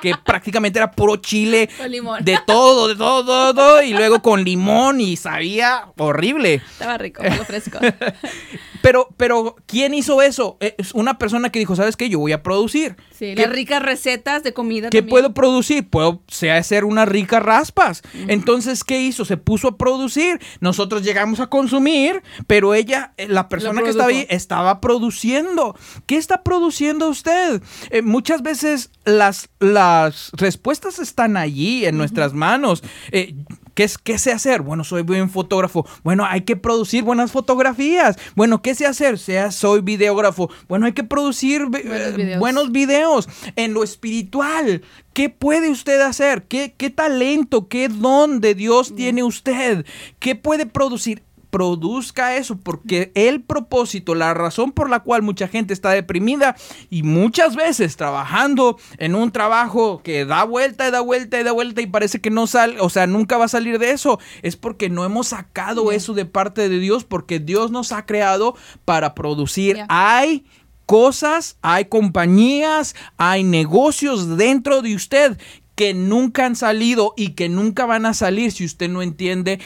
Que 0.00 0.14
prácticamente 0.24 0.78
era 0.78 0.90
puro 0.90 1.16
chile. 1.16 1.68
Con 1.76 1.90
limón. 1.90 2.24
De 2.24 2.38
todo, 2.46 2.88
de 2.88 2.96
todo, 2.96 3.24
todo, 3.24 3.54
todo, 3.54 3.82
Y 3.82 3.92
luego 3.92 4.20
con 4.20 4.44
limón 4.44 5.00
y 5.00 5.16
sabía 5.16 5.86
horrible. 5.96 6.54
Estaba 6.54 6.98
rico, 6.98 7.22
algo 7.22 7.44
fresco. 7.44 7.78
Pero, 8.86 9.08
pero, 9.16 9.56
¿quién 9.66 9.94
hizo 9.94 10.22
eso? 10.22 10.58
Es 10.60 10.94
una 10.94 11.18
persona 11.18 11.50
que 11.50 11.58
dijo, 11.58 11.74
¿sabes 11.74 11.96
qué? 11.96 12.08
Yo 12.08 12.20
voy 12.20 12.30
a 12.30 12.44
producir. 12.44 12.94
Sí, 13.10 13.34
¿Qué- 13.34 13.42
las 13.42 13.50
ricas 13.50 13.82
recetas 13.82 14.44
de 14.44 14.52
comida 14.52 14.90
¿Qué 14.90 14.98
también. 14.98 15.10
puedo 15.10 15.34
producir? 15.34 15.88
Puedo 15.90 16.22
sea, 16.28 16.56
hacer 16.56 16.84
unas 16.84 17.08
ricas 17.08 17.42
raspas. 17.42 18.02
Entonces, 18.28 18.84
¿qué 18.84 19.00
hizo? 19.00 19.24
Se 19.24 19.38
puso 19.38 19.66
a 19.66 19.76
producir. 19.76 20.38
Nosotros 20.60 21.02
llegamos 21.02 21.40
a 21.40 21.48
consumir, 21.48 22.22
pero 22.46 22.74
ella, 22.74 23.12
eh, 23.16 23.26
la 23.26 23.48
persona 23.48 23.82
que 23.82 23.90
estaba 23.90 24.10
ahí, 24.10 24.24
estaba 24.30 24.80
produciendo. 24.80 25.74
¿Qué 26.06 26.16
está 26.16 26.44
produciendo 26.44 27.08
usted? 27.08 27.60
Eh, 27.90 28.02
muchas 28.02 28.42
veces 28.42 28.90
las, 29.04 29.48
las 29.58 30.30
respuestas 30.34 31.00
están 31.00 31.36
allí 31.36 31.86
en 31.86 31.98
nuestras 31.98 32.34
manos. 32.34 32.84
Eh, 33.10 33.34
¿Qué, 33.76 33.84
es, 33.84 33.98
¿Qué 33.98 34.18
sé 34.18 34.32
hacer? 34.32 34.62
Bueno, 34.62 34.84
soy 34.84 35.02
buen 35.02 35.28
fotógrafo. 35.28 35.86
Bueno, 36.02 36.24
hay 36.24 36.40
que 36.40 36.56
producir 36.56 37.04
buenas 37.04 37.30
fotografías. 37.30 38.16
Bueno, 38.34 38.62
¿qué 38.62 38.74
sé 38.74 38.86
hacer? 38.86 39.18
Sea, 39.18 39.52
soy 39.52 39.82
videógrafo. 39.82 40.48
Bueno, 40.66 40.86
hay 40.86 40.92
que 40.92 41.04
producir 41.04 41.66
Buenos 41.66 41.84
eh, 41.84 42.14
videos. 42.16 42.40
buenos 42.40 42.72
videos. 42.72 43.28
En 43.54 43.74
lo 43.74 43.84
espiritual, 43.84 44.80
¿qué 45.12 45.28
puede 45.28 45.68
usted 45.68 46.00
hacer? 46.00 46.44
¿Qué, 46.44 46.74
qué 46.74 46.88
talento, 46.88 47.68
qué 47.68 47.90
don 47.90 48.40
de 48.40 48.54
Dios 48.54 48.96
tiene 48.96 49.22
usted? 49.22 49.84
¿Qué 50.20 50.36
puede 50.36 50.64
producir? 50.64 51.22
Produzca 51.56 52.36
eso, 52.36 52.58
porque 52.58 53.12
el 53.14 53.40
propósito, 53.40 54.14
la 54.14 54.34
razón 54.34 54.72
por 54.72 54.90
la 54.90 55.00
cual 55.00 55.22
mucha 55.22 55.48
gente 55.48 55.72
está 55.72 55.88
deprimida 55.88 56.54
y 56.90 57.02
muchas 57.02 57.56
veces 57.56 57.96
trabajando 57.96 58.76
en 58.98 59.14
un 59.14 59.32
trabajo 59.32 60.02
que 60.02 60.26
da 60.26 60.44
vuelta 60.44 60.86
y 60.86 60.90
da 60.90 61.00
vuelta 61.00 61.40
y 61.40 61.44
da 61.44 61.52
vuelta 61.52 61.80
y 61.80 61.86
parece 61.86 62.20
que 62.20 62.28
no 62.28 62.46
sale, 62.46 62.78
o 62.78 62.90
sea, 62.90 63.06
nunca 63.06 63.38
va 63.38 63.46
a 63.46 63.48
salir 63.48 63.78
de 63.78 63.92
eso, 63.92 64.20
es 64.42 64.54
porque 64.54 64.90
no 64.90 65.06
hemos 65.06 65.28
sacado 65.28 65.92
eso 65.92 66.12
de 66.12 66.26
parte 66.26 66.68
de 66.68 66.78
Dios, 66.78 67.04
porque 67.04 67.38
Dios 67.38 67.70
nos 67.70 67.90
ha 67.90 68.04
creado 68.04 68.54
para 68.84 69.14
producir. 69.14 69.78
Hay 69.88 70.44
cosas, 70.84 71.56
hay 71.62 71.86
compañías, 71.86 72.94
hay 73.16 73.44
negocios 73.44 74.36
dentro 74.36 74.82
de 74.82 74.94
usted 74.94 75.38
que 75.76 75.92
nunca 75.92 76.46
han 76.46 76.56
salido 76.56 77.12
y 77.16 77.30
que 77.30 77.50
nunca 77.50 77.84
van 77.84 78.06
a 78.06 78.14
salir 78.14 78.50
si 78.50 78.64
usted 78.64 78.88
no 78.88 79.02
entiende 79.02 79.60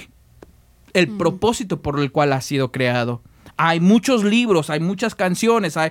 el 0.93 1.09
propósito 1.09 1.81
por 1.83 2.01
el 2.01 2.13
cual 2.13 2.33
ha 2.33 2.41
sido 2.41 2.73
creado. 2.73 3.23
Hay 3.57 3.81
muchos 3.81 4.25
libros, 4.25 4.71
hay 4.71 4.81
muchas 4.81 5.15
canciones, 5.15 5.77
hay 5.77 5.91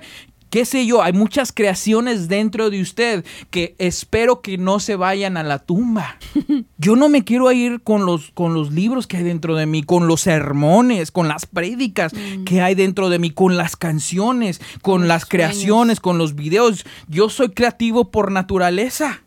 qué 0.50 0.64
sé 0.64 0.84
yo, 0.84 1.02
hay 1.02 1.12
muchas 1.12 1.52
creaciones 1.52 2.28
dentro 2.28 2.70
de 2.70 2.82
usted 2.82 3.24
que 3.50 3.76
espero 3.78 4.42
que 4.42 4.58
no 4.58 4.80
se 4.80 4.96
vayan 4.96 5.36
a 5.36 5.44
la 5.44 5.60
tumba. 5.60 6.18
Yo 6.78 6.96
no 6.96 7.08
me 7.08 7.24
quiero 7.24 7.50
ir 7.52 7.80
con 7.82 8.04
los, 8.04 8.32
con 8.32 8.52
los 8.52 8.72
libros 8.72 9.06
que 9.06 9.18
hay 9.18 9.22
dentro 9.22 9.54
de 9.54 9.66
mí, 9.66 9.82
con 9.82 10.08
los 10.08 10.22
sermones, 10.22 11.12
con 11.12 11.28
las 11.28 11.46
prédicas 11.46 12.12
que 12.44 12.60
hay 12.60 12.74
dentro 12.74 13.08
de 13.08 13.18
mí, 13.18 13.30
con 13.30 13.56
las 13.56 13.76
canciones, 13.76 14.60
con 14.82 15.08
las 15.08 15.24
creaciones, 15.24 16.00
con 16.00 16.18
los 16.18 16.34
videos. 16.34 16.84
Yo 17.08 17.28
soy 17.28 17.50
creativo 17.50 18.10
por 18.10 18.32
naturaleza. 18.32 19.22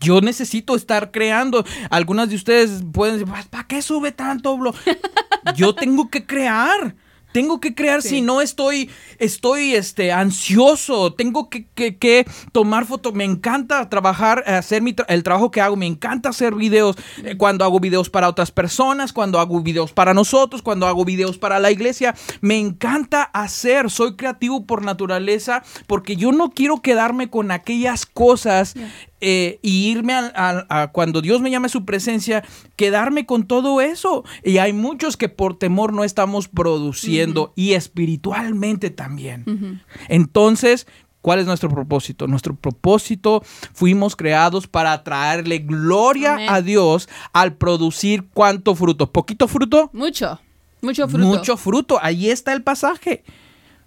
Yo 0.00 0.20
necesito 0.20 0.76
estar 0.76 1.10
creando. 1.10 1.64
Algunas 1.90 2.28
de 2.28 2.36
ustedes 2.36 2.82
pueden 2.92 3.18
decir, 3.18 3.32
¿para 3.50 3.64
qué 3.66 3.82
sube 3.82 4.12
tanto? 4.12 4.56
blo?" 4.56 4.74
Yo 5.56 5.74
tengo 5.74 6.10
que 6.10 6.26
crear. 6.26 6.94
Tengo 7.32 7.60
que 7.60 7.74
crear 7.74 8.00
Sí. 8.00 8.08
si 8.08 8.20
no 8.22 8.40
estoy, 8.40 8.88
estoy 9.18 9.74
este, 9.74 10.10
ansioso. 10.10 11.12
Tengo 11.12 11.50
que, 11.50 11.66
que- 11.74 11.98
que 11.98 12.24
tomar 12.52 12.86
fotos. 12.86 13.12
Me 13.12 13.24
encanta 13.24 13.90
trabajar, 13.90 14.42
hacer 14.46 14.80
mi 14.80 14.94
tra- 14.94 15.04
el 15.08 15.22
trabajo 15.22 15.50
que 15.50 15.60
hago. 15.60 15.76
Me 15.76 15.84
encanta 15.86 16.30
hacer 16.30 16.54
videos. 16.54 16.96
eh, 17.24 17.36
cuando 17.36 17.64
hago 17.66 17.78
videos 17.78 18.08
para 18.08 18.30
otras 18.30 18.50
personas, 18.52 19.12
cuando 19.12 19.38
hago 19.38 19.60
videos 19.60 19.92
para 19.92 20.14
nosotros, 20.14 20.62
cuando 20.62 20.86
hago 20.86 21.04
videos 21.04 21.36
para 21.36 21.58
la 21.58 21.70
iglesia. 21.70 22.14
Me 22.40 22.58
encanta 22.58 23.24
hacer. 23.24 23.90
Soy 23.90 24.16
creativo 24.16 24.64
por 24.64 24.82
naturaleza 24.82 25.62
porque 25.86 26.16
yo 26.16 26.32
no 26.32 26.50
quiero 26.52 26.80
quedarme 26.80 27.28
con 27.28 27.50
aquellas 27.50 28.06
cosas 28.06 28.74
eh, 29.20 29.58
y 29.62 29.88
irme 29.90 30.12
a, 30.12 30.32
a- 30.34 30.82
a 30.82 30.92
cuando 30.92 31.22
Dios 31.22 31.40
me 31.40 31.50
llame 31.50 31.66
a 31.66 31.70
su 31.70 31.84
presencia, 31.84 32.44
quedarme 32.76 33.24
con 33.26 33.46
todo 33.46 33.80
eso. 33.80 34.24
Y 34.44 34.58
hay 34.58 34.72
muchos 34.72 35.16
que 35.16 35.28
por 35.28 35.58
temor 35.58 35.92
no 35.92 36.04
estamos 36.04 36.48
produciendo 36.48 37.52
y 37.56 37.72
espiritualmente 37.72 38.90
también. 38.90 39.82
Entonces, 40.08 40.86
¿cuál 41.22 41.40
es 41.40 41.46
nuestro 41.46 41.68
propósito? 41.70 42.26
Nuestro 42.26 42.54
propósito 42.54 43.42
fuimos 43.72 44.16
creados 44.16 44.66
para 44.66 45.02
traerle 45.02 45.58
gloria 45.58 46.34
Amén. 46.34 46.48
a 46.50 46.60
Dios 46.62 47.08
al 47.32 47.54
producir 47.54 48.26
cuánto 48.32 48.74
fruto. 48.74 49.10
¿Poquito 49.12 49.48
fruto? 49.48 49.90
Mucho, 49.92 50.38
mucho 50.82 51.08
fruto. 51.08 51.24
Mucho 51.26 51.56
fruto. 51.56 51.98
Ahí 52.02 52.28
está 52.30 52.52
el 52.52 52.62
pasaje. 52.62 53.24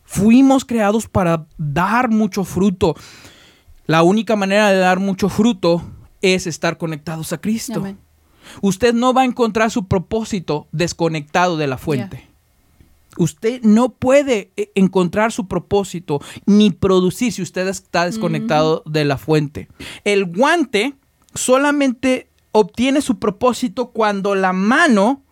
Fuimos 0.04 0.66
creados 0.66 1.08
para 1.08 1.46
dar 1.58 2.10
mucho 2.10 2.44
fruto. 2.44 2.96
La 3.90 4.04
única 4.04 4.36
manera 4.36 4.70
de 4.70 4.78
dar 4.78 5.00
mucho 5.00 5.30
fruto 5.30 5.82
es 6.22 6.46
estar 6.46 6.78
conectados 6.78 7.34
a 7.34 7.42
Cristo. 7.42 7.80
Amén. 7.80 7.98
Usted 8.62 8.94
no 8.94 9.16
va 9.16 9.24
a 9.24 9.26
encontrar 9.26 9.72
su 9.72 9.88
propósito 9.88 10.68
desconectado 10.72 11.58
de 11.58 11.66
la 11.66 11.80
fuente. 11.80 12.28
Usted 13.18 13.64
no 13.64 13.90
puede 13.90 14.52
eh, 14.58 14.70
encontrar 14.76 15.32
su 15.32 15.48
propósito 15.48 16.22
ni 16.46 16.70
producir 16.70 17.34
si 17.34 17.42
usted 17.42 17.68
está 17.68 18.06
desconectado 18.06 18.84
de 18.86 19.06
la 19.06 19.18
fuente. 19.18 19.70
El 20.04 20.26
guante 20.26 20.94
solamente 21.34 22.30
obtiene 22.52 23.02
su 23.02 23.18
propósito 23.18 23.90
cuando 23.90 24.36
la 24.36 24.54
mano 24.54 25.24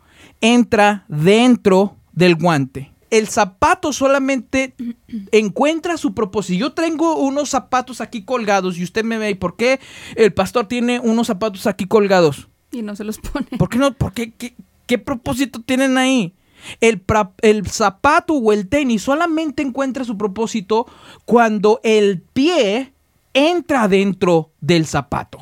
entra 0.42 1.06
dentro 1.10 1.96
del 2.12 2.34
guante. 2.34 2.92
El 3.10 3.28
zapato 3.28 3.94
solamente 3.94 4.76
encuentra 5.32 5.98
su 5.98 6.14
propósito. 6.14 6.60
Yo 6.60 6.74
tengo 6.74 7.18
unos 7.18 7.50
zapatos 7.50 8.02
aquí 8.02 8.24
colgados 8.24 8.78
y 8.78 8.84
usted 8.84 9.04
me 9.04 9.18
ve, 9.18 9.32
¿y 9.32 9.36
por 9.36 9.56
qué 9.56 9.80
el 10.16 10.34
pastor 10.34 10.68
tiene 10.68 11.00
unos 11.00 11.28
zapatos 11.28 11.68
aquí 11.68 11.86
colgados? 11.86 12.48
Y 12.72 12.82
no 12.82 12.96
se 12.96 13.04
los 13.04 13.18
pone. 13.20 13.48
¿Por 13.58 13.70
qué 13.70 13.78
no? 13.78 13.94
¿Por 13.94 14.14
qué? 14.14 14.32
¿Qué, 14.32 14.56
qué 14.86 14.98
propósito 14.98 15.62
tienen 15.62 15.98
ahí? 15.98 16.34
El, 16.82 17.04
el 17.42 17.68
zapato 17.68 18.34
o 18.34 18.52
el 18.52 18.68
tenis 18.68 19.04
solamente 19.04 19.62
encuentra 19.62 20.04
su 20.04 20.18
propósito 20.18 20.88
cuando 21.26 21.80
el 21.84 22.22
pie 22.22 22.94
entra 23.34 23.88
dentro 23.88 24.52
del 24.62 24.86
zapato. 24.86 25.40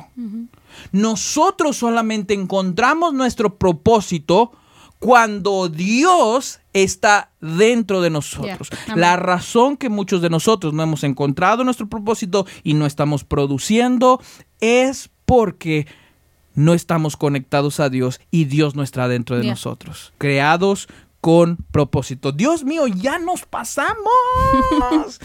Nosotros 0.92 1.76
solamente 1.76 2.34
encontramos 2.34 3.14
nuestro 3.14 3.56
propósito 3.56 4.52
cuando 4.98 5.68
Dios 5.68 6.60
está 6.72 7.30
dentro 7.40 8.00
de 8.00 8.10
nosotros. 8.10 8.68
La 8.94 9.16
razón 9.16 9.76
que 9.76 9.88
muchos 9.88 10.22
de 10.22 10.30
nosotros 10.30 10.72
no 10.72 10.82
hemos 10.82 11.04
encontrado 11.04 11.64
nuestro 11.64 11.88
propósito 11.88 12.46
y 12.62 12.74
no 12.74 12.86
estamos 12.86 13.24
produciendo 13.24 14.20
es 14.60 15.10
porque 15.24 15.86
no 16.54 16.72
estamos 16.74 17.16
conectados 17.16 17.80
a 17.80 17.88
Dios 17.90 18.20
y 18.30 18.46
Dios 18.46 18.74
no 18.74 18.82
está 18.82 19.08
dentro 19.08 19.36
de 19.38 19.44
nosotros. 19.46 20.12
Creados 20.18 20.88
con 21.20 21.56
propósito. 21.72 22.30
Dios 22.32 22.64
mío, 22.64 22.86
ya 22.86 23.18
nos 23.18 23.44
pasamos. 23.44 23.98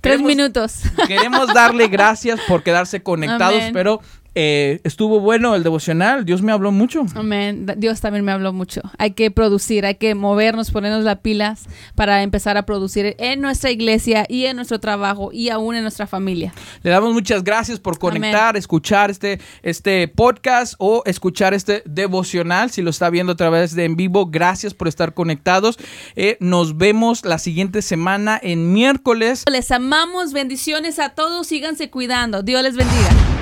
Tres 0.00 0.18
Queremos- 0.18 0.26
minutos. 0.26 0.80
Queremos 1.06 1.52
darle 1.54 1.88
gracias 1.88 2.40
por 2.48 2.62
quedarse 2.62 3.02
conectados, 3.02 3.60
Amén. 3.60 3.72
pero 3.72 4.00
eh, 4.34 4.80
estuvo 4.84 5.20
bueno 5.20 5.54
el 5.54 5.62
devocional. 5.62 6.24
Dios 6.24 6.42
me 6.42 6.52
habló 6.52 6.72
mucho. 6.72 7.06
Amén. 7.14 7.66
Dios 7.76 8.00
también 8.00 8.24
me 8.24 8.32
habló 8.32 8.52
mucho. 8.52 8.82
Hay 8.98 9.12
que 9.12 9.30
producir, 9.30 9.86
hay 9.86 9.94
que 9.96 10.14
movernos, 10.14 10.70
ponernos 10.70 11.04
las 11.04 11.18
pilas 11.18 11.64
para 11.94 12.22
empezar 12.22 12.56
a 12.56 12.66
producir 12.66 13.14
en 13.18 13.40
nuestra 13.40 13.70
iglesia 13.70 14.26
y 14.28 14.46
en 14.46 14.56
nuestro 14.56 14.80
trabajo 14.80 15.30
y 15.32 15.50
aún 15.50 15.76
en 15.76 15.82
nuestra 15.82 16.06
familia. 16.06 16.52
Le 16.82 16.90
damos 16.90 17.12
muchas 17.12 17.44
gracias 17.44 17.78
por 17.78 17.98
conectar, 17.98 18.50
Amén. 18.50 18.58
escuchar 18.58 19.10
este, 19.10 19.40
este 19.62 20.08
podcast 20.08 20.74
o 20.78 21.02
escuchar 21.06 21.54
este 21.54 21.82
devocional. 21.86 22.70
Si 22.70 22.82
lo 22.82 22.90
está 22.90 23.10
viendo 23.10 23.32
a 23.32 23.36
través 23.36 23.74
de 23.74 23.84
en 23.84 23.96
vivo, 23.96 24.26
gracias 24.26 24.74
por 24.74 24.88
estar 24.88 25.14
conectados. 25.14 25.78
Eh, 26.16 26.36
nos 26.40 26.76
vemos 26.76 27.24
la 27.24 27.38
siguiente 27.38 27.82
semana 27.82 28.38
en 28.42 28.72
miércoles. 28.72 29.44
Les 29.50 29.70
amamos, 29.70 30.32
bendiciones 30.32 30.98
a 30.98 31.10
todos, 31.10 31.46
síganse 31.46 31.90
cuidando. 31.90 32.42
Dios 32.42 32.62
les 32.62 32.76
bendiga. 32.76 33.33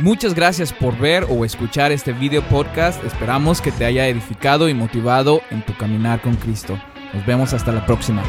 Muchas 0.00 0.34
gracias 0.34 0.72
por 0.72 0.96
ver 0.96 1.26
o 1.28 1.44
escuchar 1.44 1.92
este 1.92 2.14
video 2.14 2.42
podcast. 2.48 3.04
Esperamos 3.04 3.60
que 3.60 3.70
te 3.70 3.84
haya 3.84 4.08
edificado 4.08 4.70
y 4.70 4.74
motivado 4.74 5.42
en 5.50 5.62
tu 5.62 5.76
caminar 5.76 6.22
con 6.22 6.36
Cristo. 6.36 6.80
Nos 7.12 7.26
vemos 7.26 7.52
hasta 7.52 7.70
la 7.70 7.84
próxima. 7.84 8.22